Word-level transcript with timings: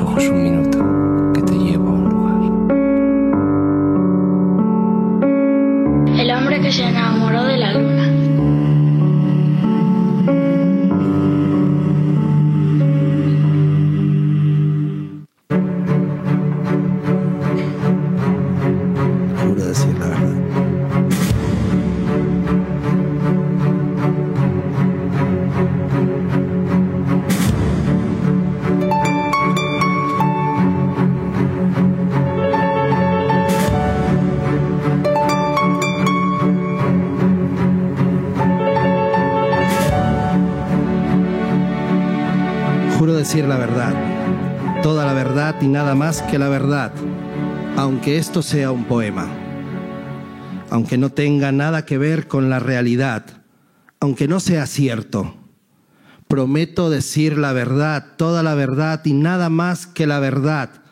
los 0.00 0.08
ojos 0.08 0.28
un 0.28 0.42
minuto, 0.42 0.69
más 46.10 46.22
que 46.22 46.40
la 46.40 46.48
verdad, 46.48 46.92
aunque 47.76 48.18
esto 48.18 48.42
sea 48.42 48.72
un 48.72 48.84
poema, 48.84 49.28
aunque 50.68 50.98
no 50.98 51.10
tenga 51.10 51.52
nada 51.52 51.86
que 51.86 51.98
ver 51.98 52.26
con 52.26 52.50
la 52.50 52.58
realidad, 52.58 53.44
aunque 54.00 54.26
no 54.26 54.40
sea 54.40 54.66
cierto. 54.66 55.36
Prometo 56.26 56.90
decir 56.90 57.38
la 57.38 57.52
verdad, 57.52 58.16
toda 58.16 58.42
la 58.42 58.56
verdad 58.56 59.02
y 59.04 59.12
nada 59.12 59.50
más 59.50 59.86
que 59.86 60.08
la 60.08 60.18
verdad, 60.18 60.82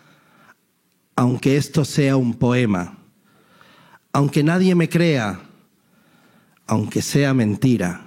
aunque 1.17 1.57
esto 1.57 1.85
sea 1.85 2.15
un 2.15 2.35
poema, 2.35 2.99
aunque 4.13 4.45
nadie 4.45 4.77
me 4.77 4.89
crea, 4.89 5.41
aunque 6.69 7.03
sea 7.03 7.35
mentira. 7.35 8.03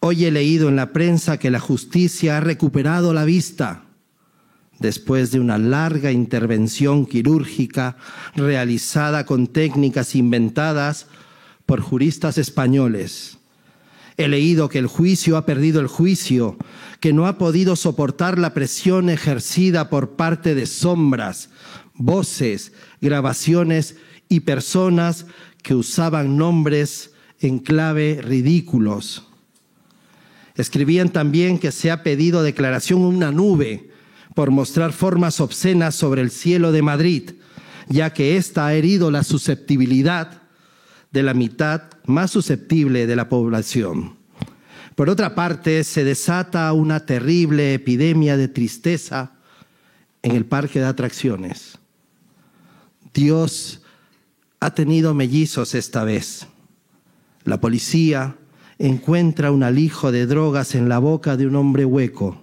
Hoy 0.00 0.24
he 0.24 0.32
leído 0.32 0.68
en 0.68 0.74
la 0.74 0.92
prensa 0.92 1.38
que 1.38 1.52
la 1.52 1.60
justicia 1.60 2.38
ha 2.38 2.40
recuperado 2.40 3.14
la 3.14 3.24
vista 3.24 3.84
después 4.82 5.30
de 5.30 5.40
una 5.40 5.56
larga 5.56 6.12
intervención 6.12 7.06
quirúrgica 7.06 7.96
realizada 8.36 9.24
con 9.24 9.46
técnicas 9.46 10.14
inventadas 10.14 11.06
por 11.64 11.80
juristas 11.80 12.36
españoles. 12.36 13.38
He 14.18 14.28
leído 14.28 14.68
que 14.68 14.78
el 14.78 14.88
juicio 14.88 15.38
ha 15.38 15.46
perdido 15.46 15.80
el 15.80 15.86
juicio, 15.86 16.58
que 17.00 17.14
no 17.14 17.26
ha 17.26 17.38
podido 17.38 17.76
soportar 17.76 18.38
la 18.38 18.52
presión 18.52 19.08
ejercida 19.08 19.88
por 19.88 20.16
parte 20.16 20.54
de 20.54 20.66
sombras, 20.66 21.48
voces, 21.94 22.72
grabaciones 23.00 23.96
y 24.28 24.40
personas 24.40 25.24
que 25.62 25.74
usaban 25.74 26.36
nombres 26.36 27.12
en 27.40 27.58
clave 27.58 28.20
ridículos. 28.22 29.26
Escribían 30.54 31.08
también 31.08 31.58
que 31.58 31.72
se 31.72 31.90
ha 31.90 32.02
pedido 32.02 32.42
declaración 32.42 33.00
una 33.00 33.32
nube 33.32 33.91
por 34.34 34.50
mostrar 34.50 34.92
formas 34.92 35.40
obscenas 35.40 35.94
sobre 35.94 36.22
el 36.22 36.30
cielo 36.30 36.72
de 36.72 36.82
Madrid, 36.82 37.30
ya 37.88 38.12
que 38.12 38.36
ésta 38.36 38.66
ha 38.66 38.74
herido 38.74 39.10
la 39.10 39.24
susceptibilidad 39.24 40.42
de 41.10 41.22
la 41.22 41.34
mitad 41.34 41.82
más 42.06 42.30
susceptible 42.30 43.06
de 43.06 43.16
la 43.16 43.28
población. 43.28 44.16
Por 44.94 45.10
otra 45.10 45.34
parte, 45.34 45.84
se 45.84 46.04
desata 46.04 46.72
una 46.72 47.00
terrible 47.06 47.74
epidemia 47.74 48.36
de 48.36 48.48
tristeza 48.48 49.32
en 50.22 50.36
el 50.36 50.44
parque 50.44 50.80
de 50.80 50.86
atracciones. 50.86 51.78
Dios 53.14 53.82
ha 54.60 54.74
tenido 54.74 55.14
mellizos 55.14 55.74
esta 55.74 56.04
vez. 56.04 56.46
La 57.44 57.60
policía 57.60 58.36
encuentra 58.78 59.50
un 59.50 59.62
alijo 59.62 60.12
de 60.12 60.26
drogas 60.26 60.74
en 60.74 60.88
la 60.88 60.98
boca 60.98 61.36
de 61.36 61.46
un 61.46 61.56
hombre 61.56 61.84
hueco, 61.84 62.41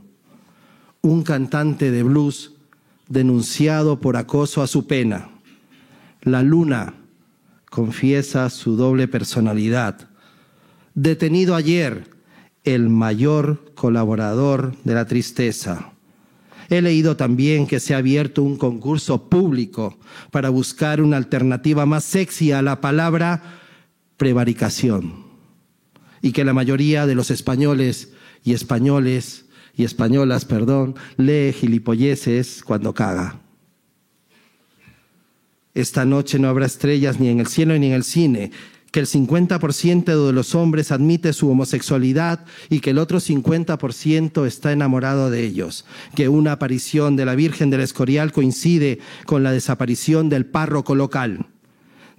un 1.01 1.23
cantante 1.23 1.91
de 1.91 2.03
blues 2.03 2.53
denunciado 3.07 3.99
por 3.99 4.17
acoso 4.17 4.61
a 4.61 4.67
su 4.67 4.87
pena. 4.87 5.29
La 6.21 6.43
luna 6.43 6.93
confiesa 7.69 8.49
su 8.49 8.75
doble 8.75 9.07
personalidad. 9.07 10.09
Detenido 10.93 11.55
ayer, 11.55 12.09
el 12.63 12.89
mayor 12.89 13.73
colaborador 13.75 14.75
de 14.83 14.93
la 14.93 15.05
tristeza. 15.05 15.93
He 16.69 16.81
leído 16.81 17.17
también 17.17 17.65
que 17.65 17.79
se 17.79 17.95
ha 17.95 17.97
abierto 17.97 18.43
un 18.43 18.57
concurso 18.57 19.29
público 19.29 19.97
para 20.29 20.49
buscar 20.49 21.01
una 21.01 21.17
alternativa 21.17 21.85
más 21.85 22.03
sexy 22.03 22.51
a 22.51 22.61
la 22.61 22.79
palabra 22.79 23.59
prevaricación 24.17 25.25
y 26.21 26.31
que 26.31 26.43
la 26.43 26.53
mayoría 26.53 27.07
de 27.07 27.15
los 27.15 27.31
españoles 27.31 28.11
y 28.43 28.53
españoles 28.53 29.45
y 29.79 29.85
españolas, 29.85 30.43
perdón, 30.43 30.95
lee 31.15 31.53
gilipolleces 31.53 32.63
cuando 32.65 32.93
caga. 32.93 33.39
Esta 35.73 36.03
noche 36.03 36.37
no 36.37 36.49
habrá 36.49 36.65
estrellas 36.65 37.17
ni 37.17 37.29
en 37.29 37.39
el 37.39 37.47
cielo 37.47 37.79
ni 37.79 37.87
en 37.87 37.93
el 37.93 38.03
cine, 38.03 38.51
que 38.91 38.99
el 38.99 39.05
50% 39.05 40.25
de 40.25 40.33
los 40.33 40.53
hombres 40.53 40.91
admite 40.91 41.31
su 41.31 41.49
homosexualidad 41.49 42.43
y 42.69 42.81
que 42.81 42.89
el 42.89 42.97
otro 42.97 43.21
50% 43.21 44.45
está 44.45 44.73
enamorado 44.73 45.29
de 45.29 45.45
ellos, 45.45 45.85
que 46.13 46.27
una 46.27 46.51
aparición 46.51 47.15
de 47.15 47.23
la 47.23 47.35
Virgen 47.35 47.69
del 47.69 47.79
Escorial 47.79 48.33
coincide 48.33 48.99
con 49.25 49.43
la 49.43 49.53
desaparición 49.53 50.27
del 50.27 50.45
párroco 50.45 50.93
local. 50.93 51.45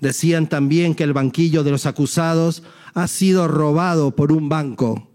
Decían 0.01 0.49
también 0.49 0.95
que 0.95 1.05
el 1.05 1.13
banquillo 1.13 1.63
de 1.63 1.73
los 1.73 1.85
acusados 1.85 2.63
ha 2.95 3.07
sido 3.07 3.49
robado 3.49 4.17
por 4.17 4.33
un 4.33 4.49
banco 4.49 5.10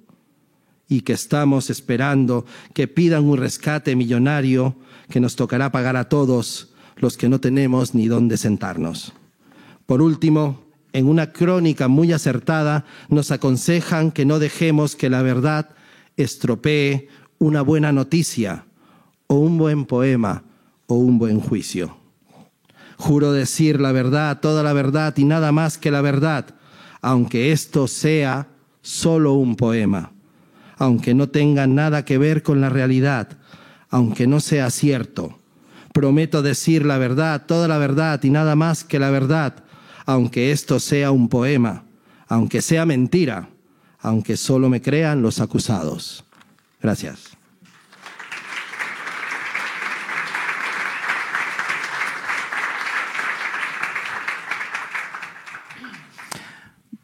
y 0.87 1.01
que 1.01 1.13
estamos 1.13 1.69
esperando 1.69 2.45
que 2.73 2.87
pidan 2.87 3.25
un 3.25 3.37
rescate 3.37 3.95
millonario 3.95 4.75
que 5.09 5.19
nos 5.19 5.35
tocará 5.35 5.71
pagar 5.71 5.95
a 5.95 6.09
todos 6.09 6.73
los 6.97 7.17
que 7.17 7.29
no 7.29 7.39
tenemos 7.39 7.93
ni 7.93 8.07
dónde 8.07 8.37
sentarnos. 8.37 9.13
Por 9.85 10.01
último, 10.01 10.63
en 10.93 11.07
una 11.07 11.31
crónica 11.31 11.87
muy 11.87 12.13
acertada, 12.13 12.85
nos 13.09 13.31
aconsejan 13.31 14.11
que 14.11 14.25
no 14.25 14.39
dejemos 14.39 14.95
que 14.95 15.09
la 15.09 15.21
verdad 15.21 15.71
estropee 16.15 17.09
una 17.37 17.61
buena 17.61 17.91
noticia 17.91 18.65
o 19.27 19.35
un 19.35 19.57
buen 19.57 19.85
poema 19.85 20.43
o 20.87 20.95
un 20.95 21.19
buen 21.19 21.39
juicio. 21.39 21.97
Juro 22.97 23.33
decir 23.33 23.81
la 23.81 23.91
verdad, 23.91 24.39
toda 24.39 24.63
la 24.63 24.73
verdad 24.73 25.13
y 25.17 25.25
nada 25.25 25.51
más 25.51 25.77
que 25.77 25.91
la 25.91 26.01
verdad, 26.01 26.55
aunque 27.01 27.51
esto 27.51 27.87
sea 27.87 28.47
solo 28.81 29.33
un 29.33 29.55
poema, 29.55 30.13
aunque 30.77 31.13
no 31.13 31.29
tenga 31.29 31.67
nada 31.67 32.05
que 32.05 32.17
ver 32.17 32.43
con 32.43 32.61
la 32.61 32.69
realidad, 32.69 33.37
aunque 33.89 34.27
no 34.27 34.39
sea 34.39 34.69
cierto. 34.69 35.39
Prometo 35.93 36.41
decir 36.41 36.85
la 36.85 36.97
verdad, 36.97 37.45
toda 37.45 37.67
la 37.67 37.77
verdad 37.77 38.21
y 38.23 38.29
nada 38.29 38.55
más 38.55 38.83
que 38.83 38.99
la 38.99 39.09
verdad, 39.09 39.63
aunque 40.05 40.51
esto 40.51 40.79
sea 40.79 41.11
un 41.11 41.29
poema, 41.29 41.83
aunque 42.27 42.61
sea 42.61 42.85
mentira, 42.85 43.49
aunque 43.99 44.37
solo 44.37 44.69
me 44.69 44.81
crean 44.81 45.21
los 45.21 45.39
acusados. 45.39 46.25
Gracias. 46.81 47.35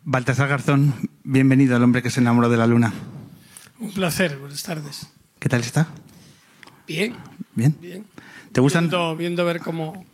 Baltasar 0.04 0.50
Garzón, 0.50 0.94
bienvenido 1.24 1.76
al 1.76 1.84
hombre 1.84 2.02
que 2.02 2.10
se 2.10 2.20
enamoró 2.20 2.50
de 2.50 2.58
la 2.58 2.68
luna. 2.68 2.92
Un 3.82 3.92
placer, 3.92 4.38
buenas 4.38 4.62
tardes. 4.62 5.08
¿Qué 5.40 5.50
tal 5.50 5.62
está? 5.62 5.88
Bien, 6.88 7.16
Bien. 7.56 7.76
bien. 7.82 8.06
¿Te 8.52 8.62
gustan? 8.62 8.84
Viendo, 8.84 9.16
viendo 9.16 9.44
ver 9.44 9.60
cómo 9.60 10.06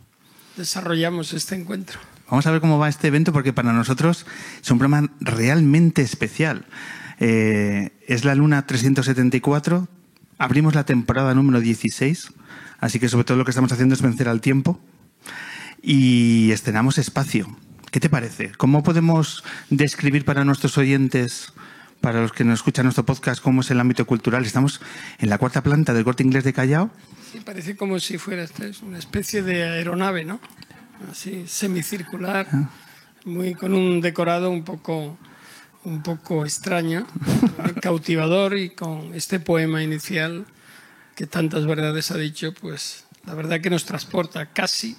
desarrollamos 0.56 1.34
este 1.34 1.54
encuentro. 1.54 2.00
Vamos 2.30 2.46
a 2.46 2.50
ver 2.50 2.62
cómo 2.62 2.78
va 2.78 2.88
este 2.88 3.08
evento 3.08 3.30
porque 3.30 3.52
para 3.52 3.74
nosotros 3.74 4.24
es 4.62 4.70
un 4.70 4.78
programa 4.78 5.10
realmente 5.20 6.00
especial. 6.00 6.64
Eh, 7.20 7.90
es 8.06 8.24
la 8.24 8.34
Luna 8.34 8.64
374, 8.66 9.86
abrimos 10.38 10.74
la 10.74 10.84
temporada 10.84 11.34
número 11.34 11.60
16, 11.60 12.32
así 12.80 12.98
que 12.98 13.10
sobre 13.10 13.24
todo 13.24 13.36
lo 13.36 13.44
que 13.44 13.50
estamos 13.50 13.70
haciendo 13.70 13.94
es 13.94 14.00
vencer 14.00 14.28
al 14.28 14.40
tiempo 14.40 14.80
y 15.82 16.52
estrenamos 16.52 16.96
espacio. 16.96 17.54
¿Qué 17.90 18.00
te 18.00 18.08
parece? 18.08 18.50
¿Cómo 18.56 18.82
podemos 18.82 19.44
describir 19.68 20.24
para 20.24 20.46
nuestros 20.46 20.78
oyentes, 20.78 21.52
para 22.00 22.20
los 22.20 22.32
que 22.32 22.44
nos 22.44 22.60
escuchan 22.60 22.84
nuestro 22.84 23.04
podcast, 23.04 23.42
cómo 23.42 23.60
es 23.60 23.70
el 23.70 23.80
ámbito 23.80 24.06
cultural? 24.06 24.44
Estamos 24.44 24.80
en 25.18 25.28
la 25.28 25.38
cuarta 25.38 25.62
planta 25.62 25.92
del 25.92 26.04
Corte 26.04 26.22
Inglés 26.22 26.44
de 26.44 26.52
Callao. 26.52 26.90
Sí, 27.32 27.40
parece 27.40 27.76
como 27.76 27.98
si 27.98 28.18
fuera 28.18 28.46
una 28.82 28.98
especie 28.98 29.42
de 29.42 29.64
aeronave, 29.64 30.24
¿no? 30.24 30.40
Así 31.10 31.44
semicircular, 31.46 32.46
muy 33.24 33.54
con 33.54 33.74
un 33.74 34.00
decorado 34.00 34.50
un 34.50 34.64
poco 34.64 35.18
un 35.84 36.02
poco 36.02 36.44
extraño, 36.44 37.06
cautivador 37.80 38.56
y 38.56 38.70
con 38.70 39.14
este 39.14 39.40
poema 39.40 39.82
inicial 39.82 40.44
que 41.14 41.26
tantas 41.26 41.66
verdades 41.66 42.10
ha 42.10 42.16
dicho, 42.16 42.52
pues 42.52 43.04
la 43.26 43.34
verdad 43.34 43.60
que 43.60 43.70
nos 43.70 43.84
transporta 43.84 44.46
casi 44.46 44.96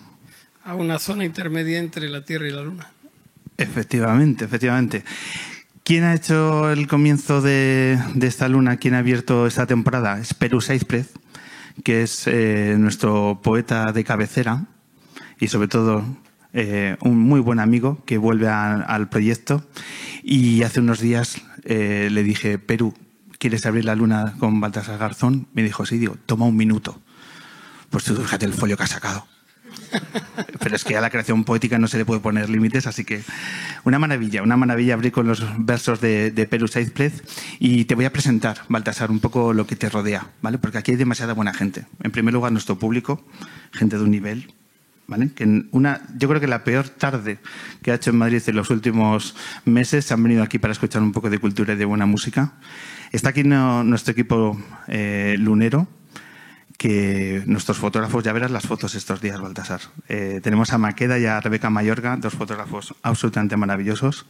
a 0.64 0.76
una 0.76 1.00
zona 1.00 1.26
intermedia 1.26 1.80
entre 1.80 2.10
la 2.10 2.24
Tierra 2.24 2.48
y 2.48 2.52
la 2.52 2.62
Luna. 2.62 2.92
Efectivamente, 3.58 4.46
efectivamente. 4.46 5.04
¿Quién 5.84 6.04
ha 6.04 6.14
hecho 6.14 6.72
el 6.72 6.88
comienzo 6.88 7.42
de, 7.42 8.00
esta 8.22 8.48
luna? 8.48 8.78
¿Quién 8.78 8.94
ha 8.94 9.00
abierto 9.00 9.48
esta 9.48 9.66
temporada? 9.66 10.20
Es 10.20 10.34
Perú 10.34 10.62
Saizprez, 10.62 11.14
que 11.84 12.04
es 12.04 12.28
eh, 12.28 12.76
nuestro 12.78 13.40
poeta 13.42 13.92
de 13.92 14.04
cabecera 14.04 14.66
y 15.40 15.48
sobre 15.48 15.68
todo 15.68 16.06
eh, 16.54 16.98
un 17.02 17.20
muy 17.20 17.40
buen 17.40 17.60
amigo 17.60 18.04
que 18.06 18.18
vuelve 18.18 18.48
a, 18.48 18.76
al 18.76 19.10
proyecto. 19.10 19.66
Y 20.22 20.64
hace 20.64 20.80
unos 20.80 21.00
días 21.00 21.42
eh, 21.64 22.10
le 22.12 22.24
dije, 22.24 22.60
Perú, 22.60 22.94
¿quieres 23.40 23.66
abrir 23.66 23.86
la 23.86 23.96
luna 23.96 24.36
con 24.40 24.60
Baltasar 24.60 24.98
Garzón? 24.98 25.48
Me 25.54 25.64
dijo, 25.64 25.86
sí, 25.86 25.98
digo, 25.98 26.18
toma 26.26 26.46
un 26.46 26.56
minuto. 26.56 27.02
Pues 27.90 28.04
tú 28.04 28.16
fíjate 28.16 28.46
el 28.46 28.54
folio 28.54 28.78
que 28.78 28.84
ha 28.84 28.88
sacado. 28.88 29.26
Pero 30.60 30.76
es 30.76 30.84
que 30.84 30.98
a 30.98 31.02
la 31.02 31.10
creación 31.10 31.44
poética 31.44 31.80
no 31.80 31.88
se 31.88 31.98
le 31.98 32.06
puede 32.06 32.20
poner 32.20 32.50
límites, 32.50 32.88
así 32.88 33.06
que 33.06 33.22
una 33.84 34.00
maravilla, 34.00 34.44
una 34.44 34.58
maravilla 34.58 34.94
abrir 34.94 35.12
con 35.12 35.28
los 35.28 35.44
versos 35.58 36.02
de, 36.02 36.32
de 36.32 36.68
Saizprez 36.68 37.24
y 37.60 37.86
te 37.86 37.96
voy 37.96 38.06
a 38.06 38.12
presentar, 38.12 38.60
Baltasar, 38.68 39.12
un 39.12 39.20
poco 39.20 39.54
lo 39.54 39.66
que 39.66 39.76
te 39.76 39.90
rodea, 39.90 40.28
¿vale? 40.42 40.58
Porque 40.58 40.78
aquí 40.78 40.92
hay 40.92 40.98
demasiada 40.98 41.34
buena 41.34 41.54
gente. 41.54 41.86
En 42.04 42.12
primer 42.12 42.34
lugar, 42.34 42.52
nuestro 42.52 42.78
público, 42.78 43.26
gente 43.72 43.98
de 43.98 44.04
un 44.04 44.12
nivel, 44.12 44.54
¿vale? 45.08 45.32
Que 45.34 45.66
una, 45.72 46.02
yo 46.18 46.28
creo 46.30 46.40
que 46.40 46.48
la 46.48 46.64
peor 46.64 46.90
tarde 46.90 47.40
que 47.82 47.92
ha 47.92 47.96
hecho 47.96 48.12
en 48.12 48.18
Madrid 48.18 48.42
en 48.46 48.56
los 48.56 48.70
últimos 48.70 49.36
meses 49.66 50.06
se 50.06 50.14
han 50.14 50.22
venido 50.24 50.44
aquí 50.44 50.60
para 50.60 50.72
escuchar 50.72 51.02
un 51.02 51.12
poco 51.12 51.30
de 51.30 51.40
cultura 51.40 51.74
y 51.74 51.78
de 51.78 51.86
buena 51.86 52.06
música. 52.06 52.54
Está 53.12 53.30
aquí 53.30 53.44
nuestro 53.44 54.12
equipo 54.12 54.60
eh, 54.88 55.36
lunero, 55.40 55.88
que 56.80 57.44
nuestros 57.46 57.78
fotógrafos, 57.78 58.24
ya 58.24 58.32
verás 58.32 58.52
las 58.52 58.66
fotos 58.66 58.96
estos 58.96 59.20
días, 59.20 59.42
Baltasar. 59.42 59.82
Eh, 60.08 60.40
tenemos 60.42 60.72
a 60.72 60.78
Maqueda 60.78 61.20
y 61.20 61.26
a 61.26 61.42
Rebeca 61.42 61.70
Mayorga, 61.70 62.16
dos 62.16 62.34
fotógrafos 62.34 62.96
absolutamente 63.04 63.58
maravillosos. 63.58 64.26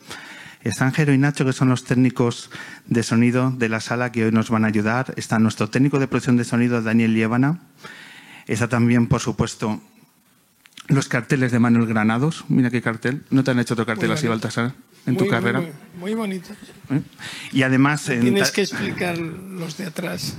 Están 0.64 0.92
Jero 0.92 1.14
y 1.14 1.20
Nacho, 1.20 1.46
que 1.46 1.54
son 1.54 1.70
los 1.70 1.84
técnicos 1.84 2.50
de 2.88 3.04
sonido 3.04 3.52
de 3.52 3.70
la 3.70 3.80
sala 3.80 4.12
que 4.12 4.26
hoy 4.26 4.32
nos 4.32 4.50
van 4.50 4.66
a 4.66 4.68
ayudar. 4.68 5.14
Está 5.16 5.38
nuestro 5.38 5.70
técnico 5.70 6.00
de 6.00 6.08
producción 6.08 6.38
de 6.38 6.44
sonido, 6.44 6.82
Daniel 6.82 7.14
Lievana. 7.14 7.60
Está 8.48 8.68
también, 8.68 9.06
por 9.06 9.22
supuesto, 9.22 9.80
los 10.88 11.08
carteles 11.08 11.52
de 11.52 11.60
Manuel 11.60 11.86
Granados. 11.86 12.46
Mira 12.50 12.72
qué 12.72 12.82
cartel. 12.82 13.24
¿No 13.30 13.44
te 13.44 13.52
han 13.52 13.60
hecho 13.60 13.76
otro 13.76 13.86
cartel 13.86 14.10
Muy 14.10 14.18
así. 14.18 14.28
Baltasar, 14.28 14.74
en 15.10 15.16
Muy, 15.16 15.24
tu 15.26 15.30
carrera? 15.30 15.60
Muy, 15.60 15.72
muy 16.00 16.14
bonito. 16.14 16.50
¿Eh? 16.92 17.02
Y 17.52 17.64
además, 17.64 18.08
en 18.10 18.22
Tienes 18.22 18.52
que 18.52 18.62
explicar 18.62 19.18
los 19.18 19.78
de 19.78 19.86
atrás. 19.88 20.34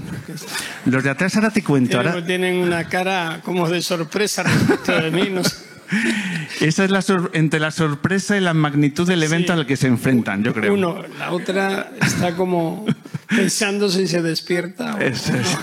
los 0.87 1.05
de 1.05 1.11
atrás 1.11 1.37
ahora 1.37 1.51
te 1.51 1.63
cuento. 1.63 1.91
Tienen, 1.99 2.13
Ahora, 2.13 2.27
tienen 2.27 2.57
una 2.57 2.89
cara 2.89 3.41
como 3.45 3.69
de 3.69 3.83
sorpresa 3.83 4.43
respecto 4.43 4.93
de 5.01 5.11
mí. 5.11 5.29
No 5.31 5.45
sé. 5.45 5.57
esa 6.61 6.85
es 6.85 6.91
la 6.91 7.05
entre 7.33 7.59
la 7.59 7.73
sorpresa 7.73 8.37
y 8.37 8.41
la 8.41 8.55
magnitud 8.55 9.07
del 9.09 9.23
evento 9.25 9.53
Sí. 9.53 9.59
al 9.59 9.67
que 9.67 9.77
se 9.77 9.89
enfrentan, 9.89 10.45
yo 10.45 10.55
creo. 10.55 10.73
Uno, 10.73 11.03
la 11.19 11.33
otra 11.33 11.91
está 12.01 12.37
como 12.37 12.87
pensando 13.29 13.89
si 13.89 14.07
se 14.07 14.23
despierta. 14.23 14.95
o- 14.95 14.99
Eso 15.01 15.33
es. 15.35 15.59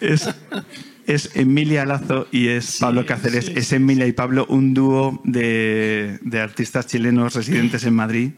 es, 0.00 0.28
es 1.14 1.30
Emilia 1.34 1.84
Lazo 1.84 2.26
y 2.30 2.48
es 2.48 2.78
Pablo 2.78 3.06
Cáceres. 3.06 3.46
sí, 3.46 3.52
es 3.56 3.72
Emilia 3.72 4.06
y 4.06 4.12
Pablo, 4.12 4.46
un 4.48 4.74
dúo 4.74 5.20
de, 5.24 6.18
de 6.22 6.40
artistas 6.40 6.86
chilenos 6.86 7.34
residentes 7.34 7.84
en 7.84 7.94
Madrid 7.94 8.30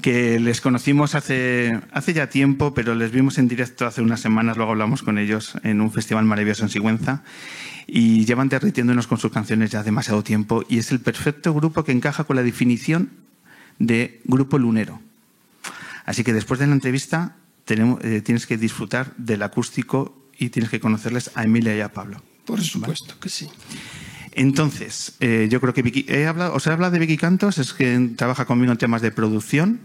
que 0.00 0.40
les 0.40 0.60
conocimos 0.60 1.14
hace, 1.14 1.78
hace 1.92 2.12
ya 2.14 2.28
tiempo, 2.28 2.74
pero 2.74 2.94
les 2.94 3.12
vimos 3.12 3.38
en 3.38 3.48
directo 3.48 3.86
hace 3.86 4.00
unas 4.02 4.20
semanas, 4.20 4.56
luego 4.56 4.72
hablamos 4.72 5.02
con 5.02 5.18
ellos 5.18 5.54
en 5.62 5.80
un 5.80 5.92
festival 5.92 6.24
maravilloso 6.24 6.64
en 6.64 6.70
Sigüenza 6.70 7.22
y 7.86 8.24
llevan 8.24 8.48
derritiéndonos 8.48 9.06
con 9.06 9.18
sus 9.18 9.32
canciones 9.32 9.70
ya 9.70 9.82
demasiado 9.82 10.22
tiempo 10.22 10.64
y 10.68 10.78
es 10.78 10.92
el 10.92 11.00
perfecto 11.00 11.52
grupo 11.52 11.84
que 11.84 11.92
encaja 11.92 12.24
con 12.24 12.36
la 12.36 12.42
definición 12.42 13.10
de 13.78 14.20
grupo 14.24 14.58
lunero. 14.58 15.00
Así 16.04 16.24
que 16.24 16.32
después 16.32 16.58
de 16.58 16.66
la 16.66 16.72
entrevista 16.72 17.36
tenemos, 17.64 18.02
eh, 18.04 18.22
tienes 18.22 18.46
que 18.46 18.56
disfrutar 18.56 19.14
del 19.16 19.42
acústico 19.42 20.21
y 20.42 20.50
tienes 20.50 20.70
que 20.70 20.80
conocerles 20.80 21.30
a 21.34 21.44
Emilia 21.44 21.76
y 21.76 21.80
a 21.80 21.92
Pablo. 21.92 22.20
Por 22.44 22.60
supuesto 22.60 23.18
que 23.20 23.28
sí. 23.28 23.48
Entonces, 24.32 25.14
eh, 25.20 25.46
yo 25.50 25.60
creo 25.60 25.72
que 25.72 25.82
Vicky, 25.82 26.04
he 26.08 26.26
hablado, 26.26 26.54
os 26.54 26.66
he 26.66 26.70
hablado 26.70 26.92
de 26.92 26.98
Vicky 26.98 27.16
Cantos, 27.16 27.58
es 27.58 27.72
que 27.72 28.10
trabaja 28.16 28.44
conmigo 28.44 28.72
en 28.72 28.78
temas 28.78 29.02
de 29.02 29.12
producción. 29.12 29.80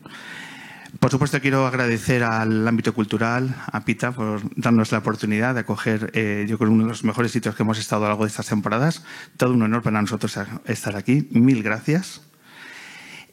Por 1.00 1.12
supuesto, 1.12 1.39
quiero 1.42 1.68
agradecer 1.68 2.24
al 2.24 2.68
ámbito 2.68 2.94
cultural, 2.94 3.56
a 3.71 3.86
Pita, 3.86 4.13
por 4.13 4.42
darnos 4.56 4.92
la 4.92 5.00
oportunidad 5.00 5.54
de 5.54 5.59
acoger, 5.59 6.09
eh, 6.13 6.45
yo 6.50 6.57
creo, 6.57 6.71
uno 6.71 6.83
de 6.83 6.89
los 6.89 7.04
mejores 7.04 7.31
sitios 7.31 7.56
que 7.56 7.63
hemos 7.63 7.77
estado 7.77 8.04
a 8.04 8.06
lo 8.06 8.09
largo 8.13 8.24
de 8.24 8.30
estas 8.30 8.48
temporadas. 8.48 9.04
Todo 9.36 9.54
un 9.54 9.62
honor 9.62 9.83
para 9.83 10.01
nosotros 10.01 10.39
estar 10.65 10.95
aquí. 10.95 11.27
Mil 11.31 11.62
gracias. 11.62 12.21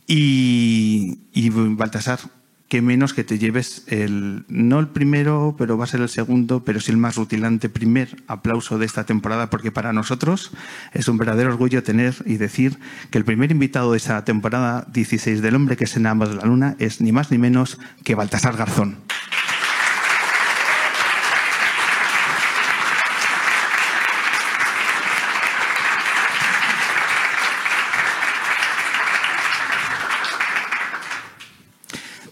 Y, 0.06 1.20
y 1.32 1.48
Baltasar, 1.48 2.18
que 2.74 2.82
menos 2.82 3.14
que 3.14 3.22
te 3.22 3.38
lleves 3.38 3.84
el, 3.86 4.46
no 4.48 4.80
el 4.80 4.88
primero, 4.88 5.54
pero 5.56 5.78
va 5.78 5.84
a 5.84 5.86
ser 5.86 6.00
el 6.00 6.08
segundo, 6.08 6.64
pero 6.64 6.80
sí 6.80 6.90
el 6.90 6.96
más 6.96 7.14
rutilante 7.14 7.68
primer 7.68 8.16
aplauso 8.26 8.78
de 8.78 8.84
esta 8.84 9.06
temporada, 9.06 9.48
porque 9.48 9.70
para 9.70 9.92
nosotros 9.92 10.50
es 10.92 11.06
un 11.06 11.16
verdadero 11.16 11.50
orgullo 11.50 11.84
tener 11.84 12.16
y 12.26 12.36
decir 12.36 12.80
que 13.10 13.18
el 13.18 13.24
primer 13.24 13.52
invitado 13.52 13.92
de 13.92 13.98
esa 13.98 14.24
temporada 14.24 14.88
16 14.92 15.40
del 15.40 15.54
hombre 15.54 15.76
que 15.76 15.86
se 15.86 16.00
enamora 16.00 16.30
de 16.30 16.34
la 16.34 16.46
luna 16.46 16.74
es 16.80 17.00
ni 17.00 17.12
más 17.12 17.30
ni 17.30 17.38
menos 17.38 17.78
que 18.02 18.16
Baltasar 18.16 18.56
Garzón. 18.56 18.96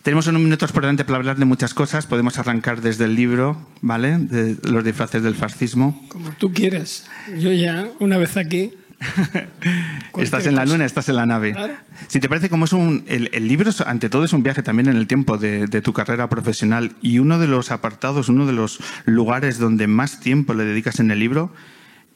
Tenemos 0.03 0.27
unos 0.27 0.43
minutos 0.43 0.73
por 0.73 0.83
delante 0.83 1.05
para 1.05 1.19
hablar 1.19 1.37
de 1.37 1.45
muchas 1.45 1.75
cosas. 1.75 2.07
Podemos 2.07 2.37
arrancar 2.39 2.81
desde 2.81 3.05
el 3.05 3.15
libro, 3.15 3.57
¿vale? 3.83 4.19
De 4.19 4.57
los 4.69 4.85
disfraces 4.85 5.23
del 5.23 5.37
fascismo. 5.37 6.05
Como 6.09 6.31
tú 6.33 6.53
quieras. 6.53 7.07
Yo 7.39 7.53
ya, 7.53 7.89
una 8.01 8.19
vez 8.19 8.37
aquí. 8.37 8.73
Estás 10.17 10.47
en 10.47 10.55
la 10.55 10.65
luna, 10.65 10.85
estás 10.85 11.09
en 11.09 11.17
la 11.17 11.27
nave. 11.27 11.53
Claro. 11.53 11.75
Si 12.07 12.21
te 12.21 12.29
parece, 12.29 12.49
como 12.49 12.67
es 12.67 12.73
un. 12.73 13.05
El, 13.09 13.31
el 13.33 13.49
libro, 13.49 13.71
ante 13.87 14.09
todo, 14.09 14.25
es 14.25 14.33
un 14.33 14.43
viaje 14.43 14.63
también 14.63 14.89
en 14.89 14.97
el 14.97 15.07
tiempo 15.07 15.39
de, 15.39 15.67
de 15.67 15.83
tu 15.83 15.93
carrera 15.93 16.29
profesional. 16.29 16.93
Y 17.03 17.19
uno 17.19 17.39
de 17.39 17.49
los 17.49 17.73
apartados, 17.73 18.29
uno 18.29 18.47
de 18.47 18.53
los 18.53 18.79
lugares 19.05 19.59
donde 19.59 19.87
más 19.89 20.21
tiempo 20.21 20.55
le 20.55 20.65
dedicas 20.65 21.01
en 21.01 21.11
el 21.11 21.19
libro 21.19 21.53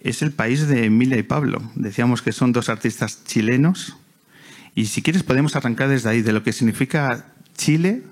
es 0.00 0.22
el 0.22 0.32
país 0.32 0.68
de 0.68 0.84
Emilia 0.84 1.16
y 1.18 1.24
Pablo. 1.24 1.60
Decíamos 1.74 2.22
que 2.22 2.32
son 2.32 2.52
dos 2.52 2.68
artistas 2.68 3.24
chilenos. 3.24 3.96
Y 4.74 4.86
si 4.86 5.02
quieres, 5.02 5.22
podemos 5.22 5.56
arrancar 5.56 5.88
desde 5.88 6.10
ahí, 6.10 6.22
de 6.22 6.32
lo 6.32 6.42
que 6.42 6.52
significa 6.52 7.32
Chile 7.56 8.02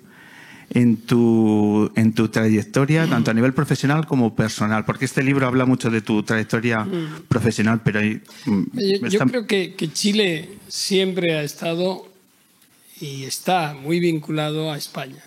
en 0.70 0.96
tu, 0.96 1.90
en 1.94 2.12
tu 2.14 2.28
trayectoria, 2.28 3.06
tanto 3.06 3.30
a 3.30 3.34
nivel 3.34 3.54
profesional 3.54 4.06
como 4.06 4.34
personal. 4.34 4.84
Porque 4.84 5.04
este 5.04 5.22
libro 5.22 5.46
habla 5.46 5.66
mucho 5.66 5.90
de 5.90 6.00
tu 6.00 6.22
trayectoria 6.22 6.86
profesional, 7.28 7.80
pero 7.84 8.00
hay, 8.00 8.20
mm, 8.46 9.08
Yo, 9.08 9.20
creo 9.20 9.46
que, 9.46 9.74
que 9.74 9.92
Chile 9.92 10.48
siempre 10.68 11.36
ha 11.36 11.42
estado 11.42 12.08
y 13.00 13.24
está 13.24 13.74
muy 13.74 14.00
vinculado 14.00 14.72
a 14.72 14.76
España. 14.76 15.22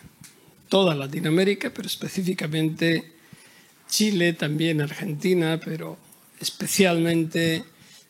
Toda 0.69 0.95
Latinoamérica, 0.95 1.71
pero 1.73 1.87
específicamente 1.87 3.13
Chile, 3.89 4.33
también 4.33 4.81
Argentina, 4.81 5.59
pero 5.63 5.97
especialmente 6.39 7.63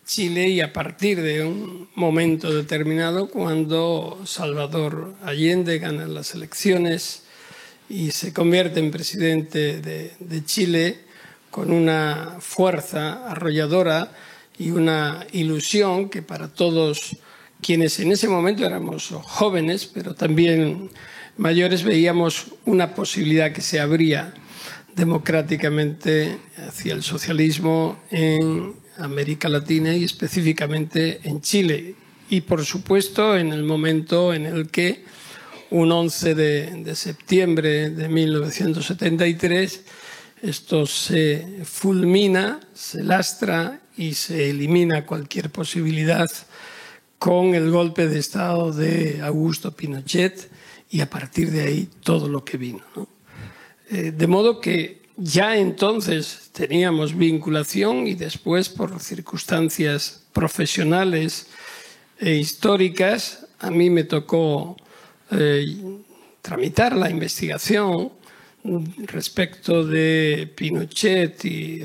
Chile 0.07 0.47
y 0.47 0.61
a 0.61 0.71
partir 0.71 1.21
de 1.21 1.43
un 1.43 1.89
momento 1.95 2.53
determinado 2.53 3.29
cuando 3.29 4.21
Salvador 4.25 5.15
Allende 5.21 5.79
gana 5.79 6.07
las 6.07 6.33
elecciones 6.33 7.23
y 7.89 8.11
se 8.11 8.31
convierte 8.31 8.79
en 8.79 8.89
presidente 8.89 9.81
de, 9.81 10.45
Chile 10.45 10.99
con 11.51 11.71
una 11.71 12.37
fuerza 12.39 13.29
arrolladora 13.29 14.13
y 14.57 14.71
una 14.71 15.27
ilusión 15.33 16.09
que 16.09 16.21
para 16.21 16.47
todos 16.47 17.17
quienes 17.61 17.99
en 17.99 18.13
ese 18.13 18.29
momento 18.29 18.65
éramos 18.65 19.09
jóvenes, 19.23 19.87
pero 19.93 20.15
también 20.15 20.89
mayores, 21.35 21.83
veíamos 21.83 22.45
una 22.65 22.95
posibilidad 22.95 23.51
que 23.51 23.61
se 23.61 23.81
abría 23.81 24.33
democráticamente 24.95 26.37
hacia 26.65 26.93
el 26.93 27.03
socialismo 27.03 27.99
en 28.09 28.86
América 28.99 29.49
Latina 29.49 29.95
y 29.95 30.03
específicamente 30.03 31.19
en 31.23 31.41
Chile. 31.41 31.95
Y 32.29 32.41
por 32.41 32.65
supuesto 32.65 33.37
en 33.37 33.53
el 33.53 33.63
momento 33.63 34.33
en 34.33 34.45
el 34.45 34.69
que 34.69 35.05
un 35.69 35.91
11 35.91 36.35
de, 36.35 36.83
de 36.83 36.95
septiembre 36.95 37.89
de 37.89 38.07
1973 38.07 39.81
esto 40.41 40.85
se 40.85 41.61
fulmina, 41.63 42.59
se 42.73 43.03
lastra 43.03 43.81
y 43.97 44.13
se 44.13 44.51
elimina 44.51 45.05
cualquier 45.05 45.49
posibilidad 45.49 46.29
con 47.17 47.55
el 47.55 47.71
golpe 47.71 48.07
de 48.07 48.19
Estado 48.19 48.71
de 48.71 49.19
Augusto 49.23 49.71
Pinochet 49.71 50.51
y 50.91 51.01
a 51.01 51.09
partir 51.09 51.51
de 51.51 51.61
ahí 51.61 51.89
todo 52.03 52.29
lo 52.29 52.45
que 52.45 52.57
vino. 52.57 52.83
¿no? 52.95 53.07
Eh, 53.89 54.11
de 54.11 54.27
modo 54.27 54.61
que 54.61 55.06
ya 55.17 55.57
entonces 55.57 56.51
teníamos 56.53 57.17
vinculación 57.17 58.07
y 58.07 58.13
después 58.13 58.69
por 58.69 58.99
circunstancias 58.99 60.23
profesionales 60.31 61.47
e 62.19 62.35
históricas 62.35 63.47
a 63.59 63.71
mí 63.71 63.89
me 63.89 64.03
tocó 64.03 64.77
eh, 65.31 65.75
tramitar 66.41 66.95
la 66.95 67.09
investigación 67.09 68.11
respecto 69.07 69.83
de 69.85 70.51
Pinochet 70.55 71.45
y 71.45 71.81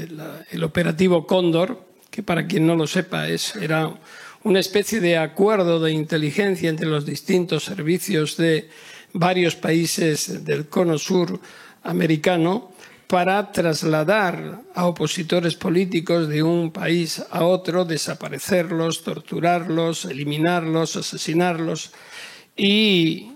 el, 0.50 0.64
operativo 0.64 1.26
Cóndor, 1.26 1.86
que 2.10 2.22
para 2.22 2.46
quien 2.46 2.66
no 2.66 2.76
lo 2.76 2.86
sepa 2.86 3.28
es, 3.28 3.56
era 3.56 3.94
una 4.44 4.60
especie 4.60 5.00
de 5.00 5.16
acuerdo 5.16 5.80
de 5.80 5.92
inteligencia 5.92 6.68
entre 6.68 6.88
los 6.88 7.06
distintos 7.06 7.64
servicios 7.64 8.36
de 8.36 8.68
varios 9.12 9.54
países 9.54 10.44
del 10.44 10.66
cono 10.68 10.98
sur 10.98 11.40
americano 11.84 12.71
para 13.12 13.52
trasladar 13.52 14.62
a 14.74 14.86
opositores 14.86 15.54
políticos 15.54 16.30
de 16.30 16.42
un 16.42 16.72
país 16.72 17.22
a 17.28 17.44
otro, 17.44 17.84
desaparecerlos, 17.84 19.02
torturarlos, 19.02 20.06
eliminarlos, 20.06 20.96
asesinarlos. 20.96 21.92
Y 22.56 23.28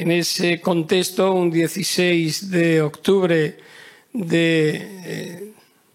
en 0.00 0.12
ese 0.12 0.62
contexto, 0.62 1.34
un 1.34 1.50
16 1.50 2.50
de 2.50 2.80
octubre 2.80 3.58
de 4.14 5.52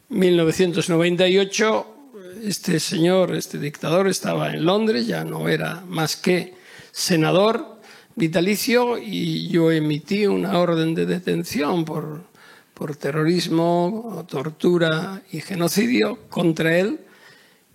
1998, 0.09 1.87
eh, 2.13 2.49
este 2.49 2.79
señor, 2.79 3.33
este 3.33 3.57
dictador, 3.57 4.07
estaba 4.09 4.53
en 4.53 4.63
Londres, 4.63 5.07
ya 5.07 5.23
no 5.23 5.49
era 5.49 5.81
más 5.87 6.17
que 6.17 6.53
senador 6.91 7.79
vitalicio 8.13 8.99
y 8.99 9.47
yo 9.47 9.71
emití 9.71 10.27
una 10.27 10.59
orden 10.59 10.93
de 10.93 11.07
detención 11.07 11.83
por 11.83 12.31
por 12.73 12.95
terrorismo, 12.95 14.25
tortura 14.27 15.21
y 15.31 15.41
genocidio 15.41 16.19
contra 16.29 16.77
él 16.77 16.99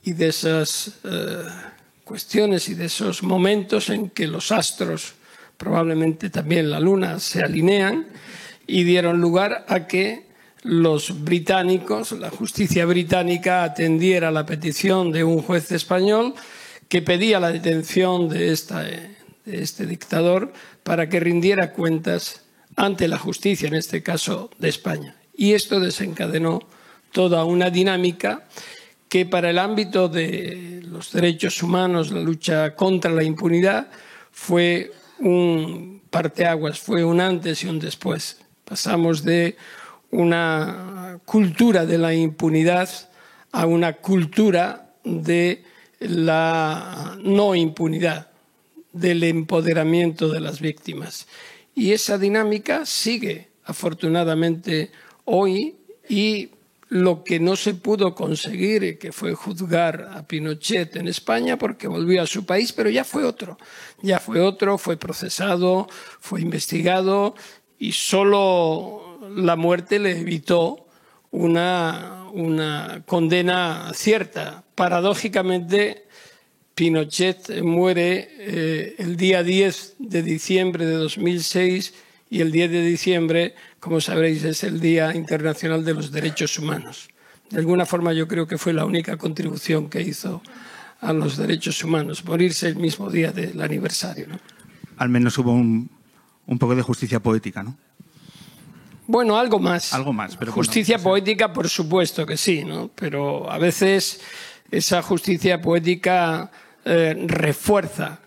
y 0.02 0.12
de 0.12 0.28
esas 0.28 0.98
eh, 1.04 1.44
cuestiones 2.04 2.68
y 2.68 2.74
de 2.74 2.86
esos 2.86 3.22
momentos 3.22 3.90
en 3.90 4.10
que 4.10 4.26
los 4.26 4.50
astros, 4.50 5.14
probablemente 5.56 6.30
también 6.30 6.70
la 6.70 6.80
luna, 6.80 7.20
se 7.20 7.42
alinean 7.42 8.06
y 8.66 8.84
dieron 8.84 9.20
lugar 9.20 9.64
a 9.68 9.86
que 9.86 10.26
los 10.62 11.24
británicos, 11.24 12.12
la 12.12 12.30
justicia 12.30 12.84
británica, 12.84 13.62
atendiera 13.62 14.30
la 14.30 14.44
petición 14.44 15.12
de 15.12 15.24
un 15.24 15.42
juez 15.42 15.70
español 15.72 16.34
que 16.88 17.02
pedía 17.02 17.38
la 17.38 17.52
detención 17.52 18.28
de, 18.28 18.54
de 19.44 19.62
este 19.62 19.86
dictador 19.86 20.52
para 20.82 21.08
que 21.08 21.20
rindiera 21.20 21.72
cuentas 21.72 22.42
ante 22.78 23.08
la 23.08 23.18
justicia, 23.18 23.66
en 23.66 23.74
este 23.74 24.04
caso 24.04 24.50
de 24.58 24.68
España. 24.68 25.16
Y 25.36 25.52
esto 25.54 25.80
desencadenó 25.80 26.60
toda 27.10 27.44
una 27.44 27.70
dinámica 27.70 28.46
que 29.08 29.26
para 29.26 29.50
el 29.50 29.58
ámbito 29.58 30.08
de 30.08 30.82
los 30.84 31.10
derechos 31.10 31.60
humanos, 31.62 32.12
la 32.12 32.20
lucha 32.20 32.76
contra 32.76 33.10
la 33.10 33.24
impunidad, 33.24 33.90
fue 34.30 34.92
un 35.18 36.02
parteaguas, 36.08 36.78
fue 36.78 37.04
un 37.04 37.20
antes 37.20 37.64
y 37.64 37.66
un 37.66 37.80
después. 37.80 38.38
Pasamos 38.64 39.24
de 39.24 39.56
una 40.12 41.18
cultura 41.24 41.84
de 41.84 41.98
la 41.98 42.14
impunidad 42.14 42.88
a 43.50 43.66
una 43.66 43.94
cultura 43.94 44.92
de 45.02 45.64
la 45.98 47.18
no 47.24 47.56
impunidad, 47.56 48.28
del 48.92 49.24
empoderamiento 49.24 50.28
de 50.28 50.40
las 50.40 50.60
víctimas. 50.60 51.26
Y 51.78 51.92
esa 51.92 52.18
dinámica 52.18 52.84
sigue, 52.84 53.50
afortunadamente, 53.62 54.90
hoy 55.24 55.76
y 56.08 56.50
lo 56.88 57.22
que 57.22 57.38
no 57.38 57.54
se 57.54 57.74
pudo 57.74 58.16
conseguir, 58.16 58.98
que 58.98 59.12
fue 59.12 59.32
juzgar 59.34 60.08
a 60.12 60.26
Pinochet 60.26 60.96
en 60.96 61.06
España 61.06 61.56
porque 61.56 61.86
volvió 61.86 62.20
a 62.20 62.26
su 62.26 62.44
país, 62.44 62.72
pero 62.72 62.90
ya 62.90 63.04
fue 63.04 63.22
otro. 63.22 63.58
Ya 64.02 64.18
fue 64.18 64.40
otro, 64.40 64.76
fue 64.76 64.96
procesado, 64.96 65.86
fue 66.18 66.40
investigado 66.40 67.36
y 67.78 67.92
solo 67.92 69.20
la 69.36 69.54
muerte 69.54 70.00
le 70.00 70.18
evitó 70.18 70.84
una, 71.30 72.24
una 72.32 73.04
condena 73.06 73.92
cierta. 73.94 74.64
Paradójicamente, 74.74 76.07
Pinochet 76.78 77.60
muere 77.60 78.28
eh, 78.38 78.94
el 78.98 79.16
día 79.16 79.42
10 79.42 79.96
de 79.98 80.22
diciembre 80.22 80.86
de 80.86 80.92
2006 80.92 81.92
y 82.30 82.40
el 82.40 82.52
10 82.52 82.70
de 82.70 82.84
diciembre, 82.84 83.56
como 83.80 84.00
sabréis, 84.00 84.44
es 84.44 84.62
el 84.62 84.78
Día 84.78 85.12
Internacional 85.12 85.84
de 85.84 85.94
los 85.94 86.12
Derechos 86.12 86.56
Humanos. 86.56 87.08
De 87.50 87.58
alguna 87.58 87.84
forma 87.84 88.12
yo 88.12 88.28
creo 88.28 88.46
que 88.46 88.58
fue 88.58 88.72
la 88.72 88.84
única 88.84 89.16
contribución 89.16 89.90
que 89.90 90.02
hizo 90.02 90.40
a 91.00 91.12
los 91.12 91.36
derechos 91.36 91.82
humanos, 91.82 92.24
morirse 92.24 92.68
el 92.68 92.76
mismo 92.76 93.10
día 93.10 93.32
del 93.32 93.60
aniversario. 93.60 94.28
¿no? 94.28 94.38
Al 94.98 95.08
menos 95.08 95.36
hubo 95.38 95.50
un, 95.50 95.90
un, 96.46 96.58
poco 96.60 96.76
de 96.76 96.82
justicia 96.82 97.18
poética, 97.18 97.64
¿no? 97.64 97.76
Bueno, 99.08 99.36
algo 99.36 99.58
más. 99.58 99.92
Algo 99.92 100.12
más, 100.12 100.36
pero 100.36 100.52
Justicia 100.52 100.98
bueno, 100.98 101.10
poética, 101.10 101.52
por 101.52 101.68
supuesto 101.68 102.24
que 102.24 102.36
sí, 102.36 102.64
¿no? 102.64 102.88
Pero 102.94 103.50
a 103.50 103.58
veces 103.58 104.20
esa 104.70 105.02
justicia 105.02 105.60
poética 105.60 106.52
eh, 106.90 107.14
refuerza 107.26 108.18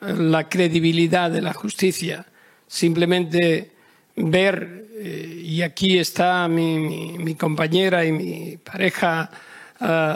la 0.00 0.48
credibilidad 0.48 1.28
de 1.28 1.42
la 1.42 1.52
justicia. 1.52 2.24
Simplemente 2.68 3.72
ver, 4.14 4.86
eh, 4.94 5.42
y 5.42 5.62
aquí 5.62 5.98
está 5.98 6.46
mi, 6.46 7.34
compañera 7.34 8.04
y 8.04 8.12
mi 8.12 8.56
pareja 8.58 9.28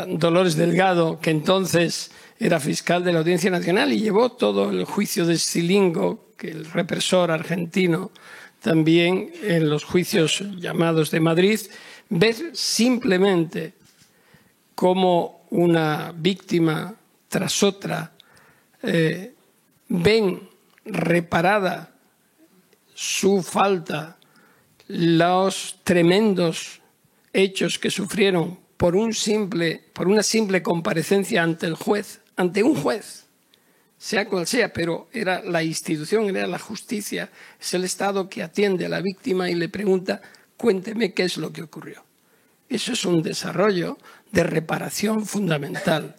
Dolores 0.07 0.55
Delgado, 0.55 1.19
que 1.19 1.31
entonces 1.31 2.13
era 2.39 2.61
fiscal 2.61 3.03
de 3.03 3.13
la 3.13 3.19
Audiencia 3.19 3.51
Nacional 3.51 3.93
y 3.93 3.99
llevó 3.99 4.31
todo 4.31 4.71
el 4.71 4.85
juicio 4.85 5.27
de 5.27 5.37
Silingo, 5.37 6.29
que 6.39 6.53
el 6.53 6.67
represor 6.67 7.33
argentino, 7.33 8.13
también 8.63 9.33
en 9.43 9.69
los 9.69 9.83
juicios 9.83 10.45
llamados 10.61 11.11
de 11.11 11.19
Madrid, 11.19 11.61
ver 12.09 12.37
simplemente 12.53 13.75
cómo 14.77 15.43
una 15.51 16.15
víctima 16.17 16.95
tras 17.31 17.63
otra 17.63 18.13
eh, 18.83 19.35
ven 19.89 20.51
reparada 20.85 21.95
su 22.93 23.43
falta, 23.43 24.19
los 24.89 25.79
tremendos 25.85 26.83
hechos 27.33 27.79
que 27.79 27.91
sufrieron 27.91 28.59
por, 28.77 28.97
un 28.97 29.15
simple, 29.15 29.83
por 29.93 30.09
una 30.09 30.25
simple 30.25 30.63
comparecencia 30.63 31.43
ante 31.43 31.67
el 31.67 31.77
juez, 31.77 32.21
ante 32.37 32.65
un 32.65 32.75
juez, 32.75 33.27
sea 33.97 34.27
cual 34.27 34.47
sea, 34.49 34.73
pero 34.73 35.09
era 35.13 35.41
la 35.43 35.63
institución, 35.63 36.29
era 36.29 36.49
la 36.49 36.59
justicia, 36.59 37.31
es 37.61 37.75
el 37.75 37.85
Estado 37.85 38.29
que 38.29 38.43
atiende 38.43 38.87
a 38.87 38.89
la 38.89 39.01
víctima 39.01 39.49
y 39.49 39.55
le 39.55 39.69
pregunta, 39.69 40.21
cuénteme 40.57 41.15
qué 41.15 41.23
es 41.23 41.37
lo 41.37 41.53
que 41.53 41.63
ocurrió. 41.63 42.03
Eso 42.69 42.93
es 42.93 43.05
un 43.05 43.23
desarrollo 43.23 43.99
de 44.33 44.43
reparación 44.43 45.27
fundamental. 45.27 46.17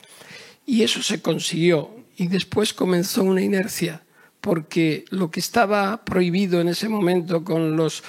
Y 0.66 0.84
eso 0.84 1.02
se 1.02 1.22
consiguió. 1.22 1.90
Y 2.18 2.28
después 2.28 2.74
comenzó 2.74 3.24
una 3.24 3.42
inercia, 3.42 4.04
porque 4.42 5.06
lo 5.10 5.32
que 5.32 5.40
estaba 5.40 6.04
prohibido 6.06 6.62
en 6.62 6.70
ese 6.70 6.90
momento 6.90 7.44
con 7.44 7.76
los 7.76 8.04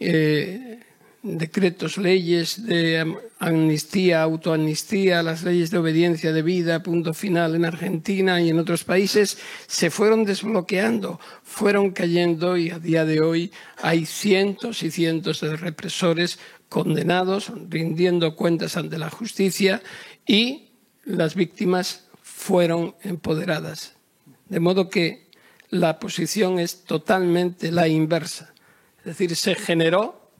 eh, 0.00 0.80
decretos, 1.22 1.98
leyes 1.98 2.64
de 2.66 3.16
amnistía, 3.38 4.22
autoamnistía, 4.22 5.22
las 5.22 5.42
leyes 5.42 5.70
de 5.70 5.78
obediencia 5.78 6.32
de 6.32 6.42
vida, 6.42 6.82
punto 6.82 7.12
final 7.14 7.54
en 7.54 7.64
Argentina 7.64 8.40
y 8.40 8.50
en 8.50 8.58
otros 8.58 8.84
países, 8.84 9.38
se 9.66 9.90
fueron 9.90 10.24
desbloqueando, 10.24 11.20
fueron 11.42 11.90
cayendo 11.90 12.56
y 12.56 12.70
a 12.70 12.78
día 12.78 13.04
de 13.04 13.20
hoy 13.20 13.52
hay 13.82 14.06
cientos 14.06 14.82
y 14.82 14.90
cientos 14.90 15.40
de 15.40 15.56
represores 15.56 16.38
condenados, 16.68 17.52
rindiendo 17.68 18.36
cuentas 18.36 18.76
ante 18.76 18.98
la 18.98 19.10
justicia 19.10 19.82
y 20.26 20.67
las 21.08 21.34
víctimas 21.34 22.04
fueron 22.22 22.94
empoderadas. 23.02 23.94
De 24.48 24.60
modo 24.60 24.90
que 24.90 25.26
la 25.70 25.98
posición 25.98 26.58
es 26.58 26.84
totalmente 26.84 27.72
la 27.72 27.88
inversa. 27.88 28.52
Es 29.00 29.04
decir, 29.04 29.34
se 29.36 29.54
generó 29.54 30.30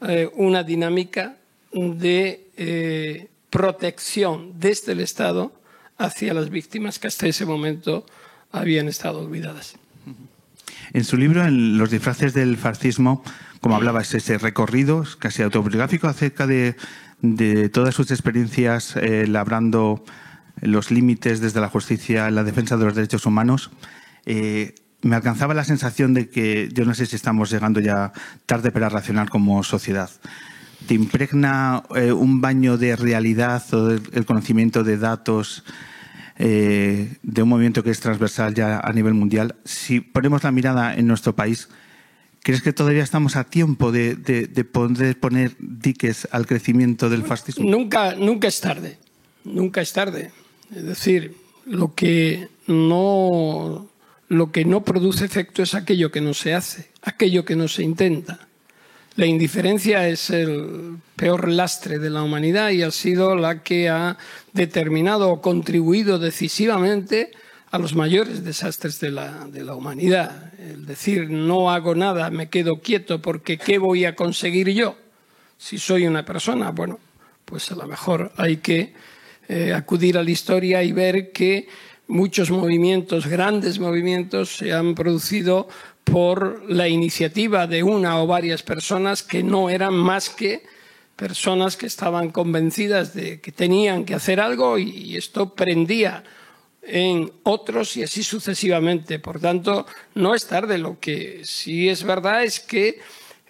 eh, 0.00 0.28
una 0.34 0.62
dinámica 0.62 1.36
de 1.72 2.48
eh, 2.56 3.28
protección 3.50 4.58
desde 4.58 4.92
el 4.92 5.00
Estado 5.00 5.52
hacia 5.98 6.34
las 6.34 6.50
víctimas 6.50 6.98
que 6.98 7.08
hasta 7.08 7.26
ese 7.26 7.44
momento 7.44 8.06
habían 8.52 8.88
estado 8.88 9.20
olvidadas. 9.20 9.74
En 10.92 11.04
su 11.04 11.16
libro, 11.16 11.44
en 11.44 11.78
Los 11.78 11.90
disfraces 11.90 12.32
del 12.32 12.56
fascismo, 12.56 13.22
como 13.60 13.76
hablaba, 13.76 14.02
es 14.02 14.14
ese 14.14 14.38
recorrido 14.38 15.04
casi 15.18 15.42
autobiográfico 15.42 16.06
acerca 16.06 16.46
de, 16.46 16.76
de 17.22 17.68
todas 17.68 17.94
sus 17.94 18.10
experiencias 18.10 18.96
eh, 18.96 19.26
labrando 19.26 20.04
los 20.60 20.90
límites 20.90 21.40
desde 21.40 21.60
la 21.60 21.68
justicia 21.68 22.30
la 22.30 22.44
defensa 22.44 22.76
de 22.76 22.84
los 22.84 22.94
derechos 22.94 23.26
humanos. 23.26 23.70
Eh, 24.24 24.74
me 25.02 25.16
alcanzaba 25.16 25.54
la 25.54 25.64
sensación 25.64 26.14
de 26.14 26.28
que 26.28 26.68
yo 26.72 26.84
no 26.84 26.94
sé 26.94 27.06
si 27.06 27.16
estamos 27.16 27.50
llegando 27.50 27.80
ya 27.80 28.12
tarde 28.46 28.72
para 28.72 28.88
racionar 28.88 29.28
como 29.28 29.62
sociedad. 29.62 30.10
¿Te 30.86 30.94
impregna 30.94 31.82
eh, 31.94 32.12
un 32.12 32.40
baño 32.40 32.76
de 32.76 32.96
realidad 32.96 33.62
o 33.72 33.90
el, 33.90 34.26
conocimiento 34.26 34.84
de 34.84 34.98
datos 34.98 35.64
de 36.38 37.42
un 37.42 37.48
movimiento 37.48 37.82
que 37.82 37.88
es 37.90 38.00
transversal 38.00 38.54
ya 38.54 38.80
a 38.80 38.92
nivel 38.92 39.14
mundial? 39.14 39.56
Si 39.64 40.00
ponemos 40.00 40.44
la 40.44 40.52
mirada 40.52 40.94
en 40.94 41.06
nuestro 41.06 41.34
país, 41.34 41.68
¿crees 42.46 42.62
que 42.62 42.72
todavía 42.72 43.02
estamos 43.02 43.34
a 43.34 43.42
tiempo 43.42 43.90
de, 43.90 44.14
de, 44.14 44.46
de 44.46 44.64
poder 44.64 45.18
poner 45.18 45.56
diques 45.58 46.28
al 46.30 46.46
crecimiento 46.46 47.10
del 47.10 47.24
fascismo? 47.24 47.68
Nunca, 47.68 48.14
nunca 48.14 48.46
es 48.46 48.60
tarde, 48.60 48.98
nunca 49.42 49.80
es 49.80 49.92
tarde. 49.92 50.30
Es 50.72 50.84
decir, 50.84 51.34
lo 51.64 51.96
que 51.96 52.46
no, 52.68 53.88
lo 54.28 54.52
que 54.52 54.64
no 54.64 54.84
produce 54.84 55.24
efecto 55.24 55.60
es 55.60 55.74
aquello 55.74 56.12
que 56.12 56.20
no 56.20 56.34
se 56.34 56.54
hace, 56.54 56.86
aquello 57.02 57.44
que 57.44 57.56
no 57.56 57.66
se 57.66 57.82
intenta. 57.82 58.46
La 59.16 59.26
indiferencia 59.26 60.08
es 60.08 60.30
el 60.30 60.98
peor 61.16 61.48
lastre 61.48 61.98
de 61.98 62.10
la 62.10 62.22
humanidad 62.22 62.70
y 62.70 62.82
ha 62.82 62.92
sido 62.92 63.34
la 63.34 63.64
que 63.64 63.88
ha 63.88 64.18
determinado 64.52 65.30
o 65.30 65.42
contribuido 65.42 66.20
decisivamente 66.20 67.32
a 67.76 67.78
los 67.78 67.94
mayores 67.94 68.42
desastres 68.42 69.00
de 69.00 69.10
la, 69.10 69.46
de 69.46 69.62
la 69.62 69.74
humanidad. 69.74 70.52
El 70.58 70.86
decir 70.86 71.28
no 71.30 71.70
hago 71.70 71.94
nada, 71.94 72.30
me 72.30 72.48
quedo 72.48 72.80
quieto 72.80 73.20
porque 73.20 73.58
¿qué 73.58 73.78
voy 73.78 74.06
a 74.06 74.16
conseguir 74.16 74.70
yo? 74.70 74.96
Si 75.58 75.76
soy 75.78 76.06
una 76.06 76.24
persona, 76.24 76.70
bueno, 76.70 76.98
pues 77.44 77.70
a 77.70 77.76
lo 77.76 77.86
mejor 77.86 78.32
hay 78.36 78.56
que 78.58 78.94
eh, 79.48 79.74
acudir 79.74 80.16
a 80.16 80.24
la 80.24 80.30
historia 80.30 80.82
y 80.82 80.92
ver 80.92 81.32
que 81.32 81.68
muchos 82.08 82.50
movimientos, 82.50 83.26
grandes 83.26 83.78
movimientos, 83.78 84.56
se 84.56 84.72
han 84.72 84.94
producido 84.94 85.68
por 86.02 86.70
la 86.70 86.88
iniciativa 86.88 87.66
de 87.66 87.82
una 87.82 88.22
o 88.22 88.26
varias 88.26 88.62
personas 88.62 89.22
que 89.22 89.42
no 89.42 89.68
eran 89.68 89.92
más 89.92 90.30
que 90.30 90.62
personas 91.14 91.76
que 91.76 91.86
estaban 91.86 92.30
convencidas 92.30 93.12
de 93.12 93.40
que 93.40 93.52
tenían 93.52 94.04
que 94.04 94.14
hacer 94.14 94.40
algo 94.40 94.78
y 94.78 95.16
esto 95.16 95.54
prendía 95.54 96.24
en 96.86 97.32
otros 97.42 97.96
y 97.96 98.02
así 98.02 98.22
sucesivamente. 98.22 99.18
Por 99.18 99.40
tanto, 99.40 99.86
no 100.14 100.34
es 100.34 100.46
tarde. 100.46 100.78
Lo 100.78 100.98
que 101.00 101.42
sí 101.44 101.88
es 101.88 102.04
verdad 102.04 102.44
es 102.44 102.60
que 102.60 103.00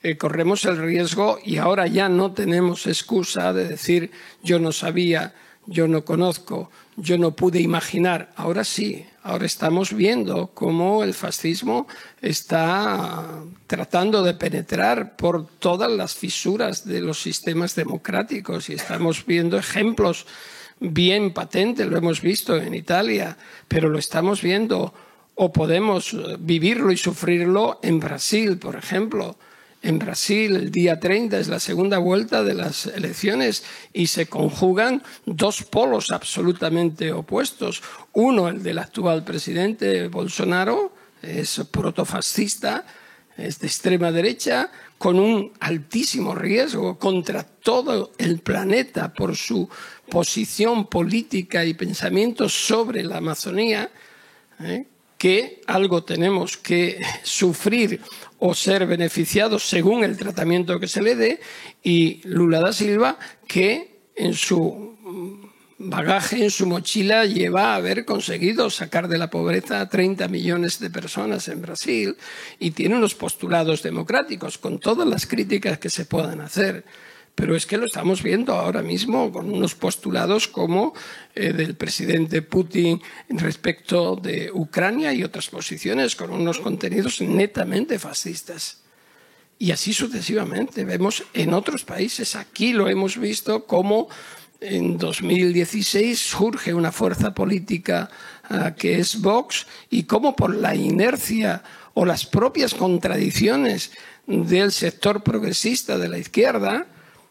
eh, 0.03 0.17
corremos 0.17 0.65
el 0.65 0.79
riesgo 0.79 1.39
y 1.45 1.59
ahora 1.59 1.87
ya 1.87 2.09
no 2.09 2.33
tenemos 2.33 2.87
excusa 2.87 3.53
de 3.53 3.67
decir 3.67 4.11
yo 4.43 4.59
no 4.59 4.73
sabía, 4.73 5.35
yo 5.67 5.89
no 5.89 6.05
conozco, 6.05 6.71
yo 6.97 7.19
no 7.19 7.33
pude 7.33 7.61
imaginar. 7.61 8.31
Ahora 8.37 8.65
sí, 8.65 9.05
ahora 9.23 9.47
estamos 9.47 9.93
viendo 9.93 10.49
cómo 10.55 11.03
el 11.03 11.13
fascismo 11.13 11.89
está 12.23 13.43
tratando 13.67 14.23
de 14.23 14.35
penetrar 14.35 15.17
por 15.17 15.47
todas 15.59 15.91
las 15.91 16.15
fisuras 16.15 16.87
de 16.87 17.01
los 17.01 17.21
sistemas 17.21 17.75
democráticos 17.75 18.71
y 18.71 18.75
estamos 18.75 19.27
viendo 19.27 19.59
ejemplos 19.59 20.27
bien 20.81 21.33
patentes, 21.33 21.87
lo 21.87 21.97
hemos 21.97 22.21
visto 22.21 22.57
en 22.57 22.75
Italia, 22.75 23.37
pero 23.69 23.89
lo 23.89 23.99
estamos 23.99 24.43
viendo 24.43 24.93
o 25.35 25.53
podemos 25.53 26.17
vivirlo 26.39 26.91
y 26.93 26.97
sufrirlo 26.97 27.79
en 27.83 28.01
Brasil, 28.01 28.59
por 28.59 28.77
ejemplo. 28.77 29.37
En 29.83 29.99
Brasil, 29.99 30.57
el 30.57 30.71
día 30.73 30.99
30 30.99 31.39
es 31.39 31.49
la 31.49 31.61
segunda 31.61 31.99
vuelta 31.99 32.43
de 32.43 32.55
las 32.55 32.87
elecciones 32.87 33.63
y 33.93 34.09
se 34.09 34.27
conjugan 34.27 35.03
dos 35.27 35.63
polos 35.63 36.11
absolutamente 36.11 37.13
opuestos. 37.13 37.83
Uno, 38.13 38.49
el 38.49 38.63
del 38.63 38.79
actual 38.79 39.23
presidente 39.23 40.09
Bolsonaro, 40.09 40.93
es 41.23 41.61
protofascista, 41.71 42.85
es 43.37 43.61
de 43.61 43.67
extrema 43.67 44.11
derecha, 44.11 44.71
con 44.99 45.19
un 45.19 45.53
altísimo 45.61 46.35
riesgo 46.35 46.99
contra 46.99 47.45
todo 47.45 48.13
el 48.19 48.39
planeta 48.41 49.13
por 49.13 49.37
su 49.37 49.69
posición 50.09 50.87
política 50.87 51.65
y 51.65 51.75
pensamiento 51.75 52.49
sobre 52.49 53.03
la 53.03 53.19
Amazonía, 53.19 53.91
¿eh? 54.61 54.87
que 55.19 55.63
algo 55.67 56.05
tenemos 56.05 56.57
que 56.57 57.01
sufrir 57.23 58.01
o 58.39 58.55
ser 58.55 58.87
beneficiados 58.87 59.69
según 59.69 60.05
el 60.05 60.17
tratamiento 60.17 60.79
que 60.79 60.89
se 60.89 61.03
le 61.03 61.17
dé, 61.17 61.41
y 61.83 62.21
Lula 62.25 62.61
da 62.61 62.73
Silva, 62.73 63.19
que 63.47 63.97
en 64.15 64.35
su 64.35 64.97
bagaje, 65.79 66.43
en 66.43 66.51
su 66.51 66.67
mochila, 66.67 67.25
lleva 67.25 67.73
a 67.73 67.77
haber 67.77 68.05
conseguido 68.05 68.71
sacar 68.71 69.09
de 69.09 69.19
la 69.19 69.31
pobreza 69.31 69.81
a 69.81 69.89
30 69.89 70.29
millones 70.29 70.81
de 70.81 70.91
personas 70.91 71.49
en 71.49 71.63
Brasil 71.63 72.17
y 72.59 72.71
tiene 72.71 72.97
unos 72.97 73.15
postulados 73.15 73.83
democráticos, 73.83 74.59
con 74.59 74.79
todas 74.79 75.07
las 75.07 75.27
críticas 75.27 75.79
que 75.79 75.91
se 75.91 76.07
puedan 76.07 76.41
hacer. 76.41 76.85
Pero 77.37 77.55
es 77.55 77.67
que 77.67 77.77
lo 77.77 77.85
estamos 77.85 78.23
viendo 78.23 78.55
ahora 78.55 78.83
mismo 78.83 79.31
con 79.31 79.53
unos 79.53 79.75
postulados 79.75 80.49
como 80.49 80.95
eh, 81.35 81.53
del 81.53 81.77
presidente 81.77 82.41
Putin 82.41 83.01
respecto 83.29 84.17
de 84.17 84.51
Ucrania 84.53 85.13
y 85.13 85.23
otras 85.23 85.49
posiciones 85.49 86.17
con 86.17 86.31
unos 86.31 86.59
contenidos 86.59 87.21
netamente 87.21 87.99
fascistas. 87.99 88.81
Y 89.59 89.71
así 89.71 89.93
sucesivamente. 89.93 90.85
Vemos 90.85 91.25
en 91.35 91.53
otros 91.53 91.85
países, 91.85 92.37
aquí 92.37 92.73
lo 92.73 92.89
hemos 92.89 93.19
visto 93.19 93.67
como 93.67 94.09
en 94.61 94.97
2016 94.97 96.19
surge 96.19 96.73
una 96.73 96.91
fuerza 96.91 97.35
política 97.35 98.09
uh, 98.49 98.75
que 98.75 98.99
es 98.99 99.21
Vox 99.21 99.67
y 99.91 100.05
cómo 100.05 100.35
por 100.35 100.55
la 100.55 100.75
inercia 100.75 101.63
o 101.93 102.07
las 102.07 102.25
propias 102.25 102.75
contradicciones 102.75 103.91
del 104.27 104.73
sector 104.73 105.23
progresista 105.23 105.99
de 105.99 106.09
la 106.09 106.19
izquierda, 106.19 106.87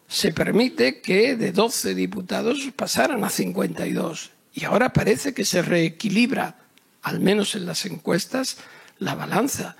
se 0.07 0.31
permite 0.31 1.01
que 1.01 1.35
de 1.35 1.51
12 1.51 1.95
diputados 1.95 2.69
pasaran 2.75 3.23
a 3.23 3.29
52. 3.29 4.31
Y 4.53 4.65
ahora 4.65 4.93
parece 4.93 5.33
que 5.33 5.45
se 5.45 5.61
reequilibra, 5.61 6.55
al 7.01 7.19
menos 7.19 7.55
en 7.55 7.65
las 7.65 7.85
encuestas, 7.85 8.57
la 8.99 9.15
balanza. 9.15 9.75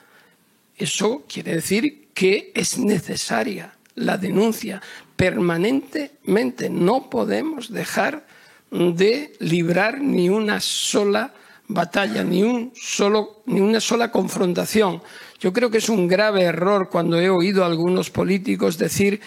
Eso 0.78 1.26
quiere 1.28 1.56
decir 1.56 2.10
que 2.14 2.52
es 2.56 2.78
necesaria 2.78 3.76
la 3.96 4.18
denuncia 4.18 4.82
permanentemente. 5.16 6.70
No 6.70 7.10
podemos 7.10 7.72
dejar 7.72 8.26
de 8.72 9.34
librar 9.40 10.02
ni 10.02 10.30
una 10.30 10.60
sola 10.60 11.34
batalla, 11.68 12.24
ni, 12.24 12.44
un 12.44 12.74
solo, 12.76 13.42
ni 13.46 13.62
una 13.62 13.80
sola 13.80 14.12
confrontación. 14.12 15.02
Yo 15.40 15.54
creo 15.54 15.70
que 15.72 15.78
es 15.78 15.90
un 15.90 16.08
grave 16.08 16.44
error 16.44 16.90
cuando 16.90 17.20
he 17.20 17.30
oído 17.30 17.64
a 17.64 17.68
algunos 17.68 18.10
políticos 18.10 18.78
decir 18.78 19.22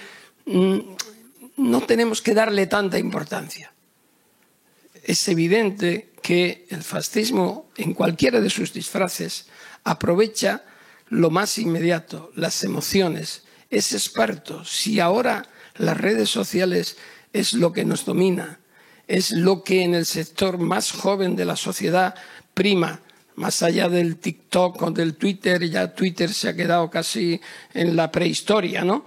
no 0.49 1.81
tenemos 1.83 2.23
que 2.23 2.35
darle 2.35 2.67
tanta 2.67 2.99
importancia. 2.99 3.73
Es 5.03 5.27
evidente 5.29 6.11
que 6.23 6.67
el 6.71 6.83
fascismo, 6.83 7.71
en 7.77 7.95
cualquiera 7.95 8.41
de 8.41 8.51
sus 8.51 8.73
disfraces, 8.73 9.47
aprovecha 9.85 10.65
lo 11.09 11.31
más 11.31 11.59
inmediato, 11.59 12.31
las 12.35 12.63
emociones. 12.65 13.45
Es 13.71 13.93
experto. 13.93 14.65
Si 14.65 15.01
ahora 15.01 15.47
las 15.77 15.97
redes 15.97 16.31
sociales 16.31 16.97
es 17.33 17.53
lo 17.53 17.73
que 17.73 17.85
nos 17.85 18.05
domina, 18.05 18.61
es 19.07 19.33
lo 19.33 19.65
que 19.65 19.83
en 19.83 19.95
el 19.95 20.07
sector 20.07 20.59
más 20.59 20.93
joven 20.93 21.37
de 21.37 21.45
la 21.45 21.57
sociedad 21.57 22.15
prima, 22.55 23.01
más 23.37 23.63
allá 23.63 23.89
del 23.89 24.17
TikTok 24.17 24.83
o 24.83 24.91
del 24.91 25.15
Twitter, 25.15 25.69
ya 25.69 25.95
Twitter 25.95 26.33
se 26.33 26.49
ha 26.49 26.57
quedado 26.57 26.91
casi 26.91 27.41
en 27.73 27.97
la 27.97 28.11
prehistoria, 28.11 28.85
¿no? 28.85 29.05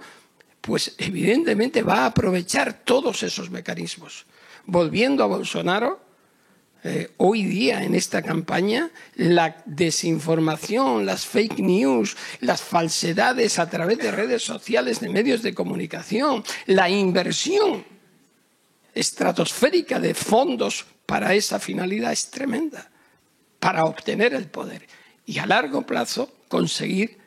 Pues 0.62 0.94
evidentemente 0.96 1.82
va 1.82 2.04
a 2.04 2.06
aprovechar 2.06 2.84
todos 2.84 3.22
esos 3.24 3.50
mecanismos. 3.50 4.24
Volviendo 4.64 5.24
a 5.24 5.26
Bolsonaro, 5.26 6.00
eh, 6.84 7.12
hoy 7.16 7.44
día 7.44 7.82
en 7.82 7.96
esta 7.96 8.22
campaña, 8.22 8.90
la 9.16 9.60
desinformación, 9.66 11.04
las 11.04 11.26
fake 11.26 11.58
news, 11.58 12.16
las 12.40 12.62
falsedades 12.62 13.58
a 13.58 13.68
través 13.68 13.98
de 13.98 14.12
redes 14.12 14.42
sociales, 14.44 15.00
de 15.00 15.08
medios 15.08 15.42
de 15.42 15.52
comunicación, 15.52 16.44
la 16.66 16.88
inversión 16.88 17.84
estratosférica 18.94 19.98
de 19.98 20.14
fondos 20.14 20.86
para 21.06 21.34
esa 21.34 21.58
finalidad 21.58 22.12
es 22.12 22.30
tremenda, 22.30 22.88
para 23.58 23.84
obtener 23.84 24.32
el 24.32 24.46
poder 24.46 24.86
y 25.26 25.38
a 25.38 25.46
largo 25.46 25.82
plazo 25.82 26.32
conseguir 26.46 27.18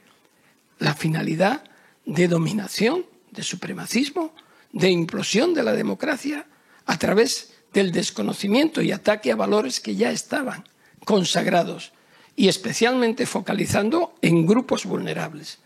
la 0.79 0.93
finalidad 0.93 1.63
de 2.05 2.27
dominación 2.29 3.14
de 3.35 3.43
supremacismo, 3.43 4.33
de 4.71 4.89
implosión 4.89 5.53
de 5.53 5.63
la 5.63 5.73
democracia 5.73 6.45
a 6.85 6.97
través 6.97 7.53
del 7.73 7.91
desconocimiento 7.91 8.81
y 8.81 8.91
ataque 8.91 9.31
a 9.31 9.35
valores 9.35 9.79
que 9.79 9.95
ya 9.95 10.11
estaban 10.11 10.63
consagrados 11.03 11.91
y 12.35 12.47
especialmente 12.47 13.25
focalizando 13.25 14.15
en 14.21 14.45
grupos 14.45 14.85
vulnerables. 14.85 15.59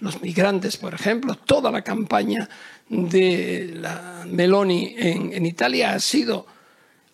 Los 0.00 0.20
migrantes, 0.22 0.76
por 0.76 0.94
ejemplo, 0.94 1.36
toda 1.36 1.70
la 1.70 1.82
campaña 1.82 2.48
de 2.88 3.72
la 3.74 4.24
Meloni 4.26 4.94
en, 4.96 5.32
en 5.32 5.46
Italia 5.46 5.94
ha 5.94 6.00
sido 6.00 6.46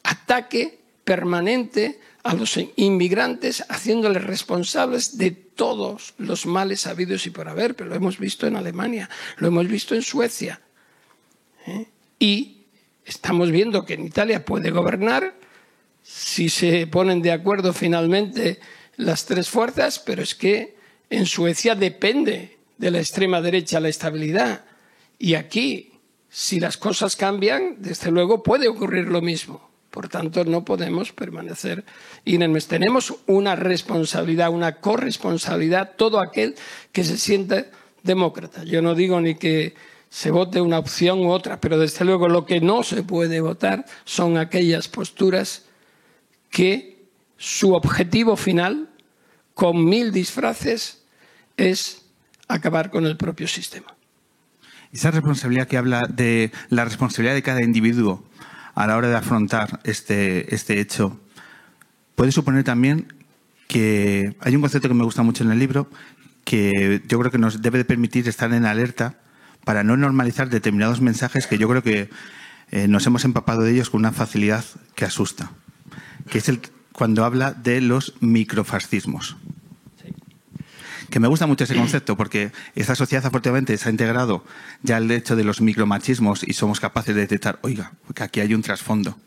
ataque 0.03 0.81
permanente 1.05 2.01
a 2.23 2.35
los 2.35 2.59
inmigrantes, 2.77 3.65
haciéndoles 3.69 4.25
responsables 4.25 5.17
de 5.17 5.31
todos 5.31 6.15
los 6.19 6.47
males 6.47 6.87
habidos 6.87 7.27
y 7.27 7.31
por 7.31 7.49
haber, 7.49 7.75
pero 7.75 7.91
lo 7.91 7.97
hemos 7.97 8.19
visto 8.19 8.47
en 8.47 8.57
Alemania, 8.57 9.09
lo 9.39 9.49
hemos 9.49 9.67
visto 9.69 9.95
en 9.95 10.03
Suecia. 10.03 10.61
Y 12.19 12.67
estamos 13.05 13.51
viendo 13.51 13.85
que 13.85 13.95
en 13.95 14.05
Italia 14.07 14.45
puede 14.45 14.71
gobernar 14.71 15.35
si 16.03 16.49
se 16.49 16.87
ponen 16.87 17.23
de 17.23 17.33
acuerdo 17.33 17.73
finalmente 17.73 18.61
las 18.97 19.25
tres 19.25 19.49
fuerzas, 19.49 19.99
pero 19.99 20.23
es 20.23 20.35
que 20.35 20.77
en 21.09 21.27
Suecia 21.27 21.75
depende 21.75 22.59
de 22.77 22.91
la 22.91 22.99
extrema 22.99 23.41
derecha 23.41 23.81
la 23.81 23.89
estabilidad. 23.89 24.65
Y 25.19 25.35
aquí, 25.35 25.93
si 26.29 26.61
las 26.61 26.77
cosas 26.77 27.17
cambian, 27.17 27.77
desde 27.79 28.11
luego 28.11 28.43
puede 28.43 28.69
ocurrir 28.69 29.07
lo 29.07 29.21
mismo. 29.21 29.70
Por 29.91 30.09
tanto, 30.09 30.45
no 30.45 30.65
podemos 30.65 31.13
permanecer 31.13 31.85
inenmes. 32.25 32.69
Tenemos 32.69 33.15
una 33.27 33.57
responsabilidad, 33.57 34.51
una 34.51 34.77
corresponsabilidad, 34.77 35.93
todo 35.97 36.21
aquel 36.21 36.55
que 36.93 37.03
se 37.03 37.19
siente 37.19 37.71
demócrata. 38.03 38.63
Yo 38.65 38.83
no 38.83 38.95
digo 38.95 39.21
ni 39.21 39.35
que 39.35 39.75
se 40.09 40.31
vote 40.31 40.61
una 40.61 40.79
opción 40.79 41.21
u 41.21 41.31
otra, 41.31 41.61
pero 41.61 41.79
desde 41.79 42.05
luego 42.05 42.29
lo 42.29 42.47
que 42.47 42.61
no 42.61 42.83
se 42.83 43.03
puede 43.03 43.41
votar 43.41 43.85
son 44.05 44.39
aquellas 44.39 44.89
posturas 44.89 45.65
que 46.51 46.99
su 47.37 47.75
objetivo 47.75 48.37
final, 48.37 48.91
con 49.55 49.85
mil 49.85 50.13
disfraces, 50.13 51.03
es 51.57 52.07
acabar 52.49 52.91
con 52.91 53.07
el 53.07 53.17
propio 53.17 53.49
sistema. 53.49 53.95
Esa 54.93 55.11
responsabilidad 55.13 55.69
que 55.69 55.77
habla 55.77 56.07
de 56.09 56.51
la 56.69 56.85
responsabilidad 56.85 57.35
de 57.35 57.43
cada 57.43 57.63
individuo 57.63 58.25
a 58.81 58.87
la 58.87 58.97
hora 58.97 59.09
de 59.09 59.17
afrontar 59.17 59.81
este, 59.85 60.55
este 60.55 60.81
hecho, 60.81 61.21
puede 62.15 62.33
suponer 62.33 62.65
también 62.65 63.13
que 63.69 64.35
hay 64.41 64.57
un 64.57 64.63
concepto 64.63 64.89
que 64.89 64.95
me 64.95 65.05
gusta 65.05 65.23
mucho 65.23 65.45
en 65.45 65.51
el 65.51 65.59
libro, 65.59 65.91
que 66.45 67.03
yo 67.07 67.19
creo 67.19 67.31
que 67.31 67.37
nos 67.37 67.61
debe 67.61 67.77
de 67.77 67.85
permitir 67.85 68.27
estar 68.27 68.51
en 68.55 68.65
alerta 68.65 69.19
para 69.65 69.85
no 69.85 69.99
normalizar 69.99 70.49
determinados 70.49 71.03
mensajes 71.03 71.47
que 71.47 71.59
yo 71.59 71.69
creo 71.69 71.83
que 71.83 72.09
eh, 72.71 72.89
nos 72.89 73.07
hemos 73.07 73.27
empapado 73.27 73.61
de 73.63 73.73
ellos 73.73 73.91
con 73.91 74.01
una 74.01 74.13
facilidad 74.13 74.65
que 74.95 75.05
asusta, 75.05 75.53
que 76.31 76.39
es 76.39 76.49
el, 76.49 76.61
cuando 76.93 77.27
habla 77.27 77.53
de 77.53 77.83
los 77.83 78.15
microfascismos. 78.21 79.37
Que 81.11 81.21
me 81.21 81.29
gusta 81.29 81.47
mucho 81.47 81.65
ese 81.65 81.75
concepto 81.75 82.17
porque 82.17 82.53
esta 82.75 82.95
sociedad 82.95 83.27
afortunadamente 83.27 83.77
se 83.77 83.89
ha 83.89 83.93
integrado 83.93 84.45
ya 84.83 84.99
el 84.99 85.11
hecho 85.11 85.37
de 85.37 85.45
los 85.45 85.61
micromachismos 85.61 86.45
y 86.47 86.53
somos 86.53 86.79
capaces 86.81 87.15
de 87.15 87.23
detectar, 87.23 87.59
oiga, 87.63 87.93
que 88.15 88.23
aquí 88.23 88.41
hay 88.41 88.55
un 88.55 88.63
trasfondo. 88.63 89.19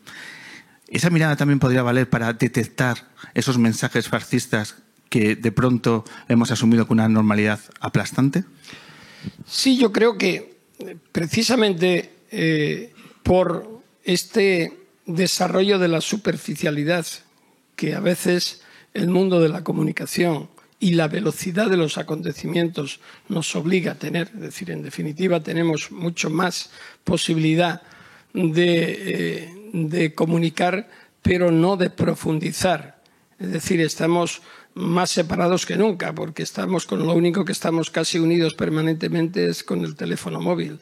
Esa 0.88 1.10
mirada 1.10 1.36
también 1.36 1.58
podría 1.58 1.82
valer 1.82 2.08
para 2.08 2.32
detectar 2.32 3.08
esos 3.34 3.58
mensajes 3.58 4.08
fascistas 4.08 4.76
que 5.08 5.36
de 5.36 5.52
pronto 5.52 6.04
hemos 6.28 6.50
asumido 6.50 6.86
con 6.86 6.98
una 6.98 7.08
normalidad 7.08 7.60
aplastante. 7.80 8.44
Sí, 9.46 9.76
yo 9.76 9.92
creo 9.92 10.18
que 10.18 10.58
eh, 10.78 10.96
precisamente 11.12 12.10
eh, 12.30 12.92
por 13.22 13.82
este 14.04 14.76
desarrollo 15.06 15.78
de 15.78 15.88
la 15.88 16.00
superficialidad 16.00 17.06
que 17.76 17.94
a 17.94 18.00
veces 18.00 18.62
el 18.92 19.08
mundo 19.08 19.40
de 19.40 19.48
la 19.48 19.64
comunicación 19.64 20.48
y 20.84 20.90
la 20.90 21.08
velocidad 21.08 21.70
de 21.70 21.78
los 21.78 21.96
acontecimientos 21.96 23.00
nos 23.30 23.56
obliga 23.56 23.92
a 23.92 23.94
tener, 23.94 24.30
es 24.34 24.40
decir, 24.40 24.70
en 24.70 24.82
definitiva 24.82 25.42
tenemos 25.42 25.90
mucho 25.90 26.28
más 26.28 26.68
posibilidad 27.04 27.80
de, 28.34 28.98
eh, 28.98 29.70
de 29.72 30.14
comunicar, 30.14 30.90
pero 31.22 31.50
no 31.50 31.78
de 31.78 31.88
profundizar. 31.88 33.00
Es 33.38 33.50
decir, 33.50 33.80
estamos 33.80 34.42
más 34.74 35.08
separados 35.08 35.64
que 35.64 35.78
nunca, 35.78 36.14
porque 36.14 36.42
estamos 36.42 36.84
con 36.84 37.06
lo 37.06 37.14
único 37.14 37.46
que 37.46 37.52
estamos 37.52 37.88
casi 37.88 38.18
unidos 38.18 38.52
permanentemente 38.52 39.46
es 39.48 39.64
con 39.64 39.86
el 39.86 39.96
teléfono 39.96 40.38
móvil. 40.38 40.80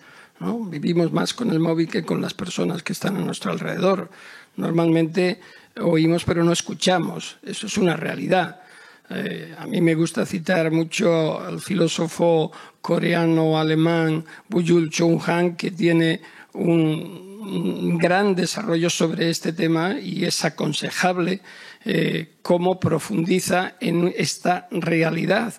Vivimos 0.67 1.13
más 1.13 1.33
con 1.33 1.53
el 1.53 1.61
móvil 1.61 1.89
que 1.89 2.03
con 2.03 2.21
las 2.21 2.35
personas 2.35 2.83
que 2.83 2.93
están 2.93 3.19
a 3.19 3.21
nuestro 3.21 3.53
alrededor. 3.53 4.11
Normalmente 4.57 5.39
oímos 5.81 6.25
pero 6.25 6.43
no 6.43 6.51
escuchamos. 6.51 7.37
Eso 7.45 7.69
es 7.69 7.79
una 7.79 7.97
realidad. 7.97 8.62
Eh, 9.11 9.55
a 9.59 9.67
mí 9.67 9.81
me 9.81 9.95
gusta 9.95 10.25
citar 10.25 10.71
mucho 10.71 11.41
al 11.41 11.61
filósofo 11.61 12.51
coreano-alemán 12.81 14.25
Buyul 14.49 14.91
Chung 14.91 15.21
Han, 15.27 15.57
que 15.57 15.71
tiene 15.71 16.21
un, 16.55 17.33
un 17.43 17.99
gran 17.99 18.35
desarrollo 18.35 18.89
sobre 18.89 19.31
este 19.31 19.53
tema 19.53 19.99
y 19.99 20.25
es 20.25 20.45
aconsejable 20.45 21.41
eh, 21.85 22.35
cómo 22.43 22.79
profundiza 22.79 23.75
en 23.81 24.13
esta 24.17 24.69
realidad. 24.71 25.55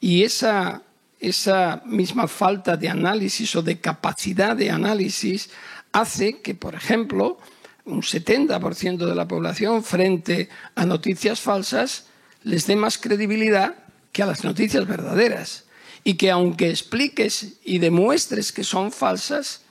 Y 0.00 0.24
esa, 0.24 0.82
esa 1.20 1.82
misma 1.86 2.26
falta 2.26 2.76
de 2.76 2.88
análisis 2.88 3.54
o 3.56 3.62
de 3.62 3.78
capacidad 3.78 4.56
de 4.56 4.70
análisis 4.70 5.50
hace 5.92 6.40
que, 6.40 6.54
por 6.54 6.74
ejemplo, 6.74 7.38
un 7.84 8.02
70% 8.02 9.06
de 9.06 9.14
la 9.14 9.28
población 9.28 9.82
frente 9.82 10.48
a 10.74 10.84
noticias 10.84 11.40
falsas 11.40 12.06
les 12.42 12.66
dé 12.66 12.76
más 12.76 12.98
credibilidad 12.98 13.74
que 14.12 14.22
a 14.22 14.26
las 14.26 14.44
noticias 14.44 14.86
verdaderas. 14.86 15.64
Y 16.04 16.14
que 16.14 16.30
aunque 16.30 16.70
expliques 16.70 17.58
y 17.64 17.78
demuestres 17.78 18.52
que 18.52 18.64
son 18.64 18.92
falsas, 18.92 19.62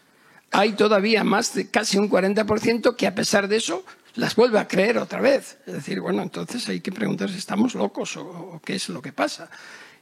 hay 0.51 0.73
todavía 0.73 1.23
más 1.23 1.53
de 1.53 1.69
casi 1.69 1.97
un 1.97 2.10
40% 2.10 2.95
que 2.95 3.08
a 3.08 3.15
pesar 3.15 3.47
de 3.47 3.58
eso 3.58 3.84
las 4.15 4.36
vuelve 4.36 4.60
a 4.60 4.67
creer 4.67 4.97
otra 4.97 5.21
vez. 5.21 5.58
Es 5.65 5.73
decir, 5.73 6.01
bueno, 6.01 6.21
entonces 6.21 6.67
hay 6.69 6.82
que 6.82 6.91
preguntar 6.91 7.30
si 7.30 7.38
estamos 7.38 7.75
locos 7.75 8.17
o, 8.17 8.60
qué 8.63 8.75
es 8.75 8.89
lo 8.89 9.01
que 9.01 9.13
pasa. 9.13 9.49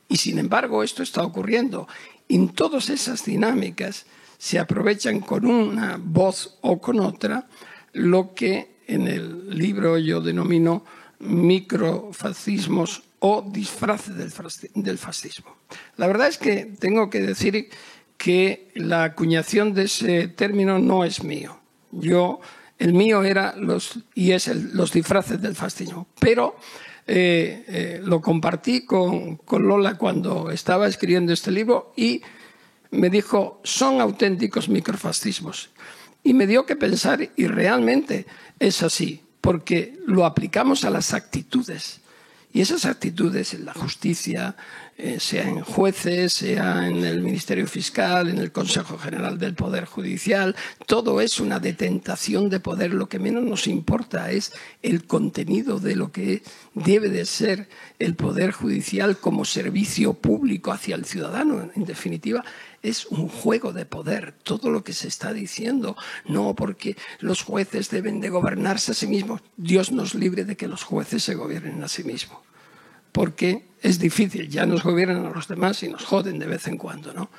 Y 0.08 0.18
sin 0.18 0.40
embargo, 0.40 0.84
esto 0.84 1.04
está 1.04 1.24
ocurriendo. 1.24 1.88
En 2.30 2.50
todas 2.50 2.90
esas 2.90 3.26
dinámicas 3.26 4.06
se 4.38 4.60
aprovechan 4.60 5.20
con 5.20 5.46
una 5.46 6.00
voz 6.02 6.58
o 6.62 6.80
con 6.80 7.00
otra 7.00 7.48
lo 7.94 8.34
que 8.34 8.76
en 8.88 9.08
el 9.08 9.58
libro 9.58 9.98
yo 9.98 10.22
denomino 10.22 10.86
microfascismos 11.20 13.04
o 13.20 13.42
disfraces 13.42 14.16
del 14.74 14.98
fascismo. 14.98 15.56
La 15.98 16.08
verdad 16.08 16.28
es 16.28 16.38
que 16.38 16.66
tengo 16.80 17.10
que 17.10 17.22
decir 17.22 17.70
que 18.18 18.72
la 18.76 19.04
acuñación 19.04 19.74
de 19.74 19.84
ese 19.84 20.28
término 20.28 20.80
no 20.80 21.04
es 21.04 21.24
mío. 21.24 21.60
Yo 21.92 22.40
el 22.78 22.94
mío 22.94 23.24
era 23.24 23.56
los, 23.56 24.00
y 24.14 24.32
es 24.32 24.48
los 24.48 24.92
disfraces 24.92 25.42
del 25.42 25.56
fascismo. 25.56 26.08
Pero 26.20 26.56
eh, 27.08 27.64
eh, 27.68 28.02
lo 28.04 28.22
compartí 28.22 28.86
con, 28.86 29.38
con 29.38 29.68
Lola 29.68 29.98
cuando 29.98 30.52
estaba 30.52 30.88
escribiendo 30.88 31.34
este 31.34 31.52
libro 31.52 31.94
y 31.96 32.22
me 32.92 33.10
dijo, 33.10 33.62
son 33.64 34.02
auténticos 34.02 34.70
microfascismos. 34.70 35.70
Y 36.24 36.34
me 36.34 36.48
dio 36.48 36.66
que 36.66 36.76
pensar, 36.76 37.30
y 37.36 37.48
realmente 37.48 38.26
es 38.60 38.82
así, 38.82 39.22
porque 39.46 39.94
lo 40.08 40.26
aplicamos 40.26 40.86
a 40.86 40.90
las 40.90 41.14
actitudes. 41.14 42.02
Y 42.52 42.62
esas 42.62 42.86
actitudes 42.86 43.54
en 43.54 43.66
la 43.66 43.74
justicia, 43.74 44.56
eh, 44.98 45.20
sea 45.20 45.44
en 45.44 45.62
jueces, 45.62 46.34
sea 46.34 46.88
en 46.88 47.04
el 47.04 47.22
Ministerio 47.22 47.68
Fiscal, 47.68 48.30
en 48.30 48.40
el 48.40 48.52
Consejo 48.52 48.98
General 48.98 49.38
del 49.38 49.54
Poder 49.54 49.86
Judicial, 49.86 50.56
todo 50.88 51.22
es 51.22 51.40
una 51.40 51.60
detentación 51.60 52.50
de 52.50 52.60
poder. 52.60 52.94
Lo 52.94 53.08
que 53.08 53.20
menos 53.20 53.44
nos 53.44 53.68
importa 53.68 54.32
es 54.32 54.52
el 54.82 55.06
contenido 55.06 55.80
de 55.80 55.96
lo 55.96 56.12
que 56.12 56.42
debe 56.74 57.10
de 57.10 57.26
ser 57.26 57.70
el 58.00 58.16
Poder 58.16 58.52
Judicial 58.52 59.18
como 59.18 59.46
servicio 59.46 60.14
público 60.14 60.72
hacia 60.72 60.96
el 60.96 61.06
ciudadano. 61.06 61.70
En 61.76 61.86
definitiva, 61.86 62.44
es 62.86 63.08
un 63.08 63.28
juego 63.28 63.74
de 63.74 63.86
poder, 63.86 64.36
todo 64.44 64.70
lo 64.70 64.84
que 64.84 64.94
se 64.94 65.08
está 65.08 65.34
diciendo. 65.34 65.98
No 66.26 66.56
porque 66.56 66.96
los 67.20 67.42
jueces 67.42 67.90
deben 67.90 68.22
de 68.22 68.30
gobernarse 68.30 68.92
a 68.92 68.96
sí 68.96 69.08
mismos. 69.08 69.42
Dios 69.58 69.92
nos 69.92 70.14
libre 70.14 70.46
de 70.46 70.56
que 70.56 70.68
los 70.68 70.84
jueces 70.84 71.24
se 71.24 71.36
gobiernen 71.36 71.84
a 71.84 71.88
sí 71.88 72.04
mismos. 72.04 72.40
Porque 73.12 73.68
es 73.82 73.98
difícil, 73.98 74.50
ya 74.50 74.66
nos 74.66 74.84
gobiernan 74.84 75.26
a 75.26 75.32
los 75.32 75.48
demás 75.48 75.82
y 75.84 75.90
nos 75.90 76.04
joden 76.04 76.38
de 76.38 76.48
vez 76.48 76.68
en 76.68 76.78
cuando, 76.78 77.14
¿no? 77.14 77.30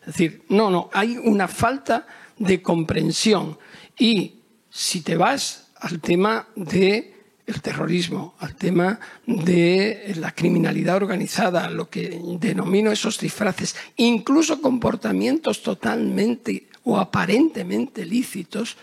Es 0.00 0.06
decir, 0.06 0.42
no, 0.48 0.70
no, 0.70 0.90
hay 0.92 1.16
una 1.16 1.46
falta 1.48 2.06
de 2.38 2.62
comprensión. 2.62 3.58
Y 3.98 4.40
si 4.70 5.02
te 5.02 5.16
vas 5.16 5.68
al 5.76 6.00
tema 6.00 6.48
de 6.56 7.19
el 7.50 7.60
terrorismo, 7.60 8.34
al 8.38 8.54
tema 8.56 8.98
de 9.26 10.14
la 10.16 10.34
criminalidad 10.34 10.96
organizada, 10.96 11.68
lo 11.70 11.90
que 11.90 12.20
denomino 12.38 12.90
esos 12.90 13.18
disfraces, 13.18 13.76
incluso 13.96 14.60
comportamientos 14.60 15.62
totalmente 15.62 16.68
o 16.84 16.98
aparentemente 16.98 18.06
lícitos, 18.06 18.76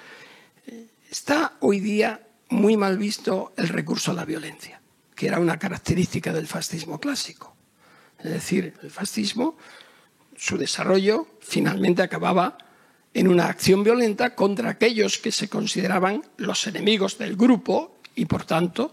está 1.10 1.54
hoy 1.62 1.80
día 1.80 2.22
muy 2.50 2.78
mal 2.78 2.98
visto 2.98 3.54
el 3.58 3.70
recurso 3.70 4.12
a 4.12 4.14
la 4.14 4.26
violencia 4.26 4.78
que 5.18 5.28
era 5.28 5.40
una 5.40 5.58
característica 5.58 6.32
del 6.32 6.46
fascismo 6.46 7.00
clásico. 7.00 7.56
Es 8.20 8.32
decir, 8.32 8.76
el 8.84 8.92
fascismo, 8.92 9.58
su 10.38 10.58
desarrollo 10.58 11.28
finalmente 11.42 12.04
acababa 12.04 12.60
en 13.16 13.28
una 13.28 13.48
acción 13.48 13.84
violenta 13.84 14.36
contra 14.36 14.70
aquellos 14.70 15.18
que 15.18 15.32
se 15.32 15.50
consideraban 15.50 16.24
los 16.38 16.68
enemigos 16.68 17.18
del 17.18 17.36
grupo 17.36 17.97
y, 18.18 18.26
por 18.26 18.44
tanto, 18.44 18.92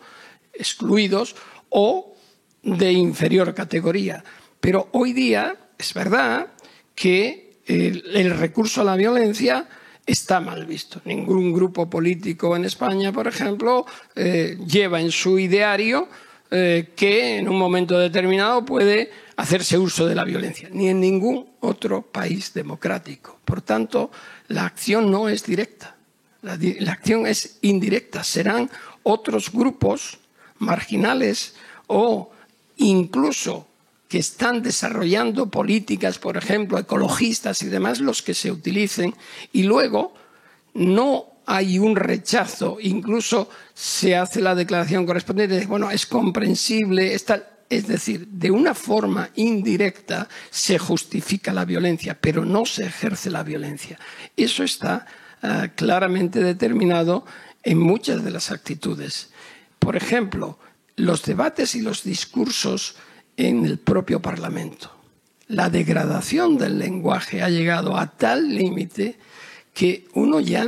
excluidos 0.52 1.34
o 1.70 2.14
de 2.62 2.92
inferior 2.92 3.52
categoría. 3.54 4.22
Pero 4.60 4.88
hoy 4.92 5.12
día 5.12 5.56
es 5.76 5.92
verdad 5.92 6.48
que 6.94 7.58
el, 7.66 8.38
recurso 8.38 8.80
a 8.80 8.84
la 8.84 8.96
violencia 8.96 9.66
está 10.06 10.40
mal 10.40 10.66
visto. 10.66 11.00
Ningún 11.04 11.52
grupo 11.52 11.88
político 11.90 12.56
en 12.56 12.64
España, 12.64 13.12
por 13.12 13.26
ejemplo, 13.26 13.86
eh, 14.14 14.58
lleva 14.66 15.00
en 15.00 15.10
su 15.10 15.38
ideario 15.38 16.08
eh, 16.50 16.92
que 16.94 17.38
en 17.38 17.48
un 17.48 17.58
momento 17.58 17.98
determinado 17.98 18.64
puede 18.64 19.10
hacerse 19.36 19.78
uso 19.78 20.06
de 20.06 20.14
la 20.14 20.24
violencia, 20.24 20.68
ni 20.70 20.88
en 20.88 21.00
ningún 21.00 21.48
otro 21.60 22.02
país 22.02 22.54
democrático. 22.54 23.40
Por 23.44 23.62
tanto, 23.62 24.10
la 24.48 24.66
acción 24.66 25.10
no 25.10 25.28
es 25.28 25.44
directa, 25.44 25.96
la 26.42 26.92
acción 26.92 27.26
es 27.26 27.58
indirecta. 27.62 28.22
Serán 28.22 28.70
otros 29.04 29.52
grupos 29.52 30.18
marginales 30.58 31.54
o 31.86 32.32
incluso 32.76 33.68
que 34.08 34.18
están 34.18 34.62
desarrollando 34.62 35.48
políticas, 35.50 36.18
por 36.18 36.36
ejemplo, 36.36 36.78
ecologistas 36.78 37.62
y 37.62 37.66
demás, 37.66 38.00
los 38.00 38.22
que 38.22 38.34
se 38.34 38.50
utilicen, 38.50 39.14
y 39.52 39.62
luego 39.62 40.14
no 40.74 41.26
hay 41.46 41.78
un 41.78 41.96
rechazo, 41.96 42.78
incluso 42.80 43.48
se 43.74 44.16
hace 44.16 44.40
la 44.40 44.54
declaración 44.54 45.06
correspondiente, 45.06 45.60
de, 45.60 45.66
bueno, 45.66 45.90
es 45.90 46.06
comprensible, 46.06 47.14
está, 47.14 47.58
es 47.68 47.86
decir, 47.86 48.28
de 48.28 48.50
una 48.50 48.74
forma 48.74 49.30
indirecta 49.34 50.28
se 50.50 50.78
justifica 50.78 51.52
la 51.52 51.64
violencia, 51.64 52.16
pero 52.20 52.44
no 52.44 52.64
se 52.66 52.86
ejerce 52.86 53.30
la 53.30 53.42
violencia. 53.42 53.98
Eso 54.36 54.62
está 54.62 55.06
uh, 55.42 55.68
claramente 55.74 56.42
determinado 56.42 57.24
en 57.64 57.78
muchas 57.78 58.22
de 58.22 58.30
las 58.30 58.50
actitudes. 58.50 59.30
Por 59.78 59.96
ejemplo, 59.96 60.58
los 60.96 61.22
debates 61.22 61.74
y 61.74 61.80
los 61.80 62.04
discursos 62.04 62.96
en 63.36 63.64
el 63.64 63.78
propio 63.78 64.20
Parlamento. 64.20 64.90
La 65.48 65.68
degradación 65.68 66.56
del 66.56 66.78
lenguaje 66.78 67.42
ha 67.42 67.50
llegado 67.50 67.96
a 67.96 68.06
tal 68.06 68.54
límite 68.54 69.18
que 69.74 70.06
uno 70.14 70.40
ya 70.40 70.66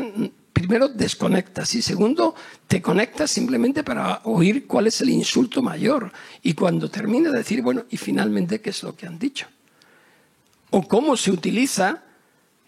primero 0.52 0.88
desconectas 0.88 1.74
y 1.74 1.82
segundo 1.82 2.34
te 2.66 2.82
conectas 2.82 3.30
simplemente 3.30 3.84
para 3.84 4.22
oír 4.24 4.66
cuál 4.66 4.86
es 4.86 5.00
el 5.00 5.10
insulto 5.10 5.62
mayor 5.62 6.12
y 6.42 6.54
cuando 6.54 6.90
termina 6.90 7.30
de 7.30 7.38
decir, 7.38 7.62
bueno, 7.62 7.84
y 7.90 7.96
finalmente 7.98 8.60
qué 8.60 8.70
es 8.70 8.82
lo 8.82 8.96
que 8.96 9.06
han 9.06 9.18
dicho. 9.18 9.46
O 10.70 10.82
cómo 10.88 11.16
se 11.16 11.30
utiliza, 11.30 12.02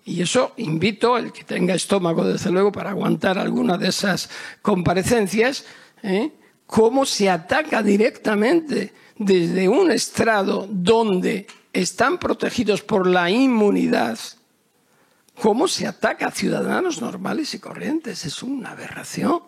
y 0.09 0.23
eso 0.23 0.53
invito 0.57 1.19
el 1.19 1.33
que 1.33 1.45
tenga 1.45 1.75
estómago, 1.75 2.25
desde 2.25 2.51
luego, 2.51 2.73
para 2.73 2.91
aguantar 2.91 3.39
alguna 3.39 3.77
de 3.77 3.89
esas 3.89 4.31
comparecencias, 4.63 5.67
¿eh? 6.03 6.33
cómo 6.67 7.05
se 7.05 7.29
ataca 7.29 7.83
directamente 7.83 8.95
desde 9.19 9.69
un 9.69 9.91
estrado 9.91 10.67
donde 10.71 11.47
están 11.75 12.17
protegidos 12.17 12.81
por 12.81 13.07
la 13.07 13.29
inmunidad, 13.29 14.19
cómo 15.43 15.69
se 15.69 15.87
ataca 15.87 16.29
a 16.29 16.33
ciudadanos 16.33 17.03
normales 17.03 17.53
y 17.53 17.59
corrientes. 17.59 18.25
Es 18.25 18.43
una 18.43 18.71
aberración. 18.71 19.43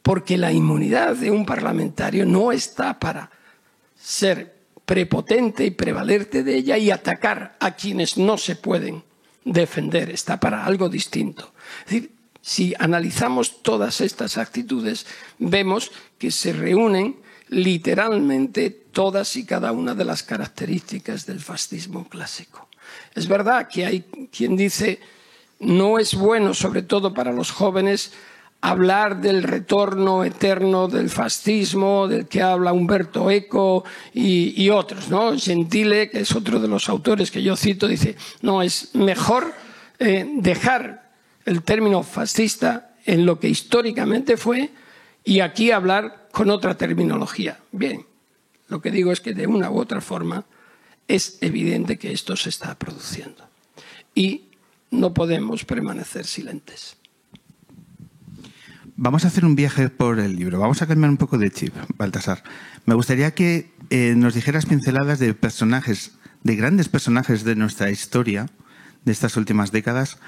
Porque 0.00 0.38
la 0.38 0.52
inmunidad 0.52 1.16
de 1.16 1.30
un 1.30 1.44
parlamentario 1.44 2.24
no 2.24 2.50
está 2.50 2.98
para 2.98 3.30
ser 3.94 4.54
prepotente 4.86 5.66
y 5.66 5.70
prevalerte 5.70 6.42
de 6.42 6.56
ella 6.56 6.78
y 6.78 6.90
atacar 6.90 7.56
a 7.60 7.72
quienes 7.72 8.16
no 8.16 8.38
se 8.38 8.56
pueden 8.56 9.02
defender. 9.44 10.10
Está 10.10 10.40
para 10.40 10.64
algo 10.64 10.88
distinto. 10.88 11.52
Es 11.80 11.92
decir, 11.92 12.10
si 12.40 12.74
analizamos 12.78 13.62
todas 13.62 14.00
estas 14.00 14.36
actitudes, 14.36 15.06
vemos 15.38 15.92
que 16.18 16.30
se 16.30 16.52
reúnen 16.52 17.16
literalmente 17.48 18.70
todas 18.70 19.36
y 19.36 19.44
cada 19.44 19.72
una 19.72 19.94
de 19.94 20.04
las 20.04 20.22
características 20.22 21.26
del 21.26 21.40
fascismo 21.40 22.08
clásico. 22.08 22.68
Es 23.14 23.28
verdad 23.28 23.68
que 23.68 23.86
hay 23.86 24.00
quien 24.30 24.56
dice 24.56 25.00
no 25.60 25.98
es 25.98 26.14
bueno, 26.14 26.52
sobre 26.52 26.82
todo 26.82 27.14
para 27.14 27.32
los 27.32 27.50
jóvenes, 27.50 28.12
hablar 28.64 29.20
del 29.20 29.42
retorno 29.42 30.24
eterno 30.24 30.88
del 30.88 31.10
fascismo, 31.10 32.08
del 32.08 32.26
que 32.26 32.40
habla 32.40 32.72
Humberto 32.72 33.30
Eco 33.30 33.84
y, 34.14 34.70
otros, 34.70 35.10
¿no? 35.10 35.38
Gentile, 35.38 36.08
que 36.08 36.20
es 36.20 36.34
otro 36.34 36.58
de 36.58 36.66
los 36.66 36.88
autores 36.88 37.30
que 37.30 37.42
yo 37.42 37.56
cito, 37.56 37.86
dice, 37.86 38.16
no, 38.40 38.62
es 38.62 38.94
mejor 38.94 39.52
eh, 39.98 40.26
dejar 40.36 41.12
el 41.44 41.62
término 41.62 42.02
fascista 42.02 42.94
en 43.04 43.26
lo 43.26 43.38
que 43.38 43.50
históricamente 43.50 44.38
fue 44.38 44.70
y 45.24 45.40
aquí 45.40 45.70
hablar 45.70 46.28
con 46.32 46.48
otra 46.48 46.74
terminología. 46.74 47.58
Bien, 47.70 48.06
lo 48.68 48.80
que 48.80 48.90
digo 48.90 49.12
es 49.12 49.20
que 49.20 49.34
de 49.34 49.46
una 49.46 49.70
u 49.70 49.78
otra 49.78 50.00
forma 50.00 50.46
es 51.06 51.36
evidente 51.42 51.98
que 51.98 52.12
esto 52.12 52.34
se 52.34 52.48
está 52.48 52.74
produciendo 52.78 53.44
y 54.14 54.44
no 54.90 55.12
podemos 55.12 55.66
permanecer 55.66 56.24
silentes. 56.24 56.96
Vamos 58.96 59.24
a 59.24 59.28
hacer 59.28 59.44
un 59.44 59.56
viaje 59.56 59.88
por 59.88 60.20
el 60.20 60.36
libro. 60.36 60.60
Vamos 60.60 60.80
a 60.80 60.86
cambiar 60.86 61.10
un 61.10 61.16
poco 61.16 61.36
de 61.36 61.50
chip, 61.50 61.74
Baltasar. 61.98 62.44
Me 62.86 62.94
gustaría 62.94 63.34
que 63.34 63.72
eh, 63.90 64.14
nos 64.16 64.34
dijeras 64.34 64.66
pinceladas 64.66 65.18
de 65.18 65.34
personajes, 65.34 66.12
de 66.44 66.54
grandes 66.54 66.88
personajes 66.88 67.42
de 67.42 67.56
nuestra 67.56 67.90
historia, 67.90 68.46
de 69.04 69.10
estas 69.10 69.36
últimas 69.36 69.72
décadas, 69.72 70.18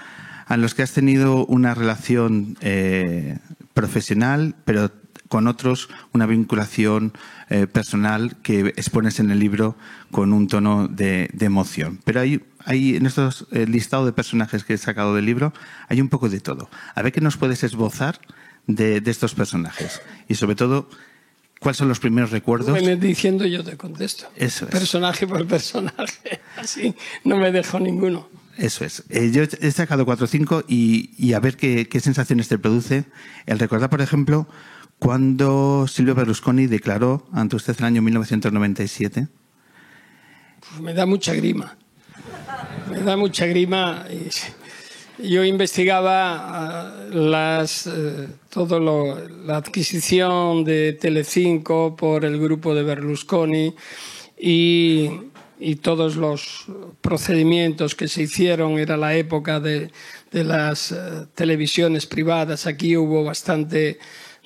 a 0.47 0.57
los 0.57 0.75
que 0.75 0.83
has 0.83 0.91
tenido 0.91 1.47
una 1.47 1.75
relación 1.75 2.59
eh, 2.61 3.39
profesional, 3.73 4.57
pero 4.65 4.91
con 5.29 5.47
otros 5.47 5.89
una 6.13 6.27
vinculación 6.27 7.13
eh, 7.49 7.69
personal 7.69 8.37
que 8.43 8.73
expones 8.77 9.21
en 9.21 9.31
el 9.31 9.39
libro 9.39 9.77
con 10.11 10.33
un 10.33 10.49
tono 10.49 10.89
de, 10.89 11.31
de 11.33 11.47
emoción. 11.47 12.01
Pero 12.05 12.21
hay, 12.21 12.43
hay 12.65 12.97
en 12.97 13.07
estos 13.07 13.47
eh, 13.53 13.67
listado 13.67 14.07
de 14.07 14.13
personajes 14.13 14.65
que 14.65 14.75
he 14.75 14.79
sacado 14.79 15.15
del 15.15 15.25
libro, 15.25 15.53
hay 15.89 16.01
un 16.01 16.09
poco 16.09 16.29
de 16.29 16.41
todo. 16.41 16.69
A 16.97 17.03
ver 17.03 17.13
qué 17.13 17.21
nos 17.21 17.37
puedes 17.37 17.63
esbozar 17.63 18.19
de, 18.67 19.01
de 19.01 19.11
estos 19.11 19.35
personajes. 19.35 20.01
Y 20.29 20.35
sobre 20.35 20.55
todo, 20.55 20.89
¿cuáles 21.61 21.77
son 21.77 21.89
los 21.89 22.01
primeros 22.01 22.31
recuerdos? 22.31 22.81
Me 22.83 22.97
diciendo 22.97 23.47
yo 23.47 23.65
te 23.65 23.77
contesto. 23.77 24.27
Eso 24.37 24.67
es. 24.67 24.71
Personaje 24.71 25.27
por 25.27 25.47
personaje. 25.47 26.41
Así 26.57 26.95
no 27.25 27.37
me 27.37 27.53
dejo 27.53 27.79
ninguno. 27.79 28.29
Eso 28.57 28.85
es. 28.85 29.05
Eh, 29.11 29.31
yo 29.33 29.43
he 29.43 29.71
sacado 29.71 30.07
cuatro 30.07 30.25
o 30.25 30.29
cinco 30.29 30.65
y, 30.67 31.11
y, 31.19 31.35
a 31.35 31.41
ver 31.41 31.57
qué, 31.57 31.89
qué, 31.89 32.01
sensaciones 32.01 32.49
te 32.49 32.59
produce. 32.59 33.05
El 33.45 33.59
recordar, 33.59 33.91
por 33.91 34.01
ejemplo, 34.01 34.49
cuando 34.99 35.87
Silvio 35.89 36.15
Berlusconi 36.15 36.67
declaró 36.67 37.27
ante 37.33 37.57
usted 37.57 37.75
en 37.75 37.79
el 37.81 37.85
año 37.85 38.03
1997. 38.03 39.29
Pues 40.61 40.81
me 40.81 40.95
da 40.95 41.05
mucha 41.05 41.35
grima. 41.35 41.77
Me 42.91 43.01
da 43.01 43.17
mucha 43.17 43.47
grima. 43.47 44.07
Yo 45.19 45.45
investigaba 45.45 46.95
las, 47.11 47.87
eh, 47.87 48.29
la 49.47 49.57
adquisición 49.57 50.65
de 50.65 50.93
Telecinco 50.95 51.97
por 51.97 52.25
el 52.25 52.39
grupo 52.39 52.75
de 52.75 52.83
Berlusconi 52.83 53.75
y 54.39 55.11
y 55.59 55.77
todos 55.77 56.17
los 56.17 56.67
procedimientos 57.01 57.95
que 57.95 58.09
se 58.09 58.23
hicieron, 58.23 58.79
era 58.79 58.97
la 58.97 59.15
época 59.15 59.61
de, 59.61 59.91
de 60.31 60.45
las 60.45 60.93
uh, 60.93 61.27
televisiones 61.35 62.07
privadas, 62.07 62.67
aquí 62.67 62.97
hubo 62.97 63.25
bastante, 63.25 63.99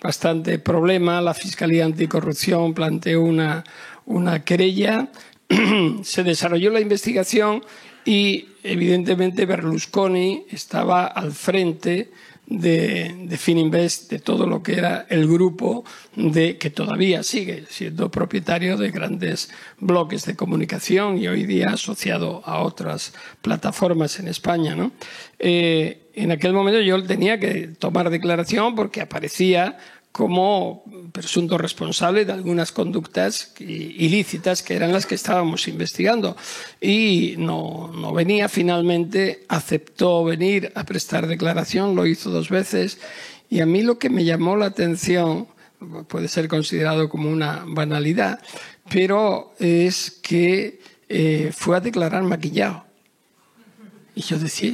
bastante 0.03 0.59
problema, 0.59 1.21
la 1.21 1.35
Fiscalía 1.35 1.85
Anticorrupción 1.85 2.75
planteó 2.75 3.23
una, 3.23 3.65
una 4.07 4.45
querella, 4.45 5.09
se 6.03 6.23
desarrolló 6.23 6.71
la 6.71 6.81
investigación 6.81 7.65
y 8.05 8.49
evidentemente 8.63 9.47
Berlusconi 9.47 10.47
estaba 10.51 11.07
al 11.07 11.33
frente 11.33 12.11
de, 12.51 13.15
de 13.29 13.39
Fininvest, 13.39 14.11
de 14.11 14.19
todo 14.19 14.47
lo 14.47 14.63
que 14.63 14.75
era 14.75 15.07
el 15.09 15.27
grupo 15.27 15.85
de, 16.17 16.59
que 16.59 16.71
todavía 16.71 17.23
sigue 17.23 17.65
siendo 17.69 18.11
propietario 18.11 18.77
de 18.77 18.91
grandes 18.91 19.51
bloques 19.79 20.27
de 20.27 20.35
comunicación 20.35 21.17
y 21.17 21.29
hoy 21.29 21.47
día 21.47 21.71
asociado 21.71 22.43
a 22.45 22.61
otras 22.63 23.15
plataformas 23.41 24.19
en 24.19 24.27
España. 24.27 24.75
¿no? 24.75 24.91
Eh, 25.39 26.11
en 26.15 26.33
aquel 26.33 26.53
momento 26.53 26.81
yo 26.81 27.03
tenía 27.05 27.39
que 27.39 27.69
tomar 27.79 28.11
declaración 28.11 28.75
porque 28.75 29.01
aparecía 29.01 29.79
como 30.13 30.83
presunto 31.13 31.57
responsable 31.57 32.25
de 32.25 32.33
algunas 32.33 32.73
conductas 32.73 33.55
ilícitas 33.59 34.63
que 34.63 34.75
eran 34.75 34.93
las 34.93 35.07
que 35.07 35.15
estábamos 35.15 35.69
investigando. 35.69 36.37
Y 36.81 37.35
no, 37.39 37.93
no, 37.95 38.13
venía, 38.13 38.49
finalmente 38.49 39.45
aceptó 39.49 40.25
venir 40.25 40.73
a 40.75 40.85
prestar 40.85 41.27
declaración, 41.27 41.95
lo 41.95 42.07
hizo 42.07 42.31
dos 42.31 42.49
veces. 42.49 42.99
Y 43.49 43.61
a 43.61 43.67
mí 43.67 43.83
lo 43.83 43.99
que 43.99 44.11
me 44.11 44.25
llamó 44.25 44.57
la 44.57 44.67
atención, 44.67 45.49
puede 46.09 46.29
ser 46.29 46.49
considerado 46.49 47.09
como 47.09 47.31
una 47.31 47.65
banalidad, 47.67 48.41
pero 48.91 49.55
es 49.59 50.11
que 50.11 50.81
eh, 51.09 51.51
fue 51.55 51.77
a 51.77 51.81
declarar 51.81 52.23
maquillado. 52.23 52.85
Y 54.15 54.23
yo 54.23 54.39
decía, 54.39 54.73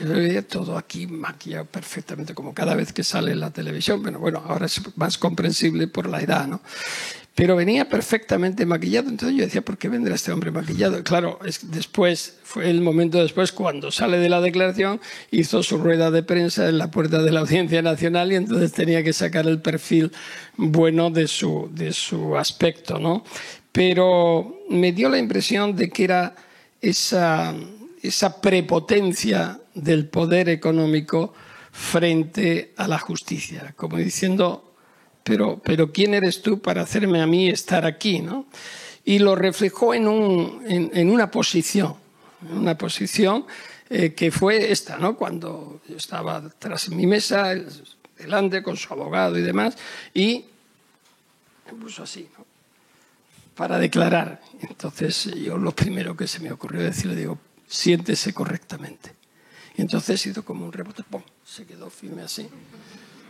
yo 0.00 0.14
veía 0.14 0.46
todo 0.46 0.76
aquí 0.76 1.06
maquillado 1.06 1.64
perfectamente, 1.66 2.34
como 2.34 2.54
cada 2.54 2.74
vez 2.74 2.92
que 2.92 3.04
sale 3.04 3.32
en 3.32 3.40
la 3.40 3.50
televisión, 3.50 4.02
pero 4.02 4.18
bueno, 4.18 4.42
ahora 4.46 4.66
es 4.66 4.80
más 4.96 5.18
comprensible 5.18 5.86
por 5.88 6.08
la 6.08 6.20
edad, 6.20 6.46
¿no? 6.46 6.60
pero 7.40 7.56
venía 7.56 7.88
perfectamente 7.88 8.66
maquillado. 8.66 9.08
Entonces 9.08 9.34
yo 9.38 9.44
decía, 9.44 9.62
¿por 9.62 9.78
qué 9.78 9.88
vendrá 9.88 10.14
este 10.14 10.30
hombre 10.30 10.50
maquillado? 10.50 11.02
Claro, 11.02 11.38
es, 11.44 11.70
después, 11.70 12.38
fue 12.42 12.68
el 12.68 12.82
momento 12.82 13.16
después, 13.16 13.50
cuando 13.50 13.90
sale 13.90 14.18
de 14.18 14.28
la 14.28 14.42
declaración, 14.42 15.00
hizo 15.30 15.62
su 15.62 15.78
rueda 15.78 16.10
de 16.10 16.22
prensa 16.22 16.68
en 16.68 16.76
la 16.76 16.90
puerta 16.90 17.22
de 17.22 17.30
la 17.30 17.40
Audiencia 17.40 17.80
Nacional 17.80 18.32
y 18.32 18.36
entonces 18.36 18.72
tenía 18.72 19.02
que 19.02 19.14
sacar 19.14 19.46
el 19.46 19.60
perfil 19.62 20.12
bueno 20.58 21.10
de 21.10 21.28
su, 21.28 21.70
de 21.72 21.92
su 21.92 22.36
aspecto, 22.36 22.98
¿no? 22.98 23.24
Pero 23.72 24.58
me 24.68 24.92
dio 24.92 25.08
la 25.08 25.18
impresión 25.18 25.76
de 25.76 25.88
que 25.88 26.04
era 26.04 26.34
esa, 26.82 27.54
esa 28.02 28.40
prepotencia 28.40 29.59
del 29.74 30.06
poder 30.06 30.48
económico 30.48 31.32
frente 31.72 32.72
a 32.76 32.88
la 32.88 32.98
justicia, 32.98 33.74
como 33.76 33.96
diciendo, 33.96 34.74
pero, 35.22 35.60
pero 35.62 35.92
¿quién 35.92 36.14
eres 36.14 36.42
tú 36.42 36.60
para 36.60 36.82
hacerme 36.82 37.20
a 37.20 37.26
mí 37.26 37.48
estar 37.48 37.84
aquí? 37.84 38.20
¿no? 38.20 38.46
Y 39.04 39.18
lo 39.18 39.36
reflejó 39.36 39.94
en, 39.94 40.08
un, 40.08 40.62
en, 40.66 41.10
una 41.10 41.30
posición, 41.30 41.94
una 42.50 42.76
posición 42.76 43.46
eh, 43.88 44.14
que 44.14 44.30
fue 44.30 44.72
esta, 44.72 44.98
¿no? 44.98 45.16
cuando 45.16 45.80
yo 45.88 45.96
estaba 45.96 46.42
tras 46.58 46.88
mi 46.90 47.06
mesa, 47.06 47.54
delante 48.18 48.62
con 48.62 48.76
su 48.76 48.92
abogado 48.92 49.38
y 49.38 49.42
demás, 49.42 49.76
y 50.12 50.44
me 51.66 51.78
puso 51.80 52.02
así, 52.02 52.28
¿no? 52.36 52.44
para 53.54 53.78
declarar. 53.78 54.40
Entonces 54.62 55.24
yo 55.34 55.58
lo 55.58 55.72
primero 55.72 56.16
que 56.16 56.26
se 56.26 56.40
me 56.40 56.50
ocurrió 56.50 56.82
decirle, 56.82 57.14
digo, 57.14 57.38
siéntese 57.68 58.32
correctamente. 58.32 59.19
Entonces 59.80 60.24
hizo 60.26 60.44
como 60.44 60.64
un 60.64 60.72
rebote, 60.72 61.02
¡pum! 61.02 61.22
se 61.44 61.64
quedó 61.66 61.90
firme 61.90 62.22
así. 62.22 62.48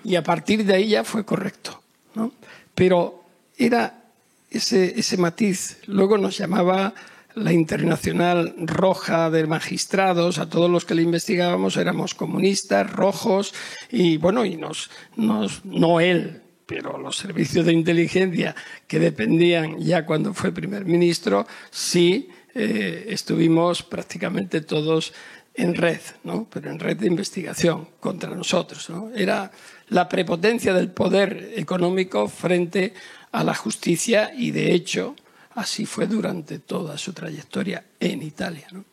Y 0.04 0.16
a 0.16 0.22
partir 0.22 0.64
de 0.64 0.74
ahí 0.74 0.88
ya 0.88 1.04
fue 1.04 1.24
correcto. 1.24 1.82
¿no? 2.14 2.32
Pero 2.74 3.24
era 3.56 4.02
ese, 4.50 4.98
ese 4.98 5.16
matiz. 5.16 5.78
Luego 5.86 6.18
nos 6.18 6.36
llamaba 6.38 6.94
la 7.34 7.52
Internacional 7.52 8.54
Roja 8.58 9.30
de 9.30 9.46
Magistrados, 9.46 10.38
a 10.38 10.48
todos 10.48 10.70
los 10.70 10.84
que 10.84 10.94
le 10.94 11.02
investigábamos 11.02 11.76
éramos 11.76 12.14
comunistas, 12.14 12.90
rojos, 12.90 13.54
y 13.90 14.16
bueno, 14.16 14.44
y 14.44 14.56
nos, 14.56 14.90
nos, 15.16 15.64
no 15.64 16.00
él, 16.00 16.42
pero 16.66 16.98
los 16.98 17.16
servicios 17.16 17.66
de 17.66 17.72
inteligencia 17.72 18.54
que 18.86 18.98
dependían 18.98 19.78
ya 19.78 20.06
cuando 20.06 20.34
fue 20.34 20.52
primer 20.52 20.84
ministro, 20.84 21.46
sí 21.70 22.28
eh, 22.54 23.06
estuvimos 23.08 23.82
prácticamente 23.82 24.60
todos 24.60 25.12
en 25.54 25.74
red, 25.74 26.00
¿no? 26.24 26.46
pero 26.50 26.70
en 26.70 26.78
red 26.78 26.96
de 26.96 27.06
investigación 27.06 27.88
contra 28.00 28.34
nosotros. 28.34 28.88
¿no? 28.90 29.10
Era 29.14 29.50
la 29.88 30.08
prepotencia 30.08 30.72
del 30.72 30.90
poder 30.90 31.52
económico 31.56 32.28
frente 32.28 32.94
a 33.32 33.44
la 33.44 33.54
justicia 33.54 34.32
y, 34.36 34.50
de 34.50 34.72
hecho, 34.72 35.16
así 35.54 35.86
fue 35.86 36.06
durante 36.06 36.58
toda 36.58 36.98
su 36.98 37.12
trayectoria 37.12 37.84
en 37.98 38.22
Italia. 38.22 38.66
¿no? 38.72 38.84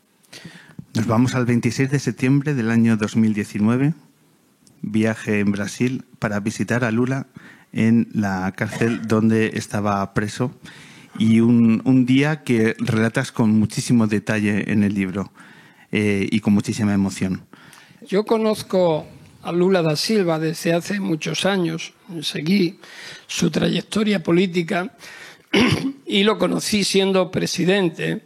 Nos 0.94 1.06
vamos 1.06 1.36
al 1.36 1.46
26 1.46 1.92
de 1.92 2.00
septiembre 2.00 2.54
del 2.54 2.72
año 2.72 2.98
2019, 2.98 3.94
viaje 4.82 5.40
en 5.40 5.52
Brasil 5.52 6.06
para 6.20 6.40
visitar 6.40 6.84
a 6.84 6.92
Lula 6.92 7.28
en 7.74 8.10
la 8.14 8.52
cárcel 8.56 9.08
donde 9.08 9.52
estaba 9.54 10.14
preso 10.14 10.52
y 11.20 11.40
un, 11.40 11.82
un 11.86 12.06
día 12.06 12.44
que 12.44 12.76
relatas 12.80 13.32
con 13.32 13.52
muchísimo 13.58 14.08
detalle 14.08 14.72
en 14.72 14.84
el 14.84 14.94
libro. 14.94 15.32
Eh, 15.92 16.28
y 16.30 16.42
con 16.42 16.54
muchísima 16.54 16.94
emoción. 16.94 17.46
Yo 18.06 18.26
conozco 18.26 19.08
a 19.42 19.54
Lula 19.54 19.82
da 19.82 19.96
Silva 19.96 20.38
desde 20.38 20.74
hace 20.74 21.00
muchos 21.00 21.46
años, 21.46 21.94
seguí 22.22 22.80
su 23.26 23.50
trayectoria 23.50 24.22
política 24.22 24.98
y 26.06 26.24
lo 26.24 26.38
conocí 26.38 26.84
siendo 26.84 27.32
presidente 27.32 28.22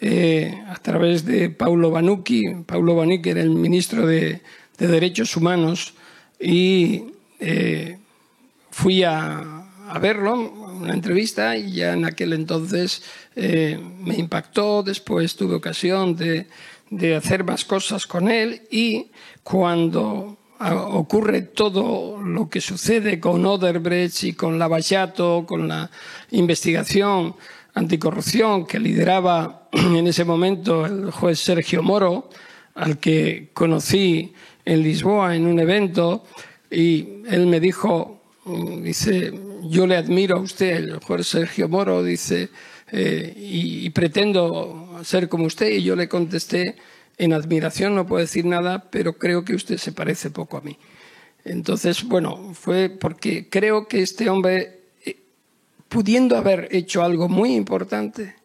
eh, 0.00 0.64
a 0.66 0.76
través 0.76 1.26
de 1.26 1.50
Paulo 1.50 1.90
Banucchi. 1.90 2.64
Paulo 2.64 2.96
Banucchi 2.96 3.30
era 3.30 3.42
el 3.42 3.50
ministro 3.50 4.06
de, 4.06 4.40
Derechos 4.78 5.36
Humanos 5.36 5.92
y 6.40 7.04
eh, 7.40 7.98
fui 8.70 9.02
a, 9.02 9.66
a 9.90 9.98
verlo, 9.98 10.34
una 10.36 10.94
entrevista, 10.94 11.56
y 11.56 11.72
ya 11.72 11.92
en 11.92 12.04
aquel 12.04 12.32
entonces 12.32 13.02
me 13.34 14.14
impactó. 14.14 14.84
Después 14.84 15.34
tuve 15.34 15.56
ocasión 15.56 16.14
de 16.14 16.46
de 16.90 17.16
hacer 17.16 17.44
más 17.44 17.64
cosas 17.64 18.06
con 18.06 18.30
él 18.30 18.62
y 18.70 19.10
cuando 19.42 20.38
ocurre 20.60 21.42
todo 21.42 22.20
lo 22.20 22.48
que 22.48 22.60
sucede 22.60 23.20
con 23.20 23.44
Oderbrecht 23.46 24.24
y 24.24 24.32
con 24.32 24.58
Lavallato, 24.58 25.44
con 25.46 25.68
la 25.68 25.90
investigación 26.30 27.36
anticorrupción 27.74 28.66
que 28.66 28.80
lideraba 28.80 29.68
en 29.72 30.06
ese 30.06 30.24
momento 30.24 30.84
el 30.84 31.10
juez 31.10 31.38
Sergio 31.38 31.82
Moro, 31.82 32.28
al 32.74 32.98
que 32.98 33.50
conocí 33.52 34.32
en 34.64 34.82
Lisboa 34.82 35.34
en 35.34 35.46
un 35.46 35.58
evento, 35.58 36.24
y 36.70 37.22
él 37.28 37.46
me 37.46 37.60
dijo, 37.60 38.20
dice, 38.82 39.32
yo 39.64 39.86
le 39.86 39.96
admiro 39.96 40.36
a 40.36 40.40
usted, 40.40 40.76
el 40.76 40.98
juez 40.98 41.26
Sergio 41.26 41.68
Moro, 41.68 42.02
dice, 42.02 42.50
eh, 42.90 43.34
y, 43.36 43.90
pretendo 43.90 44.87
ser 45.04 45.28
como 45.28 45.44
usted. 45.44 45.68
Y 45.68 45.82
yo 45.82 45.96
le 45.96 46.08
contesté, 46.08 46.76
en 47.16 47.32
admiración 47.32 47.94
no 47.94 48.06
puedo 48.06 48.20
decir 48.20 48.44
nada, 48.44 48.90
pero 48.90 49.14
creo 49.14 49.44
que 49.44 49.54
usted 49.54 49.76
se 49.78 49.92
parece 49.92 50.30
poco 50.30 50.56
a 50.56 50.60
mí. 50.60 50.78
Entonces, 51.44 52.04
bueno, 52.04 52.54
fue 52.54 52.88
porque 52.88 53.48
creo 53.48 53.88
que 53.88 54.02
este 54.02 54.28
hombre, 54.28 54.80
eh, 55.04 55.18
pudiendo 55.88 56.36
haber 56.36 56.68
hecho 56.70 57.02
algo 57.02 57.28
muy 57.28 57.54
importante, 57.54 58.36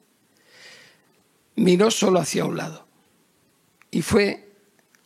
miró 1.56 1.92
solo 1.92 2.20
hacia 2.20 2.46
un 2.46 2.58
lado. 2.58 2.88
Y 3.92 4.02
fue 4.02 4.50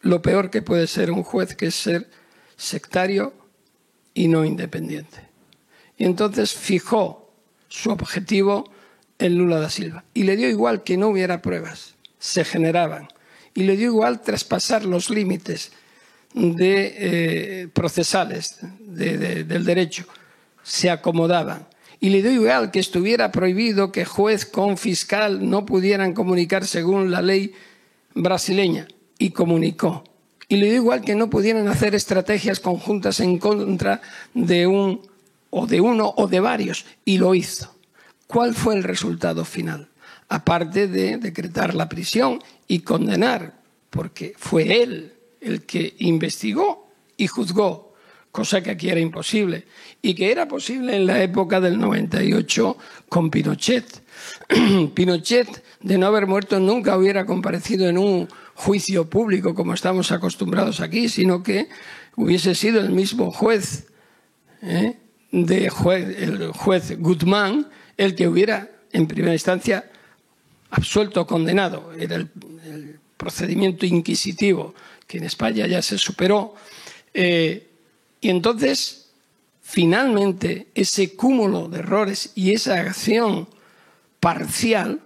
lo 0.01 0.21
peor 0.21 0.49
que 0.49 0.61
puede 0.61 0.87
ser 0.87 1.11
un 1.11 1.23
juez, 1.23 1.55
que 1.55 1.67
es 1.67 1.75
ser 1.75 2.09
sectario 2.55 3.33
y 4.13 4.27
no 4.27 4.45
independiente. 4.45 5.27
Y 5.97 6.05
entonces 6.05 6.53
fijó 6.53 7.31
su 7.67 7.91
objetivo 7.91 8.71
en 9.19 9.37
Lula 9.37 9.59
da 9.59 9.69
Silva. 9.69 10.03
Y 10.13 10.23
le 10.23 10.35
dio 10.35 10.49
igual 10.49 10.83
que 10.83 10.97
no 10.97 11.09
hubiera 11.09 11.41
pruebas, 11.41 11.95
se 12.19 12.45
generaban. 12.45 13.07
Y 13.53 13.63
le 13.63 13.75
dio 13.75 13.87
igual 13.87 14.21
traspasar 14.21 14.85
los 14.85 15.09
límites 15.09 15.71
de, 16.33 16.93
eh, 16.97 17.67
procesales 17.69 18.59
del 18.79 19.65
derecho, 19.65 20.05
se 20.63 20.89
acomodaban. 20.89 21.67
Y 21.99 22.09
le 22.09 22.21
dio 22.21 22.31
igual 22.31 22.69
que 22.69 22.79
estuviera 22.79 23.31
prohibido 23.31 23.91
que 23.91 24.05
juez 24.05 24.45
con 24.45 24.77
fiscal 24.77 25.49
no 25.49 25.65
pudieran 25.65 26.13
comunicar 26.13 26.65
según 26.65 27.09
la 27.09 27.21
ley 27.21 27.53
brasileña, 28.13 28.87
y 29.19 29.31
comunicó. 29.31 30.03
Y 30.47 30.57
le 30.57 30.67
dio 30.67 30.75
igual 30.75 31.01
que 31.01 31.15
no 31.15 31.29
pudieran 31.29 31.67
hacer 31.67 31.95
estrategias 31.95 32.59
conjuntas 32.59 33.19
en 33.19 33.37
contra 33.37 34.01
de 34.33 34.67
un 34.67 35.01
o 35.49 35.65
de 35.65 35.81
uno 35.81 36.13
o 36.17 36.27
de 36.27 36.39
varios, 36.39 36.85
y 37.03 37.17
lo 37.17 37.33
hizo. 37.33 37.76
¿Cuál 38.27 38.53
fue 38.53 38.75
el 38.75 38.83
resultado 38.83 39.45
final? 39.45 39.87
Aparte 40.29 40.87
de 40.87 41.17
decretar 41.17 41.73
la 41.73 41.87
prisión 41.87 42.39
y 42.67 42.79
condenar, 42.79 43.61
porque 43.89 44.33
fue 44.37 44.83
él 44.83 45.13
el 45.39 45.65
que 45.65 45.95
investigó 45.99 46.89
y 47.15 47.27
juzgó, 47.27 47.93
cosa 48.31 48.61
que 48.61 48.71
aquí 48.71 48.89
era 48.89 48.99
imposible, 48.99 49.65
y 50.01 50.13
que 50.13 50.31
era 50.31 50.47
posible 50.47 50.97
en 50.97 51.05
la 51.05 51.23
época 51.23 51.61
del 51.61 51.79
98 51.79 52.77
con 53.07 53.29
Pinochet. 53.31 54.03
Pinochet, 54.93 55.63
de 55.81 55.97
no 55.97 56.07
haber 56.07 56.27
muerto, 56.27 56.59
nunca 56.59 56.97
hubiera 56.97 57.25
comparecido 57.25 57.87
en 57.87 57.97
un 57.97 58.27
juicio 58.55 59.09
público 59.09 59.55
como 59.55 59.73
estamos 59.73 60.11
acostumbrados 60.11 60.81
aquí, 60.81 61.07
sino 61.07 61.43
que 61.43 61.69
hubiese 62.17 62.55
sido 62.55 62.81
el 62.81 62.89
mismo 62.89 63.31
juez, 63.31 63.87
¿eh? 64.61 64.97
de 65.31 65.69
juez, 65.69 66.17
el 66.19 66.51
juez 66.51 66.99
Guzmán, 66.99 67.67
el 67.97 68.15
que 68.15 68.27
hubiera, 68.27 68.69
en 68.91 69.07
primera 69.07 69.33
instancia, 69.33 69.89
absuelto 70.69 71.21
o 71.21 71.27
condenado. 71.27 71.91
Era 71.97 72.15
el, 72.15 72.29
procedimiento 73.17 73.87
inquisitivo 73.87 74.75
que 75.07 75.17
en 75.17 75.23
España 75.23 75.65
ya 75.65 75.81
se 75.81 75.97
superó. 75.97 76.53
Eh, 77.15 77.67
y 78.21 78.29
entonces, 78.29 79.09
finalmente, 79.61 80.67
ese 80.75 81.15
cúmulo 81.15 81.67
de 81.67 81.79
errores 81.79 82.31
y 82.35 82.53
esa 82.53 82.79
acción 82.79 83.47
parcial 84.19 85.01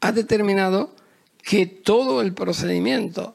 ha 0.00 0.12
determinado 0.12 0.94
que 1.42 1.64
todo 1.64 2.20
el 2.20 2.34
procedimiento 2.34 3.34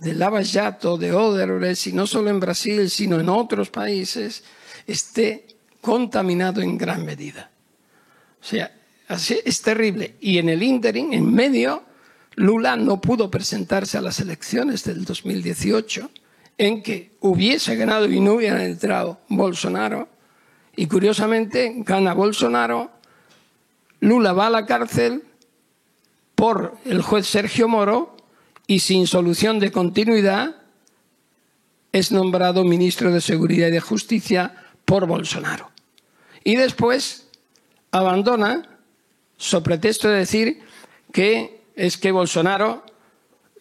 de 0.00 0.14
Lava 0.14 0.42
Jato, 0.44 0.96
de 0.96 1.12
Odebrecht, 1.12 1.86
y 1.86 1.92
no 1.92 2.06
solo 2.06 2.30
en 2.30 2.40
Brasil, 2.40 2.90
sino 2.90 3.20
en 3.20 3.28
otros 3.28 3.70
países, 3.70 4.42
esté 4.86 5.46
contaminado 5.80 6.60
en 6.60 6.76
gran 6.76 7.04
medida. 7.04 7.50
O 8.44 8.46
sea, 8.46 8.70
es 9.08 9.62
terrible. 9.62 10.16
Y 10.20 10.38
en 10.38 10.48
el 10.48 10.62
ínterin, 10.62 11.12
en 11.12 11.32
medio, 11.32 11.82
Lula 12.36 12.76
no 12.76 13.00
pudo 13.00 13.30
presentarse 13.30 13.96
a 13.96 14.02
las 14.02 14.20
elecciones 14.20 14.84
del 14.84 15.04
2018, 15.04 16.10
en 16.58 16.82
que 16.82 17.12
hubiese 17.20 17.74
ganado 17.76 18.06
y 18.06 18.20
no 18.20 18.34
hubiera 18.34 18.64
entrado 18.64 19.20
Bolsonaro, 19.28 20.08
Y 20.76 20.86
curiosamente 20.88 21.72
gana 21.78 22.14
Bolsonaro, 22.14 22.90
Lula 24.00 24.32
va 24.32 24.48
a 24.48 24.50
la 24.50 24.66
cárcel 24.66 25.22
por 26.34 26.76
el 26.84 27.00
juez 27.00 27.28
Sergio 27.28 27.68
Moro 27.68 28.16
y 28.66 28.80
sin 28.80 29.06
solución 29.06 29.60
de 29.60 29.70
continuidad 29.70 30.56
es 31.92 32.10
nombrado 32.10 32.64
ministro 32.64 33.12
de 33.12 33.20
Seguridad 33.20 33.68
y 33.68 33.70
de 33.70 33.80
Justicia 33.80 34.52
por 34.84 35.06
Bolsonaro. 35.06 35.70
Y 36.42 36.56
después 36.56 37.23
abandona, 37.94 38.62
so 39.38 39.62
pretexto 39.62 40.10
de 40.10 40.18
decir 40.18 40.58
que 41.12 41.62
es 41.76 41.96
que 41.96 42.10
Bolsonaro 42.10 42.82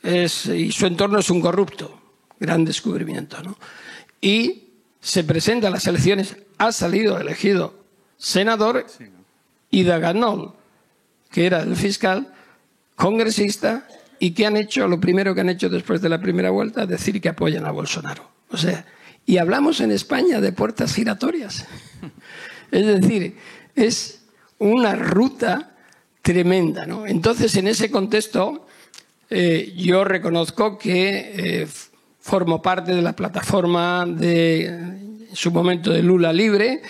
es, 0.01 0.47
y 0.47 0.71
su 0.71 0.87
entorno 0.87 1.19
es 1.19 1.29
un 1.29 1.39
corrupto. 1.39 2.01
Gran 2.39 2.65
descubrimiento, 2.65 3.41
¿no? 3.43 3.57
Y 4.19 4.69
se 4.99 5.23
presenta 5.23 5.67
a 5.67 5.71
las 5.71 5.85
elecciones, 5.85 6.35
ha 6.57 6.71
salido 6.71 7.19
elegido 7.19 7.75
senador 8.17 8.87
y 9.69 9.83
Daganol, 9.83 10.53
que 11.29 11.45
era 11.45 11.61
el 11.61 11.75
fiscal, 11.75 12.33
congresista, 12.95 13.87
y 14.19 14.31
que 14.31 14.45
han 14.45 14.57
hecho, 14.57 14.87
lo 14.87 14.99
primero 14.99 15.35
que 15.35 15.41
han 15.41 15.49
hecho 15.49 15.69
después 15.69 16.01
de 16.01 16.09
la 16.09 16.21
primera 16.21 16.49
vuelta, 16.49 16.85
decir 16.85 17.21
que 17.21 17.29
apoyan 17.29 17.65
a 17.65 17.71
Bolsonaro. 17.71 18.31
O 18.49 18.57
sea, 18.57 18.85
y 19.25 19.37
hablamos 19.37 19.79
en 19.81 19.91
España 19.91 20.41
de 20.41 20.51
puertas 20.53 20.95
giratorias. 20.95 21.67
Es 22.71 22.87
decir, 22.87 23.37
es 23.75 24.22
una 24.63 24.95
ruta 24.95 25.71
tremenda. 26.21 26.85
¿no? 26.85 27.05
Entonces, 27.05 27.55
en 27.57 27.67
ese 27.67 27.91
contexto, 27.91 28.65
eh, 29.29 29.73
yo 29.75 30.03
reconozco 30.03 30.77
que 30.77 31.33
eh, 31.35 31.67
formo 32.19 32.61
parte 32.61 32.95
de 32.95 33.01
la 33.01 33.13
plataforma 33.13 34.05
de, 34.05 35.27
su 35.33 35.51
momento, 35.51 35.91
de 35.91 36.01
Lula 36.01 36.31
Libre 36.31 36.81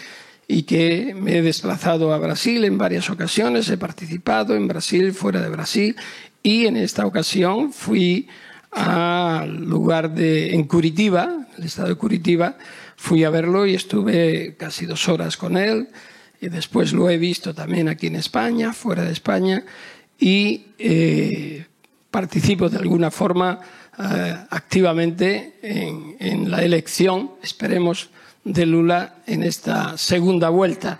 y 0.47 0.63
que 0.63 1.15
me 1.19 1.37
he 1.37 1.41
desplazado 1.41 2.13
a 2.13 2.19
Brasil 2.19 2.63
en 2.65 2.77
varias 2.77 3.09
ocasiones, 3.09 3.69
he 3.69 3.77
participado 3.77 4.55
en 4.55 4.67
Brasil, 4.67 5.13
fuera 5.13 5.41
de 5.41 5.49
Brasil, 5.49 5.95
y 6.43 6.67
en 6.67 6.77
esta 6.77 7.05
ocasión 7.05 7.73
fui 7.73 8.27
al 8.71 9.63
lugar 9.63 10.13
de, 10.13 10.53
en 10.53 10.65
Curitiba, 10.65 11.47
el 11.57 11.63
estado 11.63 11.87
de 11.87 11.95
Curitiba, 11.95 12.57
fui 12.97 13.23
a 13.23 13.29
verlo 13.29 13.65
y 13.65 13.73
estuve 13.73 14.55
casi 14.57 14.85
dos 14.85 15.07
horas 15.07 15.37
con 15.37 15.57
él. 15.57 15.87
Después 16.49 16.93
lo 16.93 17.09
he 17.09 17.17
visto 17.17 17.53
también 17.53 17.87
aquí 17.87 18.07
en 18.07 18.15
España, 18.15 18.73
fuera 18.73 19.03
de 19.03 19.11
España, 19.11 19.63
y 20.19 20.67
eh, 20.77 21.65
participo 22.11 22.69
de 22.69 22.77
alguna 22.77 23.11
forma 23.11 23.59
eh, 23.97 24.35
activamente 24.49 25.59
en, 25.61 26.15
en 26.19 26.51
la 26.51 26.63
elección, 26.63 27.31
esperemos, 27.41 28.09
de 28.43 28.65
Lula 28.65 29.15
en 29.25 29.43
esta 29.43 29.97
segunda 29.97 30.49
vuelta. 30.49 30.99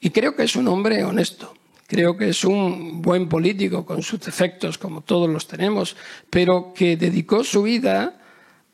Y 0.00 0.10
creo 0.10 0.34
que 0.34 0.44
es 0.44 0.56
un 0.56 0.68
hombre 0.68 1.04
honesto. 1.04 1.54
Creo 1.86 2.16
que 2.16 2.30
es 2.30 2.44
un 2.44 3.02
buen 3.02 3.28
político 3.28 3.84
con 3.84 4.02
sus 4.02 4.20
defectos, 4.20 4.78
como 4.78 5.02
todos 5.02 5.28
los 5.28 5.46
tenemos, 5.46 5.94
pero 6.30 6.72
que 6.74 6.96
dedicó 6.96 7.44
su 7.44 7.64
vida 7.64 8.18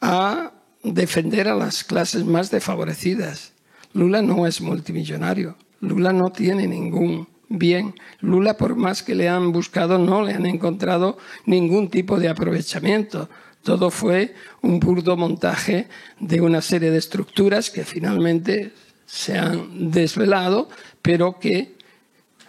a 0.01 0.53
defender 0.84 1.49
a 1.49 1.57
las 1.57 1.82
clases 1.82 2.24
más 2.24 2.51
desfavorecidas. 2.51 3.53
Lula 3.93 4.22
no 4.22 4.47
es 4.47 4.61
multimillonario. 4.61 5.57
Lula 5.80 6.12
no 6.12 6.30
tiene 6.30 6.66
ningún 6.66 7.28
bien. 7.48 7.94
Lula, 8.20 8.56
por 8.56 8.76
más 8.76 9.02
que 9.02 9.14
le 9.14 9.28
han 9.28 9.52
buscado, 9.52 9.98
no 9.98 10.22
le 10.22 10.34
han 10.34 10.46
encontrado 10.46 11.18
ningún 11.46 11.88
tipo 11.88 12.18
de 12.18 12.28
aprovechamiento. 12.28 13.28
Todo 13.62 13.90
fue 13.90 14.34
un 14.62 14.80
burdo 14.80 15.16
montaje 15.16 15.88
de 16.20 16.40
una 16.40 16.60
serie 16.60 16.90
de 16.90 16.98
estructuras 16.98 17.70
que 17.70 17.84
finalmente 17.84 18.72
se 19.06 19.36
han 19.36 19.90
desvelado, 19.90 20.68
pero 21.02 21.38
que 21.38 21.76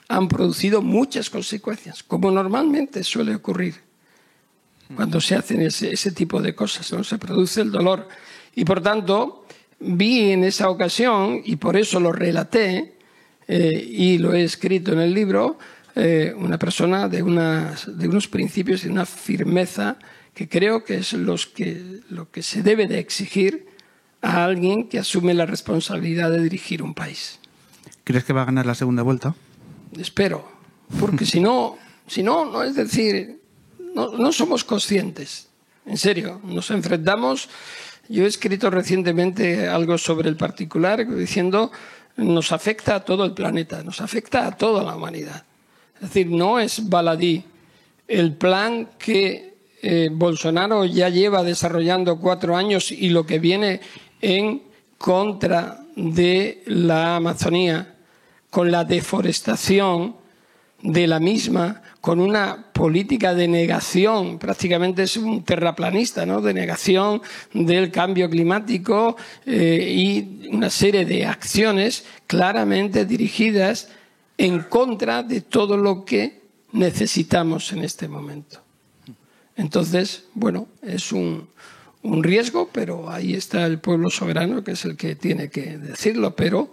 han 0.07 0.27
producido 0.27 0.82
muchas 0.82 1.30
consecuencias, 1.30 2.03
como 2.03 2.32
normalmente 2.32 3.03
suele 3.03 3.36
ocurrir 3.36 3.89
cuando 4.95 5.21
se 5.21 5.36
hacen 5.36 5.61
ese, 5.61 6.11
tipo 6.11 6.41
de 6.41 6.55
cosas, 6.55 6.91
¿no? 6.91 7.03
se 7.03 7.17
produce 7.17 7.61
el 7.61 7.71
dolor. 7.71 8.07
Y 8.55 8.65
por 8.65 8.82
tanto, 8.82 9.45
vi 9.80 10.32
en 10.32 10.43
esa 10.43 10.69
ocasión, 10.69 11.41
y 11.45 11.57
por 11.57 11.77
eso 11.77 11.99
lo 11.99 12.11
relaté, 12.11 12.97
eh, 13.52 13.84
y 13.84 14.20
lo 14.20 14.36
he 14.36 14.43
escrito 14.43 14.93
en 14.93 15.00
el 15.00 15.12
libro, 15.12 15.58
eh, 15.95 16.36
una 16.38 16.60
persona 16.60 17.10
de, 17.10 17.18
de 17.24 18.08
unos 18.08 18.28
principios 18.28 18.86
y 18.86 18.89
una 18.89 19.08
firmeza 19.08 19.97
que 20.36 20.47
creo 20.47 20.84
que 20.84 20.97
es 20.97 21.14
los 21.14 21.47
que, 21.47 22.02
lo 22.10 22.30
que 22.30 22.43
se 22.43 22.62
debe 22.62 22.86
de 22.86 23.00
exigir 23.00 23.66
a 24.22 24.45
alguien 24.45 24.88
que 24.88 25.00
asume 25.00 25.34
la 25.34 25.47
responsabilidad 25.47 26.30
de 26.30 26.43
dirigir 26.43 26.84
un 26.84 26.93
país. 26.93 27.39
¿Crees 28.04 28.24
que 28.24 28.34
va 28.34 28.43
a 28.43 28.45
ganar 28.45 28.68
la 28.68 28.76
segunda 28.76 29.02
vuelta? 29.02 29.34
espero, 30.00 30.47
porque 31.00 31.26
si 31.34 31.39
no, 31.39 31.80
si 32.06 32.22
no, 32.22 32.45
no 32.45 32.62
es 32.62 32.76
decir, 32.76 33.41
no, 33.95 34.12
no 34.12 34.32
somos 34.32 34.64
conscientes, 34.64 35.47
en 35.88 35.97
serio, 35.97 36.39
nos 36.43 36.70
enfrentamos. 36.70 37.50
Yo 38.10 38.26
he 38.26 38.28
escrito 38.28 38.70
recientemente 38.70 39.68
algo 39.68 39.97
sobre 39.97 40.30
el 40.30 40.38
particular 40.38 41.08
diciendo 41.16 41.72
nos 42.20 42.51
afecta 42.51 42.95
a 42.95 43.05
todo 43.05 43.26
el 43.26 43.34
planeta, 43.34 43.84
nos 43.84 44.01
afecta 44.01 44.47
a 44.47 44.55
toda 44.55 44.84
la 44.84 44.95
humanidad. 44.95 45.43
Es 45.95 46.01
decir, 46.01 46.28
no 46.28 46.59
es 46.59 46.88
baladí 46.88 47.43
el 48.07 48.34
plan 48.34 48.89
que 48.97 49.53
eh, 49.82 50.09
Bolsonaro 50.11 50.86
ya 50.86 51.09
lleva 51.09 51.43
desarrollando 51.43 52.17
cuatro 52.20 52.55
años 52.55 52.91
y 52.91 53.09
lo 53.09 53.26
que 53.26 53.39
viene 53.39 53.82
en 54.22 54.63
contra 54.97 55.82
de 55.95 56.63
la 56.65 57.17
Amazonía 57.17 57.95
con 58.49 58.72
la 58.72 58.84
deforestación 58.84 60.15
de 60.82 61.07
la 61.07 61.19
misma, 61.19 61.82
con 62.01 62.19
una 62.19 62.71
política 62.71 63.34
de 63.34 63.47
negación, 63.47 64.39
prácticamente 64.39 65.03
es 65.03 65.17
un 65.17 65.43
terraplanista, 65.43 66.25
¿no? 66.25 66.41
de 66.41 66.53
negación 66.53 67.21
del 67.53 67.91
cambio 67.91 68.30
climático 68.30 69.17
eh, 69.45 69.93
y 69.93 70.49
una 70.51 70.69
serie 70.69 71.05
de 71.05 71.25
acciones 71.25 72.05
claramente 72.27 73.05
dirigidas 73.05 73.89
en 74.38 74.59
contra 74.63 75.23
de 75.23 75.41
todo 75.41 75.75
lo 75.75 76.05
que 76.05 76.39
necesitamos 76.71 77.73
en 77.73 77.84
este 77.84 78.07
momento. 78.07 78.61
Entonces, 79.57 80.23
bueno, 80.34 80.67
es 80.82 81.11
un, 81.11 81.49
riesgo, 82.01 82.69
pero 82.71 83.09
ahí 83.09 83.34
está 83.34 83.65
el 83.65 83.80
pueblo 83.80 84.09
soberano, 84.09 84.63
que 84.63 84.71
es 84.71 84.86
el 84.86 84.95
que 84.95 85.15
tiene 85.15 85.49
que 85.49 85.77
decirlo, 85.77 86.34
pero 86.34 86.71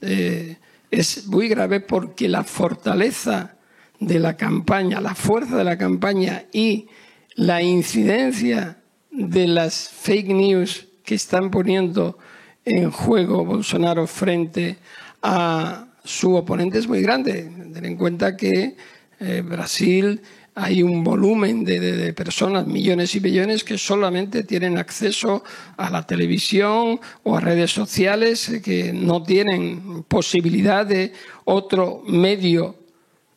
eh, 0.00 0.56
es 1.00 1.26
muy 1.26 1.48
grave 1.48 1.80
porque 1.80 2.28
la 2.28 2.44
fortaleza 2.44 3.56
de 3.98 4.18
la 4.18 4.36
campaña, 4.36 5.00
la 5.00 5.14
fuerza 5.14 5.56
de 5.56 5.64
la 5.64 5.78
campaña 5.78 6.44
y 6.52 6.88
la 7.34 7.62
incidencia 7.62 8.78
de 9.10 9.46
las 9.46 9.88
fake 9.88 10.28
news 10.28 10.86
que 11.04 11.14
están 11.14 11.50
poniendo 11.50 12.18
en 12.64 12.90
juego 12.90 13.44
Bolsonaro 13.44 14.06
frente 14.06 14.76
a 15.22 15.86
su 16.04 16.34
oponente 16.34 16.78
es 16.78 16.88
muy 16.88 17.02
grande. 17.02 17.50
Ten 17.72 17.84
en 17.84 17.96
cuenta 17.96 18.36
que 18.36 18.76
eh, 19.20 19.42
Brasil 19.44 20.20
hay 20.54 20.82
un 20.82 21.02
volumen 21.02 21.64
de, 21.64 22.12
personas, 22.12 22.66
millones 22.66 23.14
y 23.16 23.20
millones, 23.20 23.64
que 23.64 23.76
solamente 23.76 24.44
tienen 24.44 24.78
acceso 24.78 25.42
a 25.76 25.90
la 25.90 26.06
televisión 26.06 27.00
o 27.24 27.36
a 27.36 27.40
redes 27.40 27.72
sociales, 27.72 28.60
que 28.62 28.92
no 28.92 29.22
tienen 29.24 30.04
posibilidad 30.04 30.86
de 30.86 31.12
otro 31.44 32.02
medio 32.06 32.76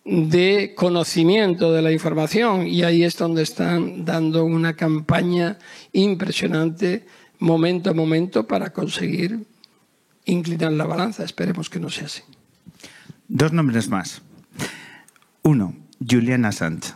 de 0.05 0.74
conocimiento 0.76 1.74
de 1.74 1.82
la 1.82 1.91
información. 1.91 2.68
Y 2.68 2.84
ahí 2.84 3.03
es 3.03 3.18
donde 3.18 3.41
están 3.41 4.05
dando 4.05 4.45
una 4.45 4.76
campaña 4.76 5.57
impresionante, 5.93 7.07
momento 7.39 7.89
a 7.89 7.93
momento, 7.93 8.45
para 8.45 8.72
conseguir 8.72 9.39
inclinar 10.26 10.72
la 10.72 10.86
balanza. 10.86 11.24
Esperemos 11.24 11.68
que 11.68 11.80
no 11.80 11.89
sea 11.89 12.05
así. 12.05 12.22
Dos 13.28 13.51
nombres 13.53 13.89
más. 13.89 14.22
Uno, 15.41 15.76
Julian 16.07 16.45
Assange 16.45 16.93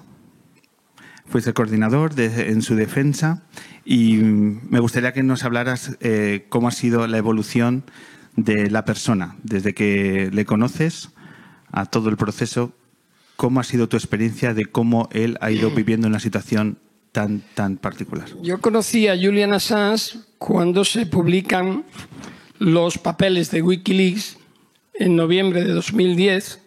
fuiste 1.31 1.53
coordinador 1.53 2.11
en 2.19 2.61
su 2.61 2.75
defensa 2.75 3.41
y 3.85 4.17
me 4.17 4.79
gustaría 4.79 5.13
que 5.13 5.23
nos 5.23 5.43
hablaras 5.43 5.97
eh, 6.01 6.45
cómo 6.49 6.67
ha 6.67 6.71
sido 6.71 7.07
la 7.07 7.17
evolución 7.17 7.83
de 8.35 8.69
la 8.69 8.85
persona 8.85 9.37
desde 9.41 9.73
que 9.73 10.29
le 10.31 10.45
conoces 10.45 11.09
a 11.71 11.85
todo 11.85 12.09
el 12.09 12.17
proceso. 12.17 12.73
¿Cómo 13.37 13.59
ha 13.59 13.63
sido 13.63 13.87
tu 13.89 13.97
experiencia 13.97 14.53
de 14.53 14.65
cómo 14.65 15.09
él 15.11 15.37
ha 15.41 15.49
ido 15.51 15.71
viviendo 15.71 16.07
una 16.07 16.19
situación 16.19 16.77
tan, 17.11 17.41
tan 17.55 17.77
particular? 17.77 18.27
Yo 18.43 18.59
conocí 18.59 19.07
a 19.07 19.15
Julian 19.15 19.53
Assange 19.53 20.19
cuando 20.37 20.83
se 20.83 21.05
publican 21.05 21.85
los 22.59 22.97
papeles 22.97 23.49
de 23.51 23.61
Wikileaks 23.61 24.37
en 24.93 25.15
noviembre 25.15 25.63
de 25.63 25.71
2010. 25.71 26.59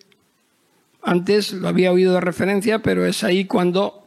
Antes 1.03 1.53
lo 1.53 1.69
había 1.69 1.93
oído 1.93 2.15
de 2.15 2.23
referencia, 2.23 2.81
pero 2.81 3.05
es 3.07 3.23
ahí 3.23 3.45
cuando 3.45 4.03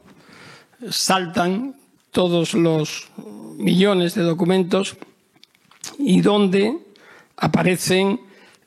saltan 0.89 1.75
todos 2.11 2.53
los 2.53 3.07
millones 3.57 4.15
de 4.15 4.23
documentos 4.23 4.97
y 5.97 6.21
donde 6.21 6.77
aparecen 7.35 8.19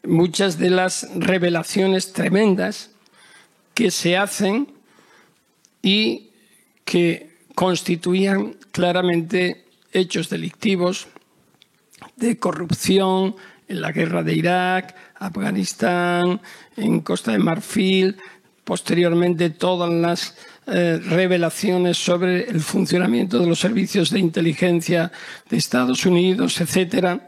muchas 0.03 0.59
de 0.59 0.71
las 0.71 1.09
revelaciones 1.15 2.13
tremendas 2.13 2.91
que 3.75 3.91
se 3.91 4.17
hacen 4.17 4.69
y 5.83 6.31
que 6.85 7.31
constituían 7.55 8.57
claramente 8.73 9.65
hechos 9.93 10.29
delictivos 10.29 11.09
de 12.17 12.39
corrupción 12.39 13.37
en 13.69 13.81
la 13.81 13.93
guerra 13.93 14.23
de 14.23 14.35
Irak, 14.35 14.95
Afganistán, 15.17 16.41
en 16.77 17.01
Costa 17.01 17.33
de 17.33 17.39
Marfil, 17.39 18.17
posteriormente 18.65 19.51
todas 19.51 19.91
las 19.91 20.37
eh, 20.73 20.99
revelaciones 20.99 21.99
sobre 21.99 22.49
el 22.49 22.61
funcionamiento 22.61 23.39
de 23.41 23.47
los 23.47 23.59
servicios 23.59 24.11
de 24.11 24.21
inteligencia 24.21 25.11
de 25.49 25.57
Estados 25.57 26.07
Unidos, 26.07 26.61
etcétera. 26.61 27.27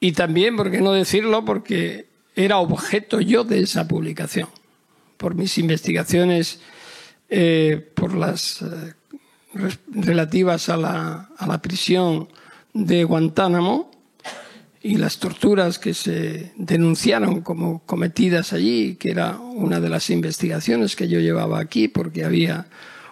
y 0.00 0.12
también, 0.12 0.56
por 0.56 0.70
qué 0.70 0.80
no 0.80 0.92
decirlo, 0.92 1.44
porque 1.44 2.06
era 2.34 2.58
objeto 2.58 3.20
yo 3.20 3.44
de 3.44 3.60
esa 3.60 3.86
publicación, 3.86 4.48
por 5.18 5.34
mis 5.34 5.58
investigaciones, 5.58 6.60
eh, 7.28 7.90
por 7.94 8.14
las 8.14 8.62
eh, 8.62 8.94
relativas 9.88 10.70
a 10.70 10.76
la, 10.76 11.30
a 11.36 11.46
la 11.46 11.62
prisión 11.62 12.28
de 12.72 13.04
Guantánamo 13.04 13.91
y 14.82 14.96
las 14.96 15.18
torturas 15.18 15.78
que 15.78 15.94
se 15.94 16.52
denunciaron 16.56 17.42
como 17.42 17.84
cometidas 17.86 18.52
allí, 18.52 18.96
que 18.96 19.12
era 19.12 19.38
una 19.38 19.78
de 19.78 19.88
las 19.88 20.10
investigaciones 20.10 20.96
que 20.96 21.08
yo 21.08 21.20
llevaba 21.20 21.60
aquí, 21.60 21.86
porque 21.86 22.24
había 22.24 22.66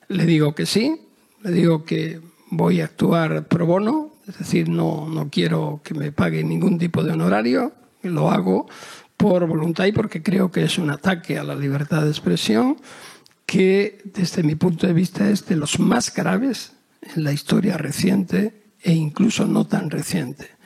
Le 0.08 0.26
digo 0.26 0.56
que 0.56 0.66
sí, 0.66 1.02
le 1.43 1.52
digo 1.52 1.84
que 1.84 2.22
voy 2.50 2.80
a 2.80 2.86
actuar 2.86 3.50
pro 3.50 3.66
bono, 3.66 4.14
es 4.26 4.39
decir, 4.39 4.70
no, 4.70 5.10
no 5.10 5.30
quiero 5.30 5.82
que 5.84 5.93
me 5.93 6.14
pague 6.14 6.41
ningún 6.41 6.80
tipo 6.80 7.04
de 7.04 7.12
honorario, 7.12 7.74
lo 8.02 8.32
hago 8.32 8.70
por 9.18 9.45
voluntad 9.45 9.86
y 9.86 9.91
porque 9.91 10.24
creo 10.24 10.50
que 10.50 10.64
es 10.64 10.78
un 10.78 10.89
ataque 10.89 11.38
a 11.38 11.43
la 11.43 11.56
libertad 11.56 12.04
de 12.04 12.10
expresión 12.10 12.78
que 13.45 14.00
desde 14.06 14.41
mi 14.43 14.56
punto 14.56 14.88
de 14.88 14.93
vista 14.93 15.30
es 15.30 15.45
de 15.48 15.58
los 15.58 15.80
más 15.80 16.14
graves 16.14 16.72
en 17.02 17.26
la 17.26 17.34
historia 17.34 17.78
reciente 17.78 18.72
e 18.82 18.93
incluso 18.93 19.45
no 19.48 19.68
tan 19.68 19.89
reciente 19.89 20.57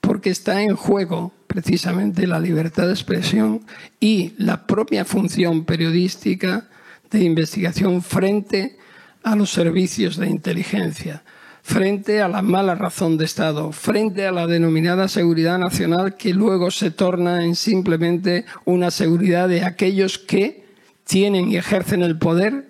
porque 0.00 0.30
está 0.30 0.62
en 0.62 0.76
juego 0.76 1.32
precisamente 1.46 2.26
la 2.26 2.40
libertad 2.40 2.86
de 2.86 2.92
expresión 2.92 3.62
y 4.00 4.34
la 4.38 4.66
propia 4.66 5.04
función 5.04 5.64
periodística 5.64 6.68
de 7.10 7.24
investigación 7.24 8.02
frente 8.02 8.78
a 9.22 9.34
los 9.34 9.50
servicios 9.50 10.16
de 10.16 10.28
inteligencia, 10.28 11.22
frente 11.62 12.22
a 12.22 12.28
la 12.28 12.42
mala 12.42 12.74
razón 12.74 13.18
de 13.18 13.24
Estado, 13.24 13.72
frente 13.72 14.26
a 14.26 14.32
la 14.32 14.46
denominada 14.46 15.08
seguridad 15.08 15.58
nacional 15.58 16.16
que 16.16 16.34
luego 16.34 16.70
se 16.70 16.90
torna 16.90 17.44
en 17.44 17.54
simplemente 17.54 18.44
una 18.64 18.90
seguridad 18.90 19.48
de 19.48 19.64
aquellos 19.64 20.18
que 20.18 20.64
tienen 21.04 21.50
y 21.50 21.56
ejercen 21.56 22.02
el 22.02 22.18
poder 22.18 22.68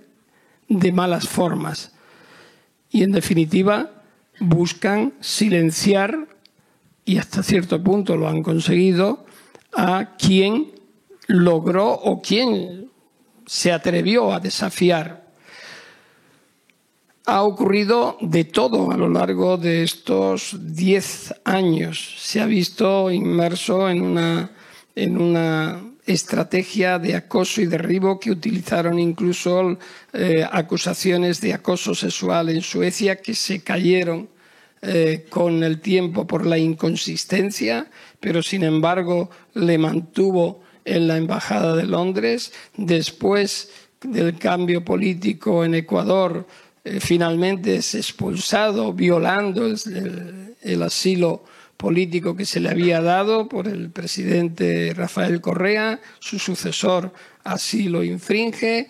de 0.69 0.93
malas 0.93 1.29
formas. 1.29 1.93
Y 2.91 3.03
en 3.03 3.13
definitiva 3.13 3.91
buscan 4.41 5.13
silenciar 5.21 6.29
y 7.09 7.17
hasta 7.17 7.43
cierto 7.43 7.83
punto 7.83 8.19
lo 8.19 8.29
han 8.29 8.43
conseguido, 8.43 9.25
a 9.75 10.17
quien 10.19 10.73
logró 11.27 11.91
o 11.91 12.21
quien 12.21 12.91
se 13.47 13.73
atrevió 13.73 14.31
a 14.31 14.41
desafiar. 14.41 15.27
Ha 17.25 17.43
ocurrido 17.45 18.19
de 18.21 18.45
todo 18.45 18.91
a 18.91 18.99
lo 18.99 19.09
largo 19.09 19.57
de 19.57 19.85
estos 19.85 20.55
diez 20.61 21.33
años. 21.45 22.17
Se 22.19 22.43
ha 22.43 22.47
visto 22.47 23.11
inmerso 23.11 23.89
en 23.89 24.03
una, 24.03 24.51
en 24.95 25.19
una 25.19 25.81
estrategia 26.05 26.99
de 26.99 27.17
acoso 27.17 27.63
y 27.63 27.67
derribo 27.67 28.21
que 28.21 28.31
utilizaron 28.31 28.99
incluso 28.99 29.79
eh, 30.13 30.47
acusaciones 30.51 31.41
de 31.41 31.55
acoso 31.55 31.95
sexual 31.95 32.51
en 32.51 32.61
Suecia 32.61 33.17
que 33.17 33.35
se 33.35 33.63
cayeron 33.63 34.29
eh, 34.81 35.27
con 35.29 35.65
el 35.65 35.81
tiempo 35.81 36.27
por 36.27 36.47
la 36.47 36.59
inconsistencia, 36.59 37.91
pero 38.21 38.43
sin 38.43 38.63
embargo 38.63 39.31
le 39.55 39.77
mantuvo 39.77 40.63
en 40.85 41.09
la 41.09 41.17
Embajada 41.17 41.75
de 41.75 41.85
Londres. 41.85 42.53
Después 42.77 43.71
del 44.01 44.39
cambio 44.39 44.85
político 44.85 45.65
en 45.65 45.75
Ecuador, 45.75 46.47
eh, 46.85 47.01
finalmente 47.01 47.77
es 47.77 47.95
expulsado, 47.95 48.93
violando 48.93 49.67
el, 49.67 50.55
el 50.63 50.83
asilo 50.83 51.45
político 51.77 52.37
que 52.37 52.45
se 52.45 52.61
le 52.61 52.71
había 52.71 53.01
dado 53.01 53.49
por 53.49 53.69
el 53.69 53.91
presidente 53.91 54.93
Rafael 54.95 55.41
Correa. 55.41 56.01
Su 56.19 56.39
sucesor 56.39 57.13
así 57.45 57.89
lo 57.89 58.03
infringe. 58.05 58.89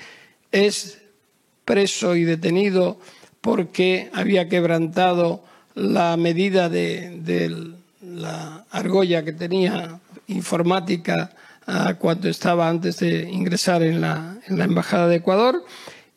Es 0.50 0.98
preso 1.64 2.16
y 2.16 2.24
detenido 2.24 2.98
porque 3.40 4.10
había 4.14 4.48
quebrantado 4.48 5.44
la 5.78 6.16
medida 6.16 6.68
de, 6.68 7.72
la 8.02 8.64
argolla 8.70 9.24
que 9.24 9.32
tenía 9.32 10.00
informática 10.26 11.30
cuando 11.98 12.28
estaba 12.28 12.68
antes 12.68 12.98
de 12.98 13.28
ingresar 13.30 13.82
en 13.82 14.00
la, 14.00 14.38
en 14.46 14.58
la 14.58 14.64
Embajada 14.64 15.06
de 15.08 15.16
Ecuador. 15.16 15.64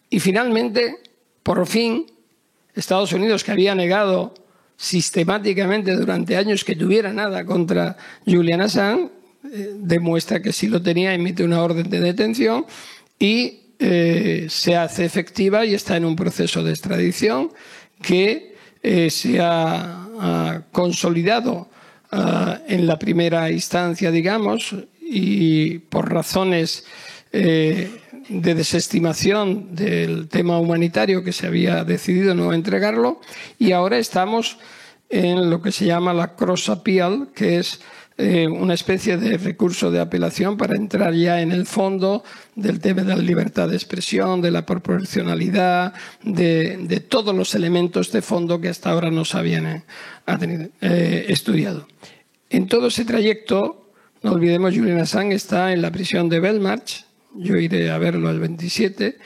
Y 0.10 0.20
finalmente, 0.20 0.98
por 1.44 1.66
fin, 1.68 2.06
Estados 2.76 3.12
Unidos, 3.14 3.44
que 3.44 3.52
había 3.52 3.76
negado 3.76 4.34
sistemáticamente 4.78 5.96
durante 5.96 6.38
años 6.38 6.64
que 6.64 6.76
tuviera 6.76 7.14
nada 7.14 7.46
contra 7.46 7.98
Julian 8.26 8.62
Assange, 8.62 9.12
eh, 9.54 9.74
demuestra 9.76 10.42
que 10.42 10.54
sí 10.54 10.68
lo 10.68 10.82
tenía, 10.82 11.14
emite 11.14 11.44
una 11.44 11.62
orden 11.62 11.90
de 11.90 12.00
detención 12.00 12.66
y 13.20 13.60
eh, 13.80 14.48
se 14.50 14.76
hace 14.76 15.06
efectiva 15.06 15.66
y 15.66 15.74
está 15.74 15.98
en 15.98 16.06
un 16.06 16.16
proceso 16.16 16.64
de 16.64 16.72
extradición 16.72 17.52
que 18.02 18.51
eh, 18.84 19.10
se 19.10 19.40
ha, 19.40 19.98
consolidado 20.72 21.68
ah, 22.12 22.60
en 22.68 22.86
la 22.86 23.00
primera 23.00 23.50
instancia, 23.50 24.12
digamos, 24.12 24.76
y 25.02 25.80
por 25.80 26.14
razones 26.14 26.86
eh, 27.34 27.90
de 28.30 28.54
desestimación 28.54 29.76
del 29.76 30.28
tema 30.30 30.60
humanitario 30.60 31.24
que 31.24 31.34
se 31.34 31.48
había 31.48 31.84
decidido 31.84 32.36
no 32.36 32.54
entregarlo, 32.54 33.20
y 33.58 33.72
ahora 33.72 33.98
estamos 33.98 34.58
en 35.10 35.50
lo 35.50 35.62
que 35.62 35.72
se 35.72 35.86
llama 35.86 36.14
la 36.14 36.36
cross 36.36 36.70
appeal, 36.70 37.30
que 37.34 37.58
es 37.58 37.82
eh, 38.22 38.48
una 38.48 38.74
especie 38.74 39.18
de 39.18 39.38
recurso 39.38 39.90
de 39.90 40.00
apelación 40.00 40.58
para 40.58 40.76
entrar 40.76 41.14
ya 41.14 41.42
en 41.42 41.52
el 41.52 41.66
fondo 41.66 42.24
del 42.56 42.80
tema 42.80 43.02
de 43.02 43.16
la 43.16 43.22
libertad 43.22 43.68
de 43.68 43.76
expresión, 43.76 44.42
de 44.42 44.52
la 44.52 44.66
proporcionalidad, 44.66 45.94
de, 46.24 47.04
todos 47.10 47.36
los 47.36 47.56
elementos 47.56 48.12
de 48.12 48.22
fondo 48.22 48.62
que 48.62 48.70
hasta 48.70 48.92
ahora 48.92 49.10
no 49.10 49.26
se 49.26 49.38
habían 49.38 49.84
eh, 50.82 51.26
estudiado. 51.30 51.88
En 52.50 52.68
todo 52.68 52.88
ese 52.88 53.06
trayecto, 53.06 53.92
no 54.22 54.34
olvidemos, 54.34 54.76
Julian 54.76 55.00
Assange 55.00 55.36
está 55.36 55.74
en 55.74 55.82
la 55.82 55.92
prisión 55.92 56.30
de 56.30 56.40
Belmarsh, 56.40 57.06
yo 57.34 57.56
iré 57.58 57.90
a 57.90 57.98
verlo 57.98 58.30
el 58.30 58.40
27, 58.40 59.18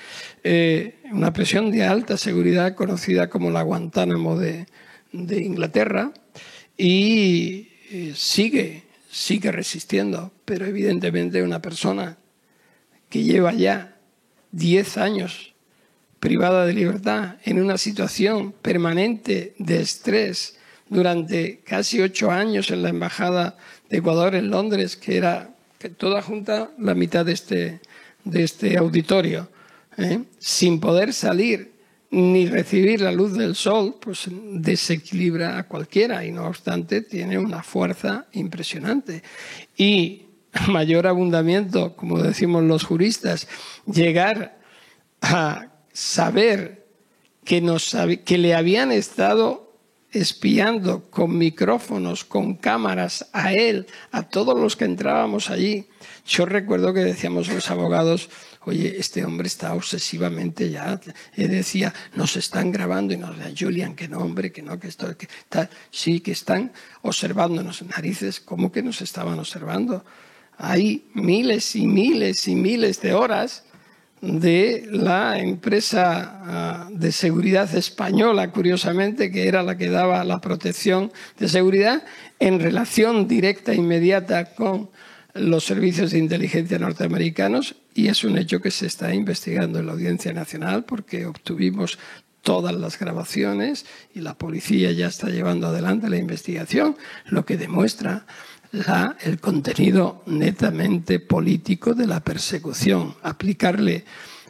eh, 0.43 0.95
una 1.11 1.33
prisión 1.33 1.71
de 1.71 1.83
alta 1.83 2.17
seguridad 2.17 2.75
conocida 2.75 3.29
como 3.29 3.49
la 3.49 3.63
Guantánamo 3.63 4.37
de, 4.37 4.67
Inglaterra, 5.11 6.11
y 6.77 7.69
eh, 7.89 8.13
sigue, 8.15 8.83
sigue 9.15 9.49
resistiendo, 9.53 10.33
pero 10.43 10.65
evidentemente 10.65 11.41
una 11.41 11.61
persona 11.61 12.17
que 13.09 13.23
lleva 13.23 13.53
ya 13.53 13.95
10 14.51 14.97
años 14.97 15.53
privada 16.19 16.65
de 16.65 16.73
libertad 16.73 17.37
en 17.45 17.61
una 17.61 17.77
situación 17.77 18.51
permanente 18.51 19.55
de 19.57 19.79
estrés 19.79 20.57
durante 20.89 21.61
casi 21.61 22.01
ocho 22.01 22.29
años 22.29 22.71
en 22.71 22.83
la 22.83 22.89
Embajada 22.89 23.57
de 23.89 23.99
Ecuador 23.99 24.35
en 24.35 24.49
Londres, 24.49 24.97
que 24.97 25.15
era 25.15 25.49
toda 25.97 26.21
junta 26.21 26.71
la 26.77 26.93
mitad 26.93 27.25
de 27.25 27.31
este, 27.31 27.79
de 28.25 28.43
este 28.43 28.77
auditorio, 28.77 29.47
¿eh? 29.97 30.23
sin 30.39 30.81
poder 30.81 31.13
salir 31.13 31.71
ni 32.15 32.47
recibir 32.47 33.01
la 33.01 33.11
luz 33.11 33.33
del 33.33 33.55
sol, 33.55 33.97
pues 33.99 34.29
desequilibra 34.29 35.57
a 35.57 35.67
cualquiera 35.67 36.23
y 36.23 36.31
no 36.31 36.47
obstante 36.47 37.01
tiene 37.01 37.37
una 37.37 37.61
fuerza 37.61 38.27
impresionante. 38.31 39.21
Y 39.75 40.23
mayor 40.69 41.07
abundamiento, 41.07 41.93
como 41.97 42.21
decimos 42.21 42.63
los 42.63 42.85
juristas, 42.85 43.49
llegar 43.85 44.57
a 45.19 45.67
saber 45.91 46.85
que, 47.43 47.59
nos, 47.59 47.95
que 48.23 48.37
le 48.37 48.55
habían 48.55 48.93
estado 48.93 49.73
espiando 50.13 51.09
con 51.09 51.37
micrófonos, 51.37 52.23
con 52.23 52.55
cámaras 52.55 53.27
a 53.33 53.51
él, 53.53 53.87
a 54.13 54.23
todos 54.23 54.57
los 54.57 54.77
que 54.77 54.85
entrábamos 54.85 55.49
allí. 55.49 55.87
Yo 56.25 56.45
recuerdo 56.45 56.93
que 56.93 57.01
decíamos 57.01 57.49
los 57.49 57.69
abogados, 57.69 58.29
oye, 58.65 58.95
este 58.99 59.23
hombre 59.23 59.47
está 59.47 59.73
obsesivamente 59.73 60.69
ya. 60.69 60.99
Él 61.35 61.49
decía, 61.49 61.93
nos 62.15 62.35
están 62.35 62.71
grabando 62.71 63.13
y 63.13 63.17
nos 63.17 63.37
decía, 63.37 63.55
Julian, 63.57 63.95
que 63.95 64.07
no, 64.07 64.19
hombre, 64.19 64.51
que 64.51 64.61
no, 64.61 64.79
que 64.79 64.87
esto, 64.87 65.15
que 65.17 65.27
está, 65.27 65.69
sí, 65.91 66.19
que 66.19 66.31
están 66.31 66.71
observándonos 67.01 67.83
narices. 67.83 68.39
¿Cómo 68.39 68.71
que 68.71 68.81
nos 68.81 69.01
estaban 69.01 69.39
observando? 69.39 70.03
Hay 70.57 71.05
miles 71.13 71.75
y 71.75 71.85
miles 71.85 72.47
y 72.47 72.55
miles 72.55 73.01
de 73.01 73.13
horas 73.13 73.63
de 74.21 74.87
la 74.89 75.37
empresa 75.39 76.41
ah, 76.43 76.89
de 76.91 77.11
seguridad 77.11 77.73
española, 77.75 78.51
curiosamente, 78.51 79.31
que 79.31 79.47
era 79.47 79.61
la 79.61 79.77
que 79.77 79.89
daba 79.89 80.23
la 80.23 80.41
protección 80.41 81.11
de 81.37 81.49
seguridad, 81.49 82.03
en 82.39 82.59
relación 82.59 83.27
directa 83.27 83.73
e 83.73 83.75
inmediata 83.75 84.55
con 84.55 84.89
los 85.33 85.65
servicios 85.65 86.11
de 86.11 86.19
inteligencia 86.19 86.79
norteamericanos 86.79 87.75
y 87.95 88.09
es 88.09 88.23
un 88.25 88.37
hecho 88.37 88.61
que 88.61 88.69
se 88.69 88.85
está 88.85 89.15
investigando 89.15 89.79
en 89.79 89.87
la 89.87 89.93
Audiencia 89.93 90.33
Nacional 90.33 90.83
porque 90.83 91.25
obtuvimos 91.25 91.97
todas 92.41 92.75
las 92.75 92.99
grabaciones 92.99 93.85
y 94.13 94.19
la 94.19 94.37
policía 94.37 94.91
ya 94.91 95.07
está 95.07 95.29
llevando 95.29 95.67
adelante 95.67 96.09
la 96.09 96.17
investigación, 96.17 96.97
lo 97.25 97.45
que 97.45 97.57
demuestra 97.57 98.27
el 99.23 99.39
contenido 99.39 100.21
netamente 100.25 101.19
político 101.19 101.93
de 101.93 102.05
la 102.05 102.19
persecución. 102.19 103.15
Aplicarle 103.23 104.03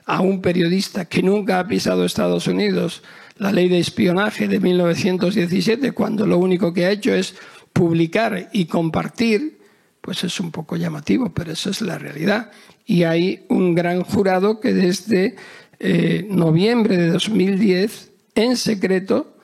a 0.07 0.21
un 0.21 0.41
periodista 0.41 1.05
que 1.05 1.21
nunca 1.21 1.59
ha 1.59 1.67
pisado 1.67 2.03
Estados 2.03 2.47
Unidos 2.47 3.03
la 3.37 3.51
ley 3.51 3.69
de 3.69 3.79
espionaje 3.79 4.47
de 4.47 4.59
1917, 4.59 5.91
cuando 5.91 6.25
lo 6.25 6.39
único 6.39 6.73
que 6.73 6.85
ha 6.85 6.91
hecho 6.91 7.13
es 7.13 7.35
publicar 7.73 8.49
y 8.53 8.65
compartir 8.65 9.59
pues 10.05 10.23
es 10.23 10.39
un 10.39 10.51
poco 10.51 10.75
llamativo, 10.75 11.29
pero 11.29 11.51
esa 11.51 11.71
es 11.71 11.81
la 11.81 11.97
realidad. 11.97 12.51
Y 12.85 13.03
hay 13.03 13.43
un 13.49 13.73
gran 13.73 14.03
jurado 14.03 14.59
que 14.59 14.71
desde 14.71 15.35
eh, 15.79 16.27
noviembre 16.29 16.95
de 16.95 17.09
2010, 17.09 18.11
en 18.35 18.55
secreto, 18.55 19.35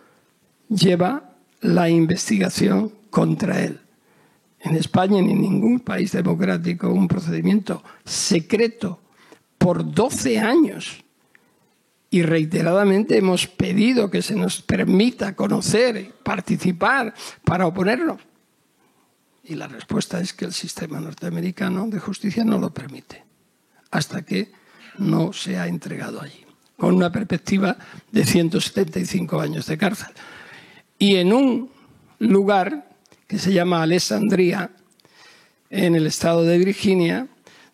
lleva 0.69 1.33
la 1.61 1.89
investigación 1.89 2.91
contra 3.09 3.63
él. 3.63 3.79
En 4.59 4.75
España 4.75 5.19
ni 5.19 5.31
en 5.31 5.41
ningún 5.41 5.79
país 5.79 6.11
democrático 6.11 6.93
un 6.93 7.07
procedimiento 7.07 7.83
secreto 8.05 8.99
por 9.57 9.91
12 9.91 10.37
años 10.37 11.03
y 12.11 12.21
reiteradamente 12.21 13.17
hemos 13.17 13.47
pedido 13.47 14.11
que 14.11 14.21
se 14.21 14.35
nos 14.35 14.61
permita 14.61 15.35
conocer, 15.35 16.11
participar 16.21 17.15
para 17.43 17.65
oponernos. 17.65 18.21
Y 19.51 19.55
la 19.55 19.67
respuesta 19.67 20.21
es 20.21 20.31
que 20.31 20.45
el 20.45 20.53
sistema 20.53 21.01
norteamericano 21.01 21.85
de 21.87 21.99
justicia 21.99 22.45
no 22.45 22.57
lo 22.57 22.73
permite, 22.73 23.21
hasta 23.89 24.21
que 24.21 24.49
no 24.97 25.33
se 25.33 25.59
ha 25.59 25.67
entregado 25.67 26.21
allí, 26.21 26.45
con 26.77 26.95
una 26.95 27.11
perspectiva 27.11 27.75
de 28.13 28.23
175 28.23 29.41
años 29.41 29.65
de 29.65 29.77
cárcel. 29.77 30.13
Y 30.97 31.17
en 31.17 31.33
un 31.33 31.69
lugar 32.19 32.95
que 33.27 33.39
se 33.39 33.51
llama 33.51 33.83
Alessandria, 33.83 34.71
en 35.69 35.95
el 35.95 36.07
estado 36.07 36.43
de 36.43 36.57
Virginia, 36.57 37.27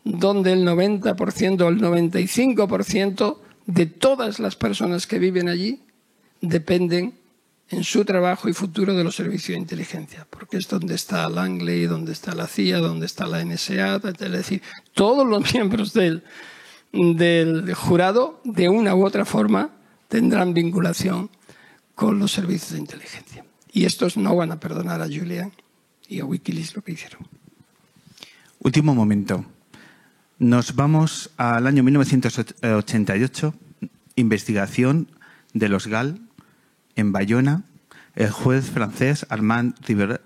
donde 0.03 0.53
el 0.53 0.65
90% 0.65 1.61
o 1.61 1.69
el 1.69 1.79
95% 1.79 3.37
de 3.67 3.85
todas 3.85 4.39
las 4.39 4.55
personas 4.55 5.05
que 5.05 5.19
viven 5.19 5.47
allí 5.47 5.83
dependen 6.41 7.13
en 7.69 7.83
su 7.83 8.05
trabajo 8.05 8.47
y 8.47 8.53
futuro 8.53 8.93
de 8.93 9.03
los 9.03 9.15
servicios 9.15 9.55
de 9.55 9.61
inteligencia, 9.61 10.25
porque 10.29 10.57
es 10.57 10.67
donde 10.67 10.95
está 10.95 11.27
Langley, 11.29 11.85
donde 11.85 12.13
está 12.13 12.33
la 12.33 12.47
CIA, 12.47 12.77
donde 12.77 13.05
está 13.05 13.27
la 13.27 13.43
NSA, 13.43 13.97
es 13.97 14.31
decir, 14.31 14.61
todos 14.93 15.27
los 15.27 15.53
miembros 15.53 15.93
del, 15.93 16.23
del 16.91 17.73
jurado, 17.73 18.41
de 18.45 18.69
una 18.69 18.95
u 18.95 19.05
otra 19.05 19.25
forma, 19.25 19.71
tendrán 20.07 20.53
vinculación 20.53 21.29
con 21.93 22.19
los 22.19 22.31
servicios 22.31 22.71
de 22.73 22.79
inteligencia. 22.79 23.45
Y 23.73 23.85
estos 23.85 24.17
no 24.17 24.35
van 24.35 24.51
a 24.51 24.59
perdonar 24.59 25.01
a 25.01 25.05
Julian 25.05 25.51
y 26.07 26.21
a 26.21 26.25
Wikileaks 26.25 26.75
lo 26.75 26.81
que 26.81 26.93
hicieron. 26.93 27.27
Último 28.59 28.95
momento. 28.95 29.45
Nos 30.39 30.75
vamos 30.75 31.31
al 31.37 31.67
año 31.67 31.83
1988, 31.83 33.53
investigación 34.15 35.09
de 35.53 35.69
los 35.69 35.87
GAL 35.87 36.26
en 36.97 37.11
Bayona, 37.13 37.63
el 38.15 38.31
juez 38.31 38.71
francés 38.71 39.25
Armand 39.29 39.75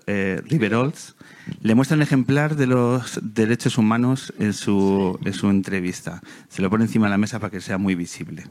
eh, 0.06 0.40
Riverols 0.46 1.14
le 1.60 1.74
muestra 1.74 1.96
un 1.96 2.02
ejemplar 2.02 2.56
de 2.56 2.66
los 2.66 3.20
derechos 3.22 3.76
humanos 3.76 4.32
en 4.38 4.54
su, 4.54 5.18
en 5.24 5.34
su 5.34 5.50
entrevista. 5.50 6.22
Se 6.48 6.62
lo 6.62 6.70
pone 6.70 6.84
encima 6.84 7.06
de 7.06 7.10
la 7.10 7.18
mesa 7.18 7.38
para 7.38 7.50
que 7.50 7.60
sea 7.60 7.78
muy 7.78 7.94
visible. 7.94 8.46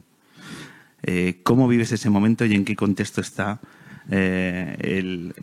Eh, 1.03 1.39
¿Cómo 1.43 1.67
vives 1.67 1.91
ese 1.91 2.09
momento 2.11 2.45
y 2.45 2.53
en 2.53 2.65
qué 2.65 2.75
contexto 2.75 3.21
está 3.21 3.59
eh, 4.11 5.33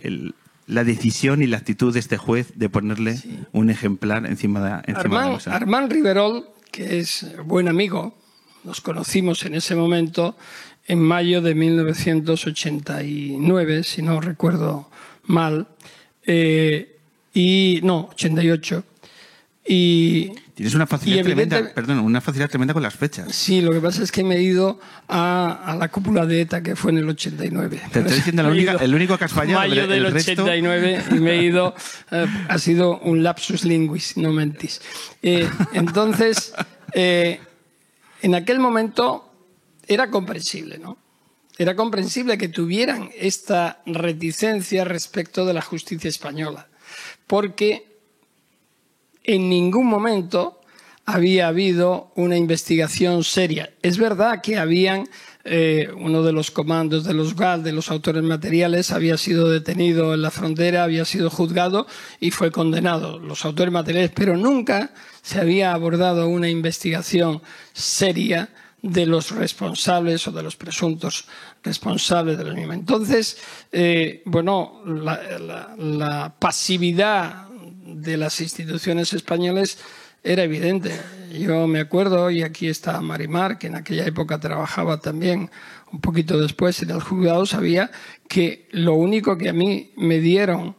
la 0.66 0.85
decisión 0.85 1.43
y 1.43 1.49
la 1.49 1.57
actitud 1.57 1.93
de 1.93 1.99
este 1.99 2.16
juez 2.18 2.53
de 2.55 2.68
ponerle 2.68 3.20
un 3.53 3.68
ejemplar 3.68 4.26
encima 4.26 4.61
de, 4.61 4.93
encima 4.93 5.20
de 5.22 5.26
la 5.26 5.33
mesa? 5.35 5.57
Armand 5.57 5.91
Riverol, 5.91 6.45
que 6.70 7.01
es 7.01 7.26
buen 7.45 7.66
amigo, 7.66 8.14
nos 8.62 8.81
conocimos 8.81 9.45
en 9.45 9.55
ese 9.55 9.74
momento, 9.74 10.37
en 10.89 11.01
mayo 11.01 11.41
de 11.43 11.55
1989, 11.55 13.84
si 13.84 14.03
no 14.03 14.20
recuerdo 14.20 14.91
mal, 15.24 15.68
eh, 16.26 16.97
y 17.34 17.80
no, 17.82 18.09
88. 18.12 18.84
Y, 19.68 20.32
Tienes 20.55 20.74
una 20.74 20.86
facilidad, 20.86 21.24
tremenda, 21.24 21.74
perdón, 21.74 21.99
una 21.99 22.22
facilidad 22.22 22.49
tremenda 22.49 22.72
con 22.72 22.82
las 22.82 22.95
fechas. 22.95 23.34
Sí, 23.34 23.61
lo 23.61 23.70
que 23.70 23.80
pasa 23.80 24.03
es 24.03 24.11
que 24.11 24.24
me 24.24 24.36
he 24.36 24.43
ido 24.43 24.80
a, 25.09 25.76
la 25.78 25.89
cúpula 25.89 26.24
de 26.24 26.41
ETA 26.41 26.62
que 26.62 26.74
fue 26.74 26.91
en 26.91 26.97
el 26.99 27.09
89. 27.11 27.82
Te 27.93 27.99
estoy 28.01 28.14
diciendo 28.14 28.43
el 28.80 28.95
único 28.95 29.18
que 29.18 29.26
has 29.26 29.32
fallado. 29.32 29.61
Mayo 29.61 29.86
del 29.86 30.07
89 30.07 31.05
y 31.11 31.14
me 31.14 31.32
he 31.32 31.43
ido. 31.45 31.74
Eh, 32.11 32.26
ha 32.49 32.59
sido 32.59 32.99
un 33.01 33.22
lapsus 33.22 33.66
linguis, 33.66 34.16
no 34.16 34.32
mentis. 34.32 34.80
Eh, 35.22 35.47
entonces, 35.74 36.55
en 36.95 38.34
aquel 38.34 38.61
momento 38.61 39.28
era 39.89 40.11
comprensible, 40.11 40.78
¿no? 40.78 40.99
Era 41.57 41.74
comprensible 41.74 42.39
que 42.39 42.49
tuvieran 42.49 43.11
esta 43.16 43.82
reticencia 43.84 44.84
respecto 44.84 45.45
de 45.45 45.55
la 45.55 45.62
justicia 45.62 46.09
española, 46.09 46.68
porque 47.26 47.99
en 49.24 49.49
ningún 49.49 49.86
momento 49.86 50.61
había 51.05 51.49
habido 51.49 52.12
una 52.14 52.36
investigación 52.36 53.24
seria. 53.24 53.72
Es 53.82 53.99
verdad 53.99 54.41
que 54.43 54.59
habían 54.59 55.09
eh, 55.45 55.89
uno 55.97 56.22
de 56.22 56.32
los 56.32 56.51
comandos 56.51 57.05
de 57.05 57.14
los 57.14 57.34
GAL, 57.34 57.62
de 57.62 57.72
los 57.72 57.91
autores 57.91 58.22
materiales, 58.22 58.93
había 58.93 59.16
sido 59.16 59.49
detenido 59.49 60.12
en 60.12 60.20
la 60.20 60.30
frontera, 60.30 60.84
había 60.84 61.07
sido 61.07 61.30
juzgado 61.30 61.86
y 62.20 62.30
fue 62.30 62.51
condenado. 62.51 63.18
Los 63.18 63.47
autores 63.47 63.72
materiales, 63.72 64.12
pero 64.14 64.36
nunca 64.36 64.91
se 65.22 65.41
había 65.41 65.72
abordado 65.72 66.28
una 66.28 66.51
investigación 66.51 67.41
seria 67.72 68.51
de 68.83 69.07
los 69.07 69.33
responsables 69.33 70.26
o 70.29 70.33
de 70.33 70.43
los 70.43 70.57
presuntos 70.57 71.26
responsables 71.62 72.39
de 72.39 72.45
los 72.45 72.55
mismos. 72.55 72.76
Entonces, 72.76 73.39
eh, 73.72 74.22
bueno, 74.24 74.83
la, 74.85 75.74
la 75.76 76.35
pasividad 76.39 77.49
de 77.49 78.16
las 78.16 78.41
instituciones 78.41 79.12
españolas 79.12 79.79
era 80.22 80.43
evidente. 80.43 80.93
Yo 81.33 81.66
me 81.66 81.81
acuerdo, 81.81 82.31
y 82.31 82.43
aquí 82.43 82.68
está 82.68 83.01
Marimar, 83.01 83.59
que 83.59 83.68
en 83.68 83.76
aquella 83.76 84.05
época 84.07 84.39
trabajaba 84.39 85.01
también 85.01 85.51
un 85.93 86.01
poquito 86.01 86.39
después 86.41 86.83
en 86.83 86.91
el 86.91 87.01
juzgado, 87.01 87.47
sabía 87.47 87.91
que 88.29 88.68
lo 88.72 88.95
único 88.95 89.39
que 89.39 89.49
a 89.49 89.53
mí 89.53 89.93
me 89.97 90.20
dieron 90.20 90.76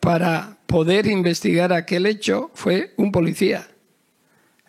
para 0.00 0.58
poder 0.66 1.06
investigar 1.06 1.72
aquel 1.72 2.06
hecho 2.06 2.50
fue 2.54 2.92
un 2.96 3.12
policía. 3.12 3.68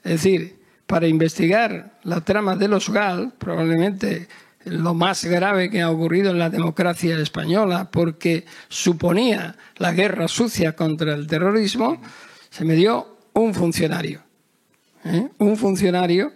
Es 0.03 0.23
decir, 0.23 0.56
para 0.87 1.07
investigar 1.07 1.99
la 2.03 2.21
trama 2.21 2.55
de 2.55 2.69
los 2.69 2.89
GAL, 2.89 3.33
probablemente 3.37 4.27
lo 4.65 4.93
más 4.93 5.23
grave 5.25 5.69
que 5.69 5.81
ha 5.81 5.91
ocurrido 5.91 6.31
en 6.31 6.39
la 6.39 6.49
democracia 6.49 7.17
española, 7.17 7.89
porque 7.91 8.45
suponía 8.69 9.55
la 9.77 9.91
guerra 9.91 10.27
sucia 10.27 10.75
contra 10.75 11.13
el 11.13 11.27
terrorismo, 11.27 12.01
se 12.49 12.65
me 12.65 12.75
dio 12.75 13.17
un 13.33 13.53
funcionario. 13.53 14.21
¿eh? 15.05 15.27
Un 15.37 15.57
funcionario 15.57 16.33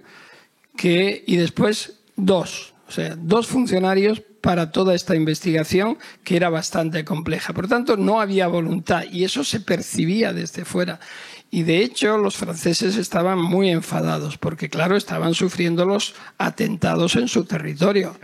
que, 0.77 1.23
y 1.25 1.37
después 1.37 1.99
dos, 2.15 2.73
o 2.87 2.91
sea, 2.91 3.15
dos 3.15 3.47
funcionarios 3.47 4.21
para 4.41 4.71
toda 4.71 4.95
esta 4.95 5.15
investigación 5.15 5.97
que 6.23 6.35
era 6.35 6.49
bastante 6.49 7.05
compleja. 7.05 7.53
Por 7.53 7.67
tanto, 7.67 7.95
no 7.95 8.19
había 8.19 8.47
voluntad 8.47 9.03
y 9.09 9.23
eso 9.23 9.43
se 9.43 9.59
percibía 9.59 10.33
desde 10.33 10.65
fuera. 10.65 10.99
Y 11.51 11.63
de 11.63 11.83
hecho, 11.83 12.17
los 12.17 12.37
franceses 12.37 12.95
estaban 12.95 13.37
muy 13.37 13.69
enfadados 13.69 14.37
porque, 14.37 14.69
claro, 14.69 14.95
estaban 14.95 15.33
sufriendo 15.33 15.85
los 15.85 16.15
atentados 16.37 17.17
en 17.17 17.27
su 17.27 17.43
territorio. 17.43 18.15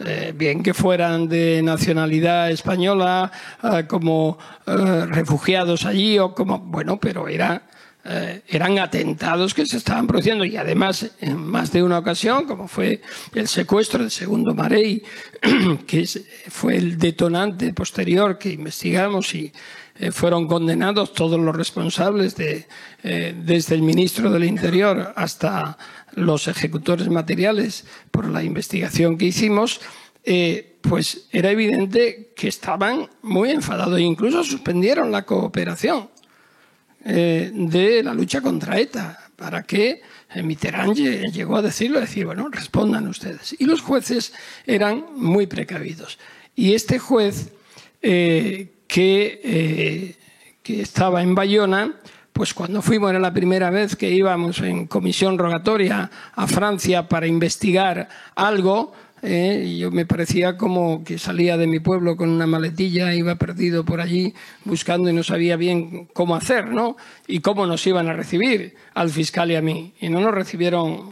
Eh, 0.00 0.32
bien 0.34 0.64
que 0.64 0.74
fueran 0.74 1.28
de 1.28 1.62
nacionalidad 1.62 2.50
española, 2.50 3.30
eh, 3.62 3.84
como 3.86 4.38
refugiados 4.66 5.86
allí 5.86 6.18
o 6.18 6.34
como, 6.34 6.58
bueno, 6.58 6.98
pero 6.98 7.28
era 7.28 7.62
eh, 8.06 8.42
eran 8.48 8.78
atentados 8.78 9.54
que 9.54 9.64
se 9.64 9.78
estaban 9.78 10.06
produciendo 10.06 10.44
y 10.44 10.58
además 10.58 11.10
en 11.20 11.38
más 11.38 11.72
de 11.72 11.82
una 11.82 11.98
ocasión, 11.98 12.44
como 12.44 12.68
fue 12.68 13.00
el 13.34 13.48
secuestro 13.48 14.00
del 14.00 14.10
segundo 14.10 14.54
Marey, 14.54 15.02
que 15.86 16.06
fue 16.48 16.76
el 16.76 16.98
detonante 16.98 17.72
posterior 17.72 18.36
que 18.36 18.50
investigamos 18.50 19.34
y 19.34 19.50
eh, 19.98 20.10
fueron 20.10 20.46
condenados 20.46 21.14
todos 21.14 21.40
los 21.40 21.56
responsables 21.56 22.36
de, 22.36 22.66
eh, 23.02 23.34
desde 23.42 23.74
el 23.74 23.80
ministro 23.80 24.30
del 24.30 24.44
Interior 24.44 25.14
hasta 25.16 25.78
los 26.12 26.46
ejecutores 26.46 27.08
materiales 27.08 27.86
por 28.10 28.28
la 28.28 28.42
investigación 28.42 29.16
que 29.16 29.26
hicimos, 29.26 29.80
pues 30.80 31.26
era 31.32 31.50
evidente 31.50 32.32
que 32.34 32.48
estaban 32.48 33.10
muy 33.20 33.50
enfadados 33.50 33.98
e 33.98 34.02
incluso 34.02 34.42
suspendieron 34.42 35.12
la 35.12 35.26
cooperación 35.26 36.08
eh, 37.04 37.50
de 37.52 38.02
la 38.02 38.14
lucha 38.14 38.40
contra 38.40 38.78
ETA, 38.78 39.18
para 39.36 39.62
que 39.62 40.00
Mitterrand 40.42 40.96
llegó 40.96 41.56
a 41.56 41.62
decirlo, 41.62 42.00
decir, 42.00 42.26
bueno, 42.26 42.48
respondan 42.50 43.06
ustedes. 43.08 43.54
Y 43.58 43.66
los 43.66 43.80
jueces 43.80 44.32
eran 44.66 45.04
muy 45.14 45.46
precavidos. 45.46 46.18
Y 46.56 46.74
este 46.74 46.98
juez 46.98 47.52
eh, 48.02 48.68
que, 48.86 49.40
eh, 49.44 50.16
que 50.62 50.80
estaba 50.80 51.22
en 51.22 51.34
Bayona, 51.34 51.94
pues 52.32 52.54
cuando 52.54 52.82
fuimos, 52.82 53.10
era 53.10 53.20
la 53.20 53.32
primera 53.32 53.70
vez 53.70 53.96
que 53.96 54.10
íbamos 54.10 54.60
en 54.60 54.86
comisión 54.86 55.38
rogatoria 55.38 56.10
a 56.34 56.46
Francia 56.46 57.08
para 57.08 57.26
investigar 57.26 58.08
algo, 58.34 58.92
¿eh? 59.24 59.62
y 59.66 59.78
yo 59.78 59.90
me 59.90 60.06
parecía 60.06 60.56
como 60.56 61.02
que 61.02 61.18
salía 61.18 61.56
de 61.56 61.66
mi 61.66 61.80
pueblo 61.80 62.16
con 62.16 62.28
una 62.28 62.46
maletilla, 62.46 63.14
iba 63.14 63.34
perdido 63.36 63.84
por 63.84 64.00
allí 64.00 64.34
buscando 64.64 65.10
y 65.10 65.12
no 65.12 65.22
sabía 65.22 65.56
bien 65.56 66.06
cómo 66.12 66.36
hacer, 66.36 66.68
¿no? 66.68 66.96
Y 67.26 67.40
cómo 67.40 67.66
nos 67.66 67.86
iban 67.86 68.08
a 68.08 68.12
recibir 68.12 68.74
al 68.94 69.10
fiscal 69.10 69.50
y 69.50 69.56
a 69.56 69.62
mí. 69.62 69.94
Y 70.00 70.08
no 70.08 70.20
nos 70.20 70.34
recibieron 70.34 71.10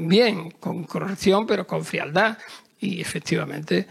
bien, 0.00 0.52
con 0.60 0.84
corrección, 0.84 1.46
pero 1.46 1.66
con 1.66 1.84
frialdad. 1.84 2.38
Y 2.80 3.00
efectivamente 3.00 3.86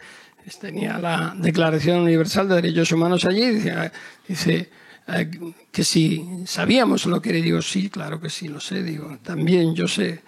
tenía 0.60 0.98
la 0.98 1.34
Declaración 1.38 2.02
Universal 2.02 2.48
de 2.48 2.56
Derechos 2.56 2.92
Humanos 2.92 3.26
allí, 3.26 3.50
dice, 3.50 3.92
dice 4.28 4.70
eh, 5.08 5.30
que 5.72 5.84
si 5.84 6.26
sabíamos 6.46 7.06
lo 7.06 7.22
que 7.22 7.30
era, 7.30 7.40
digo, 7.40 7.62
sí, 7.62 7.90
claro 7.90 8.20
que 8.22 8.30
sí, 8.30 8.48
lo 8.48 8.60
sé, 8.60 8.82
digo, 8.82 9.18
también 9.24 9.76
yo 9.76 9.88
sé 9.88 10.22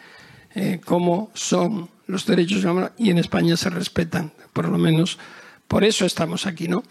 eh, 0.56 0.82
cómo 0.84 1.32
son 1.34 1.90
los 2.10 2.26
derechos 2.26 2.66
humanos 2.66 2.92
y 2.98 3.12
en 3.12 3.20
España 3.20 3.56
se 3.56 3.70
respetan, 3.70 4.34
por 4.52 4.68
lo 4.68 4.80
menos 4.80 5.20
por 5.68 5.84
eso 5.84 6.08
estamos 6.08 6.48
aquí, 6.48 6.68
¿no? 6.68 6.84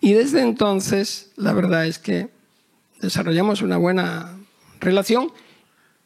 Y 0.00 0.12
desde 0.12 0.42
entonces, 0.42 1.32
la 1.36 1.54
verdad 1.54 1.86
es 1.86 1.98
que 1.98 2.28
desarrollamos 3.00 3.62
una 3.62 3.78
buena 3.78 4.36
relación 4.78 5.32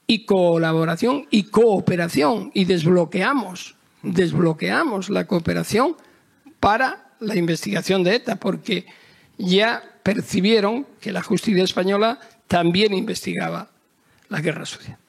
y 0.06 0.24
colaboración 0.24 1.26
y 1.30 1.44
cooperación 1.44 2.52
y 2.54 2.64
desbloqueamos, 2.64 3.74
desbloqueamos 4.02 5.10
la 5.10 5.26
cooperación 5.26 5.96
para 6.60 7.10
la 7.18 7.34
investigación 7.34 8.04
de 8.04 8.14
ETA, 8.14 8.36
porque 8.36 8.86
ya 9.36 9.82
percibieron 10.04 10.86
que 11.00 11.10
la 11.10 11.24
justicia 11.24 11.64
española 11.64 12.20
también 12.46 12.94
investigaba 12.94 13.68
la 14.28 14.40
guerra 14.40 14.64
sucia 14.64 14.99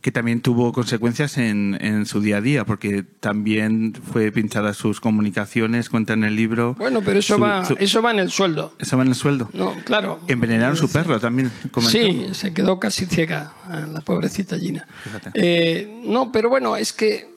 que 0.00 0.12
también 0.12 0.40
tuvo 0.40 0.72
consecuencias 0.72 1.36
en, 1.36 1.76
en, 1.80 2.06
su 2.06 2.20
día 2.20 2.38
a 2.38 2.40
día, 2.40 2.64
porque 2.64 3.04
también 3.20 3.92
fue 4.12 4.32
pinchada 4.32 4.72
sus 4.72 5.00
comunicaciones, 5.00 5.90
cuenta 5.90 6.14
en 6.14 6.24
el 6.24 6.36
libro. 6.36 6.74
Bueno, 6.78 7.02
pero 7.04 7.18
eso, 7.18 7.38
va, 7.38 7.66
eso 7.78 8.00
va 8.00 8.10
en 8.10 8.18
el 8.18 8.30
sueldo. 8.30 8.74
¿Eso 8.78 8.96
va 8.96 9.02
en 9.02 9.10
el 9.10 9.14
sueldo? 9.14 9.50
No, 9.52 9.74
claro. 9.84 10.20
Envenenaron 10.26 10.76
su 10.76 10.90
perro 10.90 11.20
también. 11.20 11.52
Comentó. 11.70 11.90
Sí, 11.90 12.28
se 12.32 12.54
quedó 12.54 12.80
casi 12.80 13.04
ciega, 13.06 13.52
la 13.92 14.00
pobrecita 14.00 14.58
Gina. 14.58 14.86
Eh, 15.34 16.02
no, 16.04 16.32
pero 16.32 16.48
bueno, 16.48 16.76
es 16.76 16.92
que. 16.92 17.34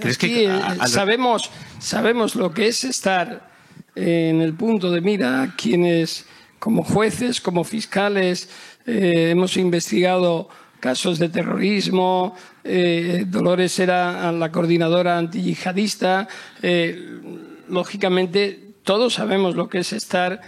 ¿Crees 0.00 0.16
que 0.16 0.50
sabemos, 0.86 1.50
sabemos 1.78 2.34
lo 2.34 2.52
que 2.52 2.68
es 2.68 2.84
estar 2.84 3.50
en 3.94 4.40
el 4.40 4.54
punto 4.54 4.90
de 4.90 5.02
mira 5.02 5.54
quienes, 5.56 6.24
como 6.58 6.82
jueces, 6.82 7.40
como 7.40 7.62
fiscales, 7.64 8.48
eh, 8.86 9.28
hemos 9.30 9.56
investigado 9.56 10.48
casos 10.80 11.18
de 11.18 11.28
terrorismo. 11.28 12.34
Eh, 12.64 13.24
Dolores 13.26 13.78
era 13.78 14.30
la 14.32 14.52
coordinadora 14.52 15.18
antiyihadista. 15.18 16.28
Eh, 16.62 17.20
lógicamente, 17.68 18.74
todos 18.82 19.14
sabemos 19.14 19.56
lo 19.56 19.68
que 19.68 19.78
es 19.78 19.92
estar 19.92 20.40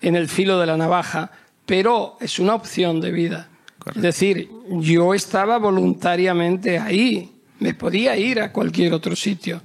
en 0.00 0.16
el 0.16 0.28
filo 0.28 0.58
de 0.58 0.66
la 0.66 0.76
navaja, 0.76 1.30
pero 1.66 2.16
es 2.20 2.38
una 2.38 2.54
opción 2.54 3.00
de 3.00 3.12
vida. 3.12 3.48
Es 3.94 4.02
decir, 4.02 4.48
yo 4.68 5.14
estaba 5.14 5.58
voluntariamente 5.58 6.78
ahí, 6.78 7.32
me 7.58 7.74
podía 7.74 8.16
ir 8.16 8.40
a 8.40 8.52
cualquier 8.52 8.92
otro 8.92 9.16
sitio, 9.16 9.60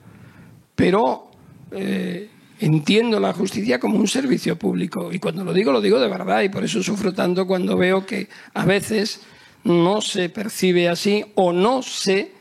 pero 0.76 1.30
eh, 1.72 2.30
entiendo 2.60 3.20
la 3.20 3.34
justicia 3.34 3.80
como 3.80 3.98
un 3.98 4.08
servicio 4.08 4.58
público. 4.58 5.12
Y 5.12 5.20
cuando 5.20 5.44
lo 5.44 5.54
digo, 5.54 5.72
lo 5.72 5.82
digo 5.82 6.00
de 6.00 6.08
verdad, 6.08 6.42
y 6.42 6.50
por 6.50 6.64
eso 6.64 6.82
sufro 6.82 7.14
tanto 7.14 7.46
cuando 7.46 7.78
veo 7.78 8.06
que 8.06 8.28
a 8.54 8.66
veces 8.66 9.22
no 9.64 10.02
se 10.02 10.30
percibe 10.30 10.90
así 10.90 11.26
o 11.36 11.54
no 11.54 11.82
se 11.82 12.32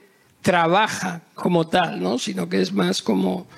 trabaja 0.43 1.23
como 1.35 1.67
tal, 1.67 2.01
¿no? 2.01 2.19
sino 2.19 2.49
que 2.49 2.61
es 2.61 2.73
más 2.73 3.03
como 3.03 3.49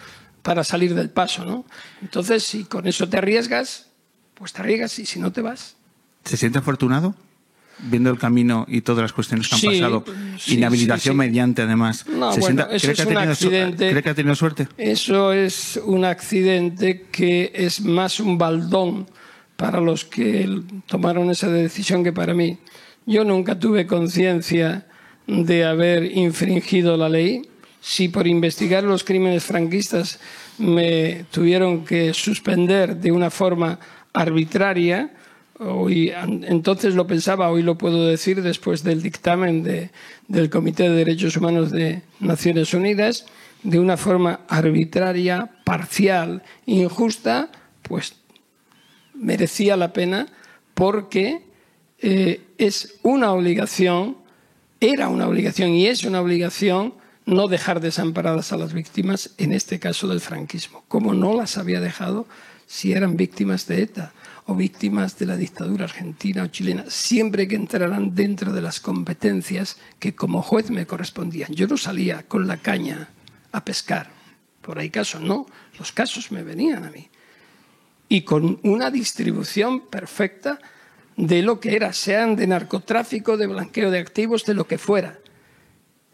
para 0.43 0.65
salir 0.65 0.95
del 0.95 1.11
paso. 1.11 1.45
¿no? 1.45 1.67
Entonces, 2.01 2.43
si 2.43 2.65
con 2.65 2.87
eso 2.87 3.09
te 3.09 3.19
arriesgas, 3.19 3.89
pues 4.33 4.53
te 4.53 4.63
arriesgas 4.63 4.99
y 4.99 5.05
si 5.05 5.21
no 5.21 5.31
te 5.31 5.43
vas. 5.43 5.77
¿Se 6.25 6.37
siente 6.37 6.59
afortunado? 6.59 7.15
Viendo 7.81 8.11
el 8.11 8.19
camino 8.19 8.65
y 8.69 8.81
todas 8.81 9.03
las 9.03 9.13
cuestiones 9.13 9.49
que 9.49 9.55
han 9.55 9.75
pasado, 9.75 10.05
inhabilitación 10.47 11.17
mediante 11.17 11.63
además. 11.63 12.07
No, 12.09 12.35
bueno, 12.37 12.67
eso 12.71 12.91
es 12.91 13.07
un 13.07 13.17
accidente. 13.19 13.91
¿Cree 13.91 14.03
que 14.03 14.09
ha 14.09 14.15
tenido 14.15 14.35
suerte? 14.35 14.67
Eso 14.79 15.33
es 15.33 15.79
un 15.85 16.05
accidente 16.05 17.07
que 17.13 17.53
es 17.55 17.83
más 17.83 18.19
un 18.19 18.37
baldón 18.37 19.07
para 19.57 19.81
los 19.81 20.05
que 20.05 20.63
tomaron 20.87 21.31
esa 21.31 21.49
decisión 21.49 22.03
que 22.03 22.13
para 22.13 22.33
mí. 22.33 22.59
Yo 23.09 23.25
nunca 23.25 23.59
tuve 23.59 23.87
conciencia 23.87 24.85
de 25.27 25.65
haber 25.65 26.15
infringido 26.15 26.95
la 26.99 27.09
ley. 27.09 27.41
Si 27.81 28.11
por 28.11 28.27
investigar 28.27 28.85
los 28.85 29.03
crímenes 29.03 29.45
franquistas 29.45 30.21
me 30.59 31.25
tuvieron 31.31 31.87
que 31.87 32.13
suspender 32.13 32.97
de 32.97 33.11
una 33.11 33.31
forma 33.31 33.81
arbitraria 34.13 35.11
hoy, 35.59 36.13
entonces 36.49 36.95
lo 36.95 37.07
pensaba, 37.07 37.51
hoy 37.51 37.63
lo 37.63 37.79
puedo 37.79 38.07
decir 38.07 38.43
después 38.43 38.85
del 38.85 39.01
dictamen 39.01 39.63
de, 39.63 39.91
del 40.27 40.51
Comité 40.51 40.83
de 40.83 40.97
Derechos 40.97 41.35
Humanos 41.39 41.71
de 41.71 42.03
Naciones 42.21 42.75
Unidas, 42.75 43.25
de 43.63 43.79
una 43.79 43.97
forma 43.97 44.41
arbitraria, 44.49 45.51
parcial, 45.65 46.43
injusta, 46.67 47.51
pues 47.81 48.17
merecía 49.15 49.79
la 49.79 49.95
pena 49.95 50.27
porque 50.75 51.48
eh, 52.01 52.41
es 52.59 52.99
una 53.03 53.33
obligación, 53.33 54.17
era 54.81 55.09
una 55.09 55.27
obligación 55.27 55.71
y 55.71 55.87
es 55.87 56.05
una 56.05 56.21
obligación 56.21 56.95
no 57.27 57.49
dejar 57.49 57.81
desamparadas 57.81 58.53
a 58.53 58.57
las 58.57 58.73
víctimas, 58.73 59.35
en 59.37 59.53
este 59.53 59.79
caso 59.79 60.09
del 60.09 60.21
franquismo, 60.21 60.85
como 60.89 61.13
no 61.13 61.35
las 61.35 61.59
había 61.59 61.81
dejado 61.81 62.27
si 62.67 62.93
eran 62.93 63.17
víctimas 63.17 63.67
de 63.67 63.83
ETA 63.83 64.13
o 64.47 64.55
víctimas 64.55 65.19
de 65.19 65.27
la 65.27 65.37
dictadura 65.37 65.85
argentina 65.85 66.43
o 66.43 66.47
chilena, 66.47 66.85
siempre 66.89 67.47
que 67.49 67.57
entraran 67.57 68.15
dentro 68.15 68.53
de 68.53 68.63
las 68.63 68.81
competencias 68.81 69.77
que 69.99 70.15
como 70.15 70.41
juez 70.41 70.71
me 70.71 70.87
correspondían. 70.87 71.53
Yo 71.53 71.67
no 71.67 71.77
salía 71.77 72.23
con 72.23 72.47
la 72.47 72.57
caña 72.57 73.09
a 73.53 73.65
pescar, 73.65 74.11
por 74.63 74.79
ahí 74.79 74.89
casos 74.89 75.21
no, 75.21 75.47
los 75.79 75.93
casos 75.93 76.33
me 76.33 76.43
venían 76.43 76.85
a 76.85 76.91
mí. 76.91 77.09
Y 78.09 78.23
con 78.23 78.59
una 78.63 78.91
distribución 78.91 79.81
perfecta 79.81 80.59
de 81.19 81.43
lo 81.43 81.59
que 81.59 81.75
era, 81.75 81.93
sean 81.93 82.37
de 82.37 82.47
narcotráfico, 82.47 83.37
de 83.37 83.49
blanqueo 83.49 83.91
de 83.91 83.99
activos, 83.99 84.45
de 84.45 84.55
lo 84.55 84.69
que 84.69 84.79
fuera. 84.79 85.19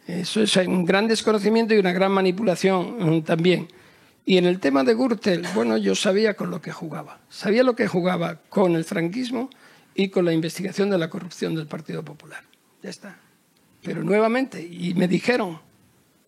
Eso 0.07 0.43
es 0.43 0.57
un 0.57 0.87
gran 0.87 1.07
desconocimiento 1.07 1.75
y 1.75 1.79
una 1.79 1.93
gran 1.93 2.11
manipulación 2.11 3.19
mm, 3.19 3.23
también. 3.23 3.69
Y 4.25 4.39
en 4.39 4.47
el 4.47 4.61
tema 4.61 4.83
de 4.83 4.95
Gürtel, 4.95 5.47
bueno, 5.55 5.77
yo 5.77 5.95
sabía 5.95 6.35
con 6.35 6.51
lo 6.51 6.63
que 6.63 6.73
jugaba. 6.73 7.21
Sabía 7.29 7.63
lo 7.63 7.77
que 7.77 7.87
jugaba 7.87 8.41
con 8.49 8.77
el 8.77 8.85
franquismo 8.85 9.51
y 9.95 10.09
con 10.09 10.25
la 10.25 10.33
investigación 10.33 10.89
de 10.89 10.97
la 10.97 11.11
corrupción 11.11 11.55
del 11.55 11.67
Partido 11.67 12.03
Popular. 12.03 12.43
Ya 12.83 12.89
está. 12.89 13.19
Pero 13.83 14.03
nuevamente, 14.03 14.63
y 14.63 14.95
me 14.95 15.07
dijeron, 15.07 15.61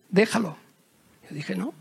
déjalo. 0.09 0.55
Yo 1.27 1.35
dije, 1.35 1.55
no, 1.55 1.73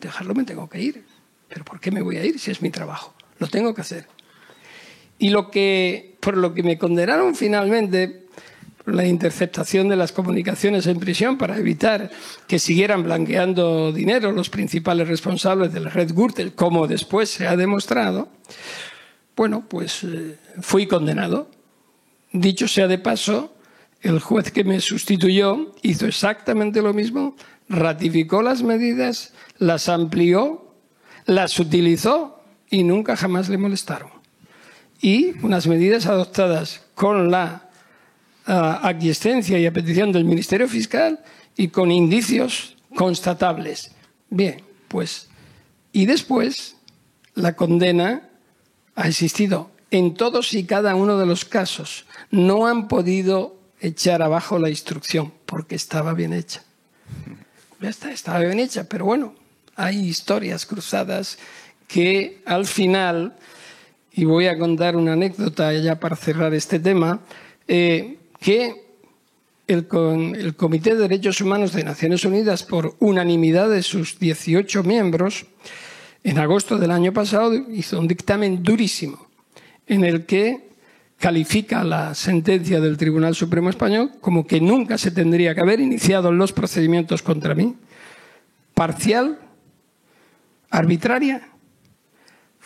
dejarlo 0.00 0.34
me 0.34 0.44
tengo 0.44 0.68
que 0.68 0.80
ir. 0.80 1.04
¿Pero 1.48 1.64
por 1.64 1.80
qué 1.80 1.90
me 1.90 2.00
voy 2.00 2.16
a 2.16 2.24
ir 2.24 2.38
si 2.38 2.52
es 2.52 2.62
mi 2.62 2.70
trabajo? 2.70 3.12
Lo 3.40 3.48
tengo 3.48 3.74
que 3.74 3.80
hacer. 3.80 4.06
Y 5.18 5.30
lo 5.30 5.50
que, 5.50 6.16
por 6.28 6.36
lo 6.36 6.52
que 6.52 6.62
me 6.62 6.76
condenaron 6.76 7.34
finalmente, 7.34 8.26
por 8.84 8.94
la 8.94 9.06
interceptación 9.06 9.88
de 9.88 9.96
las 9.96 10.12
comunicaciones 10.12 10.86
en 10.86 11.00
prisión 11.00 11.38
para 11.38 11.56
evitar 11.56 12.10
que 12.46 12.58
siguieran 12.58 13.02
blanqueando 13.02 13.92
dinero 13.92 14.30
los 14.32 14.50
principales 14.50 15.08
responsables 15.08 15.72
de 15.72 15.80
la 15.80 15.88
red 15.88 16.12
Gürtel, 16.12 16.52
como 16.52 16.86
después 16.86 17.30
se 17.30 17.46
ha 17.46 17.56
demostrado, 17.56 18.28
bueno, 19.36 19.64
pues 19.66 20.04
eh, 20.04 20.36
fui 20.60 20.86
condenado. 20.86 21.48
Dicho 22.30 22.68
sea 22.68 22.88
de 22.88 22.98
paso, 22.98 23.54
el 24.02 24.20
juez 24.20 24.52
que 24.52 24.64
me 24.64 24.80
sustituyó 24.80 25.74
hizo 25.80 26.06
exactamente 26.06 26.82
lo 26.82 26.92
mismo, 26.92 27.36
ratificó 27.70 28.42
las 28.42 28.62
medidas, 28.62 29.32
las 29.56 29.88
amplió, 29.88 30.74
las 31.24 31.58
utilizó 31.58 32.42
y 32.68 32.84
nunca 32.84 33.16
jamás 33.16 33.48
le 33.48 33.56
molestaron 33.56 34.17
y 35.00 35.34
unas 35.44 35.66
medidas 35.66 36.06
adoptadas 36.06 36.80
con 36.94 37.30
la 37.30 37.68
uh, 38.46 39.04
y 39.04 39.66
a 39.66 39.72
petición 39.72 40.12
del 40.12 40.24
Ministerio 40.24 40.68
Fiscal 40.68 41.20
y 41.56 41.68
con 41.68 41.90
indicios 41.90 42.76
constatables. 42.94 43.92
Bien, 44.30 44.62
pues, 44.88 45.28
y 45.92 46.06
después 46.06 46.76
la 47.34 47.54
condena 47.54 48.28
ha 48.94 49.08
existido 49.08 49.70
en 49.90 50.14
todos 50.14 50.52
y 50.54 50.64
cada 50.64 50.94
uno 50.94 51.18
de 51.18 51.26
los 51.26 51.44
casos. 51.44 52.04
No 52.30 52.66
han 52.66 52.88
podido 52.88 53.56
echar 53.80 54.22
abajo 54.22 54.58
la 54.58 54.70
instrucción 54.70 55.32
porque 55.46 55.76
estaba 55.76 56.14
bien 56.14 56.32
hecha. 56.32 56.62
Ya 57.80 57.88
está, 57.90 58.10
estaba 58.10 58.40
bien 58.40 58.58
hecha, 58.58 58.84
pero 58.84 59.04
bueno, 59.04 59.34
hay 59.76 60.00
historias 60.00 60.66
cruzadas 60.66 61.38
que 61.86 62.42
al 62.44 62.66
final 62.66 63.36
y 64.12 64.24
voy 64.24 64.46
a 64.46 64.58
contar 64.58 64.96
una 64.96 65.12
anécdota 65.12 65.72
ya 65.74 66.00
para 66.00 66.16
cerrar 66.16 66.54
este 66.54 66.80
tema, 66.80 67.20
eh, 67.66 68.18
que 68.40 68.88
el, 69.66 69.86
el, 70.36 70.56
Comité 70.56 70.94
de 70.94 71.02
Derechos 71.02 71.40
Humanos 71.40 71.72
de 71.72 71.84
Naciones 71.84 72.24
Unidas, 72.24 72.62
por 72.62 72.96
unanimidad 72.98 73.68
de 73.68 73.82
sus 73.82 74.18
18 74.18 74.82
miembros, 74.82 75.46
en 76.24 76.38
agosto 76.38 76.78
del 76.78 76.90
año 76.90 77.12
pasado 77.12 77.52
hizo 77.70 77.98
un 77.98 78.08
dictamen 78.08 78.62
durísimo 78.62 79.28
en 79.86 80.04
el 80.04 80.26
que 80.26 80.68
califica 81.18 81.84
la 81.84 82.14
sentencia 82.14 82.80
del 82.80 82.96
Tribunal 82.96 83.34
Supremo 83.34 83.70
Español 83.70 84.12
como 84.20 84.46
que 84.46 84.60
nunca 84.60 84.98
se 84.98 85.10
tendría 85.10 85.54
que 85.54 85.60
haber 85.60 85.80
iniciado 85.80 86.32
los 86.32 86.52
procedimientos 86.52 87.22
contra 87.22 87.54
mí, 87.54 87.74
parcial, 88.74 89.38
arbitraria 90.70 91.48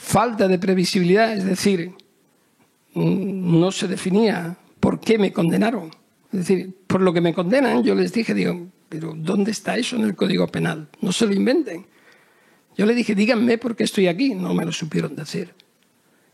falta 0.02 0.48
de 0.48 0.58
previsibilidad, 0.58 1.32
es 1.32 1.44
decir, 1.44 1.92
no 2.94 3.70
se 3.70 3.86
definía 3.86 4.56
por 4.80 4.98
qué 4.98 5.16
me 5.16 5.32
condenaron. 5.32 5.90
Es 6.32 6.40
decir, 6.40 6.74
por 6.88 7.00
lo 7.00 7.12
que 7.12 7.20
me 7.20 7.32
condenan, 7.32 7.84
yo 7.84 7.94
les 7.94 8.12
dije, 8.12 8.34
digo, 8.34 8.66
pero 8.88 9.14
¿dónde 9.16 9.52
está 9.52 9.76
eso 9.76 9.96
en 9.96 10.02
el 10.02 10.16
Código 10.16 10.48
Penal? 10.48 10.88
No 11.00 11.12
se 11.12 11.26
lo 11.26 11.32
inventen. 11.32 11.86
Yo 12.76 12.84
le 12.84 12.94
dije, 12.94 13.14
díganme 13.14 13.58
por 13.58 13.76
qué 13.76 13.84
estoy 13.84 14.08
aquí. 14.08 14.34
No 14.34 14.54
me 14.54 14.64
lo 14.64 14.72
supieron 14.72 15.14
decir. 15.14 15.54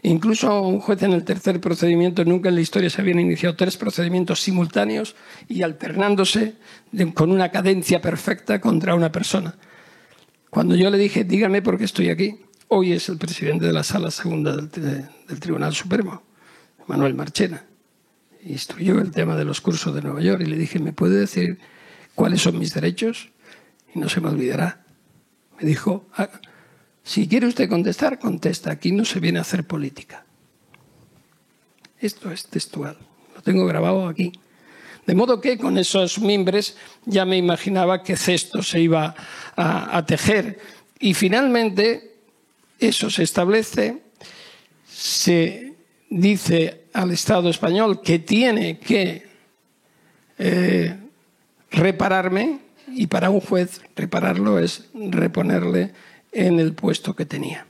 Incluso 0.02 0.62
un 0.62 0.80
juez 0.80 1.02
en 1.02 1.12
el 1.12 1.24
tercer 1.24 1.60
procedimiento, 1.60 2.24
nunca 2.24 2.48
en 2.48 2.54
la 2.54 2.60
historia 2.60 2.88
se 2.88 3.02
habían 3.02 3.20
iniciado 3.20 3.54
tres 3.54 3.76
procedimientos 3.76 4.40
simultáneos 4.40 5.14
y 5.46 5.62
alternándose 5.62 6.54
con 7.14 7.32
una 7.32 7.50
cadencia 7.50 8.00
perfecta 8.00 8.60
contra 8.60 8.94
una 8.94 9.12
persona. 9.12 9.56
Cuando 10.50 10.74
yo 10.74 10.88
le 10.88 10.96
dije, 10.96 11.24
díganme 11.24 11.60
por 11.60 11.76
qué 11.76 11.84
estoy 11.84 12.08
aquí, 12.08 12.40
Hoy 12.70 12.92
es 12.92 13.08
el 13.08 13.16
presidente 13.16 13.64
de 13.64 13.72
la 13.72 13.82
Sala 13.82 14.10
Segunda 14.10 14.54
del, 14.54 14.68
Tribunal 15.40 15.74
Supremo, 15.74 16.22
Manuel 16.86 17.14
Marchena. 17.14 17.64
Instruyó 18.44 19.00
el 19.00 19.10
tema 19.10 19.36
de 19.36 19.46
los 19.46 19.62
cursos 19.62 19.94
de 19.94 20.02
Nueva 20.02 20.20
York 20.20 20.42
y 20.42 20.50
le 20.50 20.58
dije, 20.58 20.78
¿me 20.78 20.92
puede 20.92 21.18
decir 21.18 21.58
cuáles 22.14 22.42
son 22.42 22.58
mis 22.58 22.74
derechos? 22.74 23.30
Y 23.94 23.98
no 23.98 24.10
se 24.10 24.20
me 24.20 24.28
olvidará. 24.28 24.84
Me 25.58 25.66
dijo, 25.66 26.08
ah, 26.14 26.28
si 27.02 27.26
quiere 27.26 27.46
usted 27.46 27.70
contestar, 27.70 28.18
contesta. 28.18 28.70
Aquí 28.70 28.92
no 28.92 29.06
se 29.06 29.18
viene 29.18 29.38
a 29.38 29.42
hacer 29.42 29.66
política. 29.66 30.26
Esto 31.98 32.30
es 32.30 32.44
textual. 32.44 32.98
Lo 33.34 33.40
tengo 33.40 33.64
grabado 33.64 34.06
aquí. 34.06 34.30
De 35.06 35.14
modo 35.14 35.40
que 35.40 35.56
con 35.56 35.78
esos 35.78 36.18
mimbres 36.18 36.76
ya 37.06 37.24
me 37.24 37.38
imaginaba 37.38 38.02
que 38.02 38.14
cesto 38.14 38.62
se 38.62 38.78
iba 38.78 39.14
a, 39.56 39.96
a 39.96 40.04
tejer. 40.04 40.60
Y 41.00 41.14
finalmente 41.14 42.17
eso 42.78 43.10
se 43.10 43.22
establece, 43.22 44.02
se 44.88 45.74
dice 46.10 46.84
al 46.92 47.10
Estado 47.10 47.50
español 47.50 48.00
que 48.02 48.18
tiene 48.18 48.78
que 48.78 49.26
eh, 50.38 50.96
repararme 51.70 52.60
y 52.88 53.06
para 53.06 53.30
un 53.30 53.40
juez 53.40 53.80
repararlo 53.96 54.58
es 54.58 54.88
reponerle 54.94 55.92
en 56.32 56.60
el 56.60 56.72
puesto 56.74 57.14
que 57.14 57.26
tenía. 57.26 57.66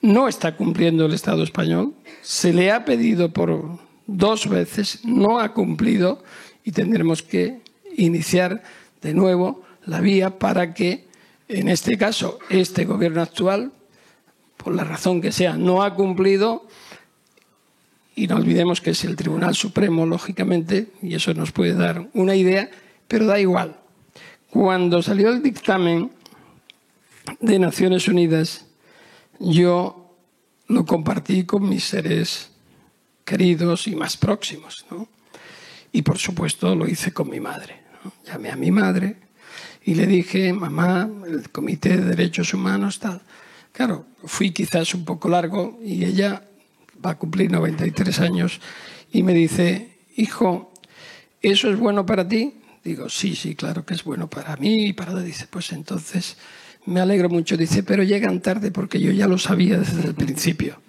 No 0.00 0.28
está 0.28 0.56
cumpliendo 0.56 1.06
el 1.06 1.14
Estado 1.14 1.42
español, 1.44 1.94
se 2.22 2.52
le 2.52 2.72
ha 2.72 2.84
pedido 2.84 3.32
por 3.32 3.78
dos 4.06 4.48
veces, 4.48 5.04
no 5.04 5.38
ha 5.38 5.52
cumplido 5.52 6.22
y 6.64 6.72
tendremos 6.72 7.22
que 7.22 7.60
iniciar 7.96 8.62
de 9.00 9.14
nuevo 9.14 9.62
la 9.84 10.00
vía 10.00 10.38
para 10.38 10.74
que, 10.74 11.06
en 11.48 11.68
este 11.68 11.98
caso, 11.98 12.38
este 12.50 12.84
gobierno 12.84 13.22
actual 13.22 13.72
por 14.62 14.74
la 14.74 14.84
razón 14.84 15.20
que 15.20 15.32
sea, 15.32 15.56
no 15.56 15.82
ha 15.82 15.94
cumplido, 15.94 16.66
y 18.14 18.26
no 18.26 18.36
olvidemos 18.36 18.80
que 18.80 18.90
es 18.90 19.04
el 19.04 19.16
Tribunal 19.16 19.54
Supremo, 19.54 20.06
lógicamente, 20.06 20.88
y 21.02 21.14
eso 21.14 21.32
nos 21.34 21.52
puede 21.52 21.74
dar 21.74 22.08
una 22.12 22.34
idea, 22.34 22.70
pero 23.08 23.26
da 23.26 23.40
igual. 23.40 23.76
Cuando 24.50 25.02
salió 25.02 25.30
el 25.30 25.42
dictamen 25.42 26.10
de 27.40 27.58
Naciones 27.58 28.06
Unidas, 28.08 28.66
yo 29.38 30.14
lo 30.68 30.84
compartí 30.84 31.44
con 31.44 31.68
mis 31.68 31.84
seres 31.84 32.50
queridos 33.24 33.86
y 33.86 33.96
más 33.96 34.16
próximos. 34.16 34.84
¿no? 34.90 35.08
Y 35.90 36.02
por 36.02 36.18
supuesto 36.18 36.74
lo 36.74 36.86
hice 36.86 37.12
con 37.12 37.30
mi 37.30 37.40
madre. 37.40 37.80
Llamé 38.26 38.50
a 38.50 38.56
mi 38.56 38.70
madre 38.70 39.16
y 39.84 39.94
le 39.94 40.06
dije, 40.06 40.52
mamá, 40.52 41.08
el 41.26 41.50
Comité 41.50 41.96
de 41.96 42.04
Derechos 42.04 42.52
Humanos, 42.52 42.98
tal. 42.98 43.22
Claro, 43.72 44.06
fui 44.24 44.52
quizás 44.52 44.94
un 44.94 45.04
poco 45.04 45.28
largo 45.28 45.78
y 45.82 46.04
ella 46.04 46.44
va 47.04 47.10
a 47.10 47.18
cumplir 47.18 47.50
93 47.50 48.20
años 48.20 48.60
y 49.10 49.22
me 49.22 49.32
dice, 49.34 49.96
hijo, 50.16 50.72
¿eso 51.40 51.70
es 51.70 51.78
bueno 51.78 52.06
para 52.06 52.26
ti? 52.28 52.54
Digo, 52.84 53.08
sí, 53.08 53.34
sí, 53.34 53.54
claro 53.54 53.84
que 53.84 53.94
es 53.94 54.04
bueno 54.04 54.28
para 54.28 54.56
mí 54.56 54.86
y 54.86 54.92
para... 54.92 55.20
Dice, 55.20 55.46
pues 55.48 55.72
entonces 55.72 56.36
me 56.84 57.00
alegro 57.00 57.28
mucho. 57.28 57.56
Dice, 57.56 57.82
pero 57.82 58.02
llegan 58.02 58.40
tarde 58.40 58.70
porque 58.70 59.00
yo 59.00 59.12
ya 59.12 59.26
lo 59.26 59.38
sabía 59.38 59.78
desde 59.78 60.06
el 60.06 60.14
principio. 60.14 60.80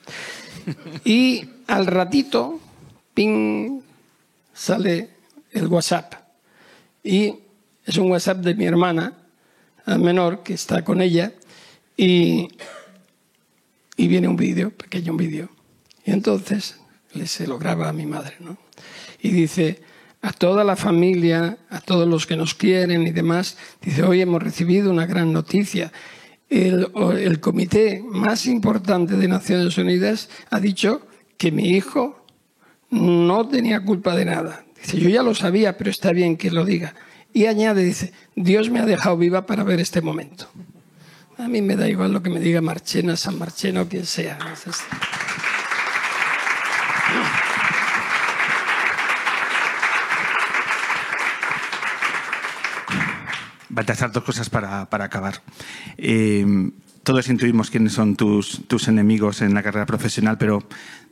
Y 1.04 1.46
al 1.68 1.86
ratito, 1.86 2.60
ping, 3.14 3.82
sale 4.54 5.10
el 5.52 5.68
WhatsApp. 5.68 6.14
Y 7.04 7.36
es 7.86 7.98
un 7.98 8.10
WhatsApp 8.12 8.40
de 8.40 8.56
mi 8.56 8.66
hermana 8.66 9.14
menor 9.86 10.42
que 10.42 10.54
está 10.54 10.84
con 10.84 11.02
ella 11.02 11.34
y, 11.98 12.50
viene 13.98 14.28
un 14.28 14.36
vídeo, 14.36 14.72
pequeño 14.72 15.16
vídeo. 15.16 15.50
Y 16.06 16.12
entonces 16.12 16.80
se 17.26 17.48
lo 17.48 17.58
graba 17.58 17.90
a 17.90 17.94
mi 17.94 18.06
madre, 18.06 18.36
¿no? 18.40 18.58
Y 19.22 19.30
dice, 19.30 19.82
a 20.22 20.34
toda 20.34 20.64
la 20.64 20.76
familia, 20.76 21.58
a 21.70 21.80
todos 21.80 22.08
los 22.08 22.26
que 22.26 22.36
nos 22.36 22.54
quieren 22.54 23.08
y 23.08 23.12
demás, 23.12 23.58
dice, 23.82 24.04
hoy 24.04 24.22
hemos 24.22 24.42
recibido 24.44 24.92
una 24.92 25.06
gran 25.06 25.32
noticia. 25.32 25.92
El, 26.50 26.92
el 27.20 27.40
comité 27.40 28.04
más 28.06 28.46
importante 28.46 29.16
de 29.16 29.28
Naciones 29.28 29.78
Unidas 29.78 30.30
ha 30.50 30.60
dicho 30.60 31.08
que 31.38 31.52
mi 31.52 31.70
hijo 31.70 32.26
no 32.90 33.48
tenía 33.48 33.84
culpa 33.84 34.16
de 34.16 34.26
nada. 34.26 34.66
Dice, 34.82 35.00
yo 35.00 35.10
ya 35.10 35.24
lo 35.24 35.34
sabía, 35.34 35.78
pero 35.78 35.90
está 35.90 36.12
bien 36.12 36.38
que 36.38 36.52
lo 36.52 36.66
diga. 36.66 36.94
Y 37.34 37.46
añade, 37.46 37.84
dice, 37.84 38.14
Dios 38.36 38.70
me 38.70 38.80
ha 38.80 38.86
dejado 38.86 39.18
viva 39.18 39.46
para 39.46 39.64
ver 39.64 39.80
este 39.80 40.02
momento. 40.02 40.50
A 41.38 41.48
mí 41.48 41.62
me 41.62 41.76
da 41.76 41.90
igual 41.90 42.14
lo 42.14 42.22
que 42.22 42.30
me 42.30 42.40
diga 42.40 42.62
Marchena, 42.62 43.16
San 43.18 43.38
Marchena 43.38 43.82
o 43.82 43.88
quien 43.88 44.06
sea. 44.06 44.38
Baltasar, 53.70 54.12
dos 54.12 54.24
cosas 54.24 54.50
para, 54.50 54.86
para 54.90 55.06
acabar. 55.06 55.42
Eh, 55.98 56.46
todos 57.04 57.28
intuimos 57.28 57.70
quiénes 57.72 57.94
son 57.94 58.16
tus, 58.16 58.62
tus 58.68 58.88
enemigos 58.88 59.42
en 59.42 59.54
la 59.54 59.64
carrera 59.64 59.86
profesional, 59.86 60.38
pero 60.38 60.64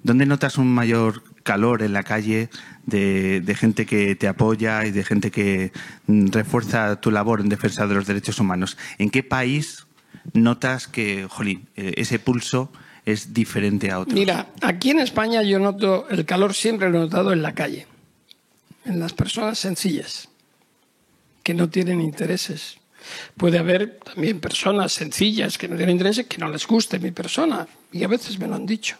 ¿dónde 0.03 0.25
notas 0.25 0.57
un 0.57 0.73
mayor 0.73 1.23
calor 1.43 1.81
en 1.81 1.93
la 1.93 2.03
calle 2.03 2.49
de, 2.85 3.41
de, 3.41 3.55
gente 3.55 3.85
que 3.85 4.15
te 4.15 4.27
apoya 4.27 4.85
y 4.85 4.91
de 4.91 5.03
gente 5.03 5.31
que 5.31 5.73
mm, 6.05 6.27
refuerza 6.27 7.01
tu 7.01 7.11
labor 7.11 7.41
en 7.41 7.49
defensa 7.49 7.87
de 7.87 7.95
los 7.95 8.05
derechos 8.07 8.39
humanos? 8.39 8.77
¿En 8.99 9.09
qué 9.09 9.23
país 9.23 9.87
notas 10.33 10.87
que, 10.87 11.27
jolín, 11.29 11.67
eh, 11.75 11.93
ese 11.97 12.19
pulso 12.19 12.71
es 13.05 13.33
diferente 13.33 13.91
a 13.91 13.99
otros? 13.99 14.13
Mira, 14.13 14.47
aquí 14.61 14.91
en 14.91 14.99
España 14.99 15.41
yo 15.43 15.59
noto 15.59 16.07
el 16.09 16.25
calor 16.25 16.53
siempre 16.53 16.89
lo 16.89 16.97
he 16.97 17.01
notado 17.01 17.33
en 17.33 17.41
la 17.41 17.53
calle, 17.53 17.87
en 18.85 18.99
las 18.99 19.13
personas 19.13 19.59
sencillas 19.59 20.29
que 21.43 21.53
no 21.53 21.69
tienen 21.69 22.01
intereses. 22.01 22.77
Puede 23.35 23.57
haber 23.57 23.99
también 23.99 24.39
personas 24.39 24.91
sencillas 24.91 25.57
que 25.57 25.67
no 25.67 25.75
tienen 25.75 25.95
intereses, 25.95 26.27
que 26.27 26.37
no 26.37 26.49
les 26.49 26.67
guste 26.67 26.99
mi 26.99 27.11
persona, 27.11 27.67
y 27.91 28.03
a 28.03 28.07
veces 28.07 28.37
me 28.37 28.47
lo 28.47 28.55
han 28.55 28.65
dicho. 28.65 28.97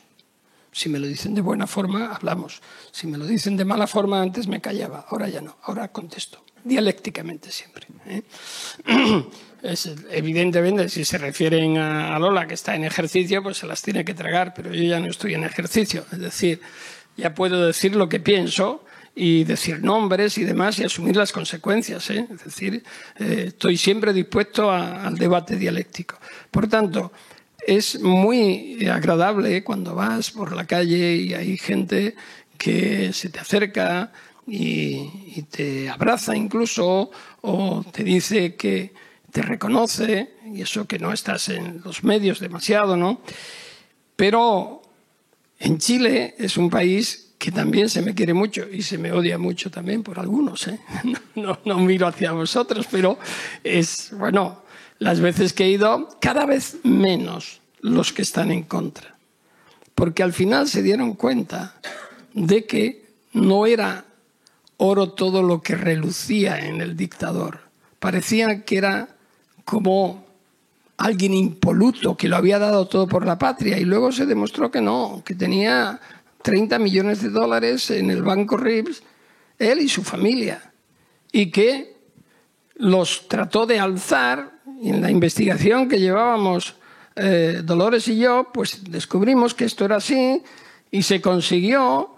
Si 0.71 0.89
me 0.89 0.99
lo 0.99 1.05
dicen 1.05 1.35
de 1.35 1.41
buena 1.41 1.67
forma, 1.67 2.13
hablamos. 2.13 2.61
Si 2.91 3.05
me 3.05 3.17
lo 3.17 3.27
dicen 3.27 3.57
de 3.57 3.65
mala 3.65 3.87
forma, 3.87 4.21
antes 4.21 4.47
me 4.47 4.61
callaba, 4.61 5.05
ahora 5.09 5.27
ya 5.27 5.41
no, 5.41 5.57
ahora 5.63 5.89
contesto, 5.89 6.43
dialécticamente 6.63 7.51
siempre. 7.51 7.87
¿eh? 8.07 8.23
Es, 9.63 9.89
evidentemente, 10.09 10.89
si 10.89 11.05
se 11.05 11.17
refieren 11.17 11.77
a, 11.77 12.17
Lola, 12.17 12.47
que 12.47 12.55
está 12.55 12.75
en 12.75 12.83
ejercicio, 12.83 13.43
pues 13.43 13.57
se 13.57 13.67
las 13.67 13.81
tiene 13.81 14.03
que 14.03 14.13
tragar, 14.13 14.53
pero 14.53 14.73
yo 14.73 14.83
ya 14.83 14.99
no 14.99 15.07
estoy 15.07 15.35
en 15.35 15.43
ejercicio. 15.43 16.05
Es 16.11 16.19
decir, 16.19 16.61
ya 17.17 17.35
puedo 17.35 17.65
decir 17.67 17.95
lo 17.95 18.09
que 18.09 18.19
pienso, 18.19 18.83
y 19.15 19.43
decir 19.43 19.83
nombres 19.83 20.37
y 20.37 20.43
demás 20.43 20.79
y 20.79 20.85
asumir 20.85 21.15
las 21.15 21.31
consecuencias. 21.31 22.09
¿eh? 22.09 22.27
Es 22.33 22.45
decir, 22.45 22.83
eh, 23.19 23.45
estoy 23.47 23.77
siempre 23.77 24.13
dispuesto 24.13 24.71
al 24.71 25.15
debate 25.17 25.57
dialéctico. 25.57 26.17
Por 26.49 26.67
tanto, 26.67 27.11
es 27.65 27.99
muy 27.99 28.85
agradable 28.87 29.63
cuando 29.63 29.95
vas 29.95 30.31
por 30.31 30.55
la 30.55 30.65
calle 30.65 31.15
y 31.15 31.33
hay 31.33 31.57
gente 31.57 32.15
que 32.57 33.11
se 33.13 33.29
te 33.29 33.39
acerca 33.39 34.11
y, 34.47 35.33
y 35.35 35.45
te 35.49 35.89
abraza 35.89 36.35
incluso 36.35 37.11
o 37.41 37.85
te 37.91 38.03
dice 38.03 38.55
que 38.55 38.93
te 39.31 39.41
reconoce 39.41 40.35
y 40.45 40.61
eso 40.61 40.85
que 40.85 40.99
no 40.99 41.13
estás 41.13 41.49
en 41.49 41.81
los 41.83 42.03
medios 42.03 42.39
demasiado, 42.39 42.95
¿no? 42.97 43.21
Pero 44.15 44.81
en 45.59 45.77
Chile 45.77 46.35
es 46.37 46.57
un 46.57 46.69
país 46.69 47.33
que 47.37 47.51
también 47.51 47.89
se 47.89 48.03
me 48.03 48.13
quiere 48.13 48.33
mucho 48.33 48.67
y 48.69 48.83
se 48.83 48.99
me 48.99 49.11
odia 49.11 49.37
mucho 49.37 49.71
también 49.71 50.03
por 50.03 50.19
algunos. 50.19 50.67
¿eh? 50.67 50.79
No, 51.03 51.19
no, 51.35 51.59
no, 51.65 51.79
miro 51.79 52.05
hacia 52.05 52.33
vosotros, 52.33 52.87
pero 52.91 53.17
es, 53.63 54.11
bueno, 54.15 54.61
las 54.99 55.19
veces 55.19 55.53
que 55.53 55.65
he 55.65 55.69
ido, 55.69 56.09
cada 56.19 56.45
vez 56.45 56.77
menos 56.83 57.61
los 57.79 58.13
que 58.13 58.21
están 58.21 58.51
en 58.51 58.63
contra. 58.63 59.15
Porque 59.95 60.23
al 60.23 60.33
final 60.33 60.67
se 60.67 60.83
dieron 60.83 61.13
cuenta 61.13 61.75
de 62.33 62.65
que 62.65 63.05
no 63.33 63.65
era 63.65 64.05
oro 64.77 65.11
todo 65.11 65.41
lo 65.41 65.61
que 65.61 65.75
relucía 65.75 66.59
en 66.59 66.81
el 66.81 66.95
dictador. 66.95 67.61
Parecía 67.99 68.63
que 68.65 68.77
era 68.77 69.15
como 69.65 70.23
alguien 70.97 71.33
impoluto 71.33 72.15
que 72.15 72.27
lo 72.27 72.35
había 72.35 72.59
dado 72.59 72.87
todo 72.87 73.07
por 73.07 73.25
la 73.25 73.37
patria 73.37 73.77
y 73.77 73.85
luego 73.85 74.11
se 74.11 74.25
demostró 74.25 74.69
que 74.69 74.81
no, 74.81 75.23
que 75.25 75.35
tenía 75.35 75.99
30 76.43 76.79
millones 76.79 77.21
de 77.21 77.29
dólares 77.29 77.89
en 77.91 78.11
el 78.11 78.23
Banco 78.23 78.57
RIBS, 78.57 79.03
él 79.57 79.79
y 79.79 79.89
su 79.89 80.03
familia, 80.03 80.71
y 81.31 81.51
que 81.51 81.95
los 82.75 83.27
trató 83.27 83.65
de 83.65 83.79
alzar 83.79 84.59
en 84.81 85.01
la 85.01 85.11
investigación 85.11 85.87
que 85.87 85.99
llevábamos 85.99 86.75
eh, 87.15 87.61
Dolores 87.63 88.07
y 88.07 88.17
yo, 88.17 88.49
pues 88.53 88.83
descubrimos 88.89 89.53
que 89.53 89.65
esto 89.65 89.85
era 89.85 89.97
así 89.97 90.41
y 90.89 91.03
se 91.03 91.21
consiguió 91.21 92.15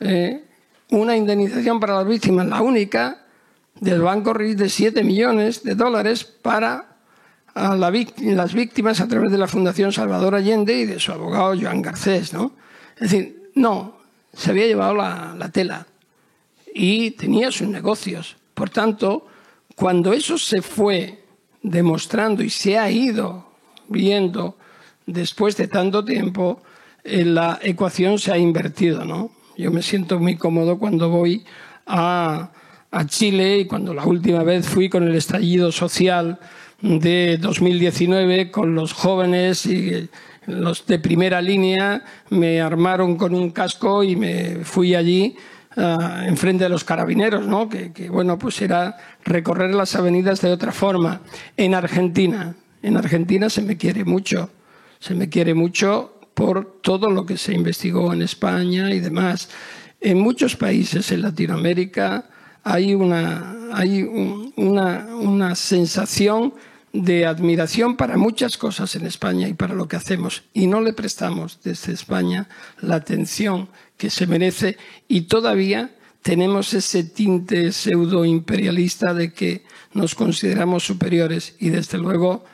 eh, 0.00 0.44
una 0.90 1.16
indemnización 1.16 1.78
para 1.78 1.96
las 1.96 2.06
víctimas, 2.06 2.46
la 2.46 2.60
única, 2.62 3.21
del 3.80 4.00
Banco 4.00 4.32
RIBS 4.32 4.56
de 4.56 4.68
7 4.68 5.04
millones 5.04 5.62
de 5.62 5.74
dólares 5.74 6.24
para 6.24 6.92
a 7.54 7.76
la, 7.76 7.90
las 7.90 8.54
víctimas 8.54 9.00
a 9.00 9.08
través 9.08 9.30
de 9.30 9.38
la 9.38 9.46
Fundación 9.46 9.92
Salvador 9.92 10.34
Allende 10.34 10.74
y 10.74 10.86
de 10.86 10.98
su 10.98 11.12
abogado 11.12 11.54
Joan 11.60 11.82
Garcés. 11.82 12.32
¿no? 12.32 12.52
Es 12.96 13.10
decir, 13.10 13.50
no, 13.54 13.96
se 14.32 14.50
había 14.50 14.66
llevado 14.66 14.94
la, 14.94 15.34
la 15.38 15.50
tela 15.50 15.86
y 16.74 17.12
tenía 17.12 17.50
sus 17.50 17.68
negocios. 17.68 18.36
Por 18.54 18.70
tanto, 18.70 19.26
cuando 19.76 20.12
eso 20.12 20.38
se 20.38 20.62
fue 20.62 21.24
demostrando 21.62 22.42
y 22.42 22.50
se 22.50 22.78
ha 22.78 22.90
ido 22.90 23.52
viendo 23.88 24.56
después 25.06 25.56
de 25.56 25.68
tanto 25.68 26.04
tiempo, 26.04 26.62
la 27.04 27.58
ecuación 27.62 28.18
se 28.18 28.32
ha 28.32 28.38
invertido. 28.38 29.04
¿no? 29.04 29.30
Yo 29.56 29.70
me 29.70 29.82
siento 29.82 30.18
muy 30.18 30.36
cómodo 30.36 30.78
cuando 30.78 31.08
voy 31.08 31.44
a, 31.86 32.50
a, 32.92 33.06
Chile 33.06 33.58
y 33.58 33.64
cuando 33.66 33.94
la 33.94 34.04
última 34.04 34.42
vez 34.42 34.68
fui 34.68 34.88
con 34.88 35.02
el 35.04 35.14
estallido 35.14 35.72
social 35.72 36.38
de 36.80 37.38
2019 37.40 38.50
con 38.50 38.74
los 38.74 38.92
jóvenes 38.92 39.66
y 39.66 40.08
los 40.46 40.86
de 40.86 40.98
primera 40.98 41.40
línea 41.40 42.04
me 42.30 42.60
armaron 42.60 43.16
con 43.16 43.34
un 43.34 43.50
casco 43.50 44.02
y 44.02 44.16
me 44.16 44.64
fui 44.64 44.94
allí 44.94 45.36
uh, 45.76 46.26
enfrente 46.26 46.64
de 46.64 46.70
los 46.70 46.84
carabineros, 46.84 47.46
¿no? 47.46 47.68
Que, 47.68 47.92
que, 47.92 48.10
bueno, 48.10 48.38
pues 48.38 48.60
era 48.60 48.96
recorrer 49.24 49.74
las 49.74 49.94
avenidas 49.94 50.40
de 50.40 50.50
otra 50.50 50.72
forma. 50.72 51.20
En 51.56 51.74
Argentina, 51.74 52.54
en 52.82 52.96
Argentina 52.96 53.48
se 53.48 53.62
me 53.62 53.76
quiere 53.76 54.04
mucho, 54.04 54.50
se 54.98 55.14
me 55.14 55.28
quiere 55.28 55.54
mucho 55.54 56.18
por 56.34 56.80
todo 56.82 57.10
lo 57.10 57.24
que 57.26 57.36
se 57.36 57.54
investigó 57.54 58.12
en 58.12 58.22
España 58.22 58.92
y 58.92 59.00
demás. 59.00 59.48
En 60.00 60.18
muchos 60.18 60.56
países 60.56 61.12
en 61.12 61.22
Latinoamérica 61.22 62.26
hay 62.64 62.94
una, 62.94 63.56
hay 63.72 64.02
un, 64.02 64.52
una, 64.56 65.06
una 65.16 65.54
sensación 65.54 66.54
de 66.92 67.24
admiración 67.24 67.96
para 67.96 68.16
muchas 68.16 68.56
cosas 68.58 68.94
en 68.96 69.06
España 69.06 69.48
y 69.48 69.54
para 69.54 69.74
lo 69.74 69.88
que 69.88 69.96
hacemos. 69.96 70.42
Y 70.52 70.66
no 70.66 70.80
le 70.80 70.92
prestamos 70.92 71.60
desde 71.64 71.92
España 71.92 72.48
la 72.80 72.96
atención 72.96 73.68
que 73.96 74.10
se 74.10 74.26
merece 74.26 74.76
y 75.08 75.22
todavía 75.22 75.90
tenemos 76.22 76.72
ese 76.74 77.04
tinte 77.04 77.72
pseudo 77.72 78.24
imperialista 78.24 79.12
de 79.14 79.32
que 79.32 79.64
nos 79.92 80.14
consideramos 80.14 80.84
superiores 80.84 81.56
y 81.58 81.70
desde 81.70 81.98
luego 81.98 82.44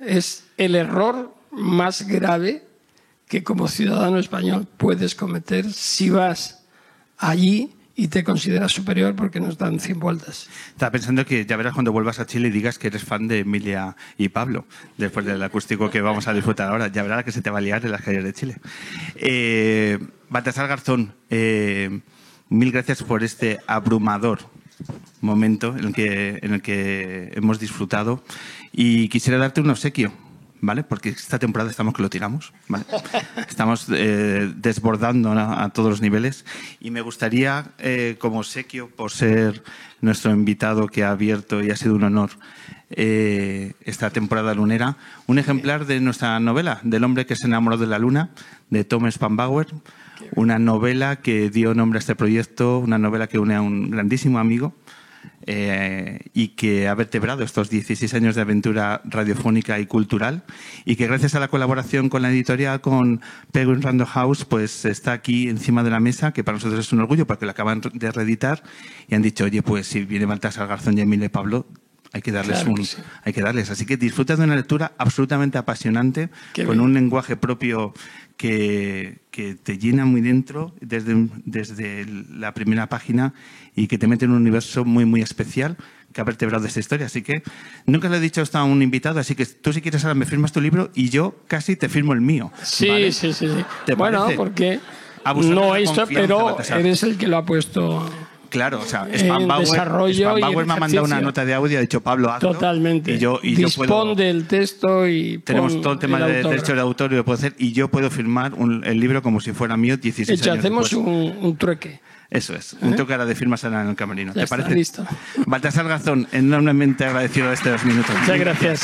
es 0.00 0.44
el 0.56 0.74
error 0.74 1.34
más 1.50 2.06
grave 2.06 2.66
que 3.28 3.42
como 3.42 3.68
ciudadano 3.68 4.18
español 4.18 4.66
puedes 4.76 5.14
cometer 5.14 5.72
si 5.72 6.10
vas 6.10 6.64
allí 7.18 7.74
y 7.96 8.08
te 8.08 8.24
consideras 8.24 8.72
superior 8.72 9.14
porque 9.14 9.40
nos 9.40 9.56
dan 9.56 9.78
100 9.78 10.00
vueltas. 10.00 10.48
Estaba 10.68 10.92
pensando 10.92 11.24
que 11.24 11.46
ya 11.46 11.56
verás 11.56 11.74
cuando 11.74 11.92
vuelvas 11.92 12.18
a 12.18 12.26
Chile 12.26 12.48
y 12.48 12.50
digas 12.50 12.78
que 12.78 12.88
eres 12.88 13.04
fan 13.04 13.28
de 13.28 13.40
Emilia 13.40 13.96
y 14.18 14.28
Pablo, 14.30 14.66
después 14.98 15.24
del 15.26 15.42
acústico 15.42 15.90
que 15.90 16.00
vamos 16.00 16.26
a 16.26 16.34
disfrutar 16.34 16.70
ahora. 16.70 16.88
Ya 16.88 17.02
verás 17.02 17.24
que 17.24 17.32
se 17.32 17.42
te 17.42 17.50
va 17.50 17.58
a 17.58 17.60
liar 17.60 17.84
en 17.84 17.92
las 17.92 18.02
calles 18.02 18.24
de 18.24 18.32
Chile. 18.32 18.56
Eh, 19.16 19.98
Baltasar 20.28 20.66
Garzón, 20.66 21.14
eh, 21.30 22.00
mil 22.48 22.72
gracias 22.72 23.02
por 23.02 23.22
este 23.22 23.60
abrumador 23.66 24.40
momento 25.20 25.76
en 25.76 25.84
el, 25.84 25.94
que, 25.94 26.40
en 26.42 26.54
el 26.54 26.62
que 26.62 27.32
hemos 27.34 27.60
disfrutado 27.60 28.24
y 28.72 29.08
quisiera 29.08 29.38
darte 29.38 29.60
un 29.60 29.70
obsequio. 29.70 30.12
¿Vale? 30.64 30.82
Porque 30.84 31.10
esta 31.10 31.38
temporada 31.38 31.70
estamos 31.70 31.94
que 31.94 32.02
lo 32.02 32.10
tiramos, 32.10 32.52
¿vale? 32.68 32.84
Estamos 33.48 33.86
eh, 33.90 34.52
desbordando 34.56 35.32
a, 35.32 35.64
a 35.64 35.70
todos 35.70 35.90
los 35.90 36.00
niveles 36.00 36.44
y 36.80 36.90
me 36.90 37.00
gustaría, 37.00 37.66
eh, 37.78 38.16
como 38.18 38.38
obsequio 38.38 38.88
por 38.88 39.10
ser 39.10 39.62
nuestro 40.00 40.32
invitado 40.32 40.88
que 40.88 41.04
ha 41.04 41.10
abierto 41.10 41.62
y 41.62 41.70
ha 41.70 41.76
sido 41.76 41.94
un 41.94 42.04
honor 42.04 42.30
eh, 42.90 43.72
esta 43.80 44.10
temporada 44.10 44.54
lunera, 44.54 44.96
un 45.26 45.38
ejemplar 45.38 45.86
de 45.86 46.00
nuestra 46.00 46.38
novela, 46.40 46.80
Del 46.82 47.04
hombre 47.04 47.26
que 47.26 47.36
se 47.36 47.46
enamoró 47.46 47.76
de 47.76 47.86
la 47.86 47.98
luna, 47.98 48.30
de 48.70 48.84
Thomas 48.84 49.18
Bauer, 49.18 49.66
una 50.36 50.58
novela 50.58 51.16
que 51.16 51.50
dio 51.50 51.74
nombre 51.74 51.98
a 51.98 52.00
este 52.00 52.14
proyecto, 52.14 52.78
una 52.78 52.98
novela 52.98 53.26
que 53.26 53.38
une 53.38 53.54
a 53.54 53.62
un 53.62 53.90
grandísimo 53.90 54.38
amigo 54.38 54.74
eh, 55.46 56.20
y 56.32 56.48
que 56.48 56.88
ha 56.88 56.94
vertebrado 56.94 57.42
estos 57.42 57.68
16 57.70 58.14
años 58.14 58.34
de 58.34 58.40
aventura 58.40 59.02
radiofónica 59.04 59.78
y 59.78 59.86
cultural 59.86 60.44
y 60.84 60.96
que 60.96 61.06
gracias 61.06 61.34
a 61.34 61.40
la 61.40 61.48
colaboración 61.48 62.08
con 62.08 62.22
la 62.22 62.30
editorial, 62.30 62.80
con 62.80 63.20
Penguin 63.52 63.82
Random 63.82 64.06
House, 64.06 64.44
pues 64.44 64.84
está 64.84 65.12
aquí 65.12 65.48
encima 65.48 65.82
de 65.82 65.90
la 65.90 66.00
mesa, 66.00 66.32
que 66.32 66.44
para 66.44 66.56
nosotros 66.56 66.80
es 66.80 66.92
un 66.92 67.00
orgullo 67.00 67.26
porque 67.26 67.44
lo 67.44 67.50
acaban 67.50 67.80
de 67.92 68.10
reeditar 68.10 68.62
y 69.08 69.14
han 69.14 69.22
dicho, 69.22 69.44
oye, 69.44 69.62
pues 69.62 69.86
si 69.86 70.04
viene 70.04 70.26
Baltasar 70.26 70.66
Garzón 70.66 70.96
y 70.96 71.02
Emile 71.02 71.30
Pablo, 71.30 71.66
hay 72.14 72.22
que 72.22 72.32
darles 72.32 72.60
Claro 72.60 72.74
que 72.76 72.80
un, 72.80 72.86
sí. 72.86 72.96
hay 73.24 73.32
que 73.34 73.42
darles. 73.42 73.70
Así 73.70 73.84
que 73.84 73.96
disfrutas 73.98 74.38
de 74.38 74.44
una 74.44 74.56
lectura 74.56 74.92
absolutamente 74.96 75.58
apasionante, 75.58 76.30
Qué 76.54 76.64
con 76.64 76.76
bien. 76.76 76.84
un 76.86 76.94
lenguaje 76.94 77.36
propio 77.36 77.92
que, 78.38 79.18
que 79.30 79.54
te 79.56 79.78
llena 79.78 80.04
muy 80.06 80.20
dentro 80.20 80.74
desde, 80.80 81.28
desde 81.44 82.06
la 82.06 82.54
primera 82.54 82.88
página 82.88 83.34
y 83.76 83.86
que 83.88 83.98
te 83.98 84.06
mete 84.06 84.24
en 84.24 84.30
un 84.30 84.38
universo 84.38 84.84
muy, 84.84 85.04
muy 85.04 85.20
especial 85.22 85.76
que 86.12 86.20
ha 86.20 86.24
vertebrado 86.24 86.64
esta 86.66 86.78
historia. 86.80 87.06
Así 87.06 87.22
que 87.22 87.42
nunca 87.86 88.08
le 88.08 88.16
he 88.18 88.20
dicho 88.20 88.40
esto 88.42 88.58
a 88.58 88.64
un 88.64 88.80
invitado, 88.82 89.18
así 89.18 89.34
que 89.34 89.44
tú 89.46 89.72
si 89.72 89.82
quieres 89.82 90.04
ahora 90.04 90.14
me 90.14 90.24
firmas 90.26 90.52
tu 90.52 90.60
libro 90.60 90.90
y 90.94 91.08
yo 91.10 91.36
casi 91.48 91.74
te 91.76 91.88
firmo 91.88 92.12
el 92.12 92.20
mío. 92.20 92.52
Sí, 92.62 92.88
¿vale? 92.88 93.10
sí, 93.12 93.32
sí, 93.32 93.48
sí. 93.48 93.64
¿Te 93.86 93.94
Bueno, 93.94 94.20
parece? 94.20 94.36
porque 94.36 94.80
Abusar 95.24 95.48
de 95.50 95.54
no 95.56 95.74
esto, 95.74 96.04
pero 96.12 96.56
eres 96.76 97.02
el 97.02 97.16
que 97.16 97.26
lo 97.26 97.38
ha 97.38 97.44
puesto 97.44 98.08
Claro, 98.54 98.80
o 98.80 98.84
sea, 98.86 99.06
En 99.12 99.18
Spam 99.20 99.46
Bauer, 99.46 99.66
desarrollo 99.68 100.36
Spam 100.36 100.52
y 100.52 100.56
me 100.56 100.62
ha 100.62 100.76
mandado 100.76 101.04
una 101.04 101.20
nota 101.20 101.44
de 101.44 101.54
audio, 101.54 101.78
ha 101.78 101.80
dicho 101.80 102.00
Pablo, 102.00 102.30
hazlo. 102.32 102.52
totalmente. 102.52 103.12
Y 103.12 103.18
yo, 103.18 103.38
y 103.42 103.52
yo 103.56 103.66
Dispón 103.66 103.86
puedo, 103.88 104.14
del 104.14 104.46
texto 104.46 105.06
y 105.06 105.38
Tenemos 105.38 105.80
todo 105.82 105.92
el 105.94 105.98
tema 105.98 106.18
el 106.18 106.26
de 106.32 106.42
derecho 106.48 106.74
de 106.74 106.80
autor 106.80 107.12
y 107.12 107.16
lo 107.16 107.24
puedo 107.24 107.36
hacer 107.36 107.54
y 107.58 107.72
yo 107.72 107.88
puedo 107.88 108.08
firmar 108.10 108.54
un- 108.54 108.82
el 108.84 108.98
libro 109.00 109.22
como 109.22 109.40
si 109.40 109.52
fuera 109.52 109.76
mío 109.76 109.96
16 109.96 110.26
De 110.28 110.34
hecho, 110.34 110.52
años 110.52 110.64
hacemos 110.64 110.92
un, 110.92 111.36
un 111.40 111.56
trueque. 111.56 112.00
Eso 112.30 112.54
es, 112.56 112.74
un 112.80 112.96
toque 112.96 113.12
ahora 113.12 113.26
de 113.26 113.34
firmas 113.36 113.62
en 113.64 113.74
el 113.74 113.94
camerino. 113.94 114.30
Ya 114.32 114.40
¿Te 114.40 114.44
está, 114.44 114.56
parece? 114.56 114.74
listo. 114.74 115.06
Baltasar 115.46 115.86
Gazón, 115.86 116.26
enormemente 116.32 117.04
agradecido 117.04 117.48
de 117.48 117.54
estos 117.54 117.84
minutos. 117.84 118.14
Muchas 118.20 118.38
gracias. 118.40 118.82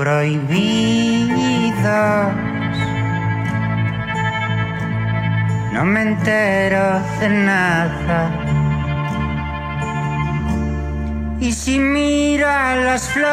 Libros 0.00 0.20
prohibidos. 0.20 1.82
No 5.72 5.84
me 5.84 6.02
entero 6.02 7.00
de 7.20 7.28
nada. 7.28 8.30
Y 11.40 11.52
si 11.52 11.78
miro 11.78 12.48
a 12.48 12.76
las 12.76 13.08
flores, 13.08 13.28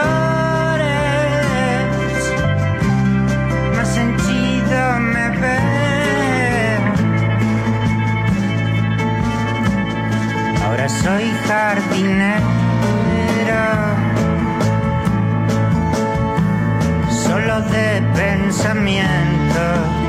más 3.76 3.98
henchido 3.98 5.00
me 5.00 5.30
veo. 5.30 6.82
Ahora 10.66 10.90
soy 10.90 11.32
jardinero. 11.48 12.67
Solo 17.28 17.62
de 17.62 18.02
pensamientos. 18.16 20.07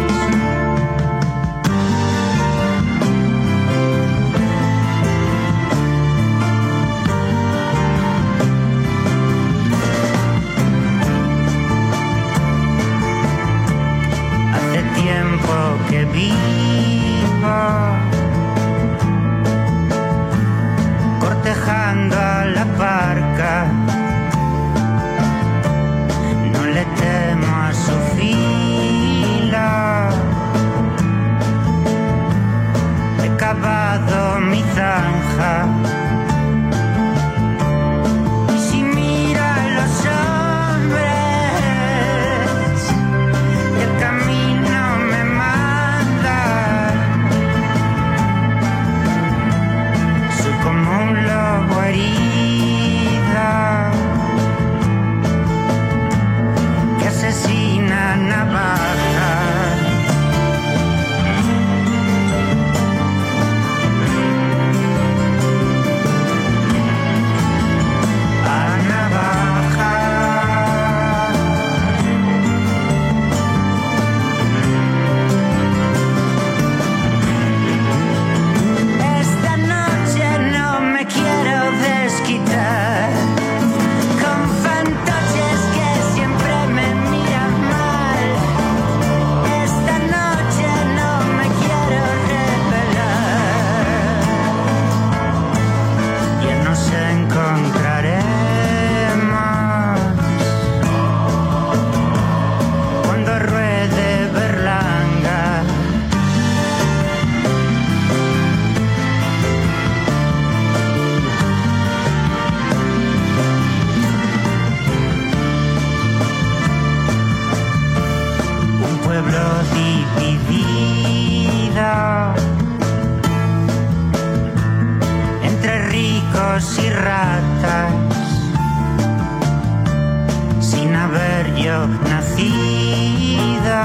Yo 131.62 131.86
nacido. 132.08 133.78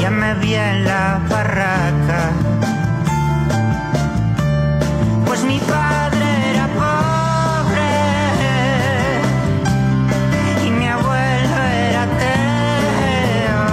Ya 0.00 0.10
me 0.10 0.34
vi 0.34 0.54
en 0.54 0.84
la 0.84 1.20
barraca, 1.28 2.32
pues 5.26 5.44
mi 5.44 5.58
padre 5.58 6.50
era 6.50 6.66
pobre 6.82 7.92
y 10.66 10.70
mi 10.70 10.86
abuelo 10.86 11.56
era 11.86 12.02
ateo 12.02 13.64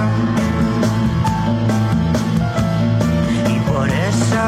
y 3.49 3.59
por 3.69 3.89
eso 3.89 4.41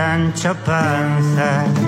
ancha 0.00 0.54
panza 0.54 1.79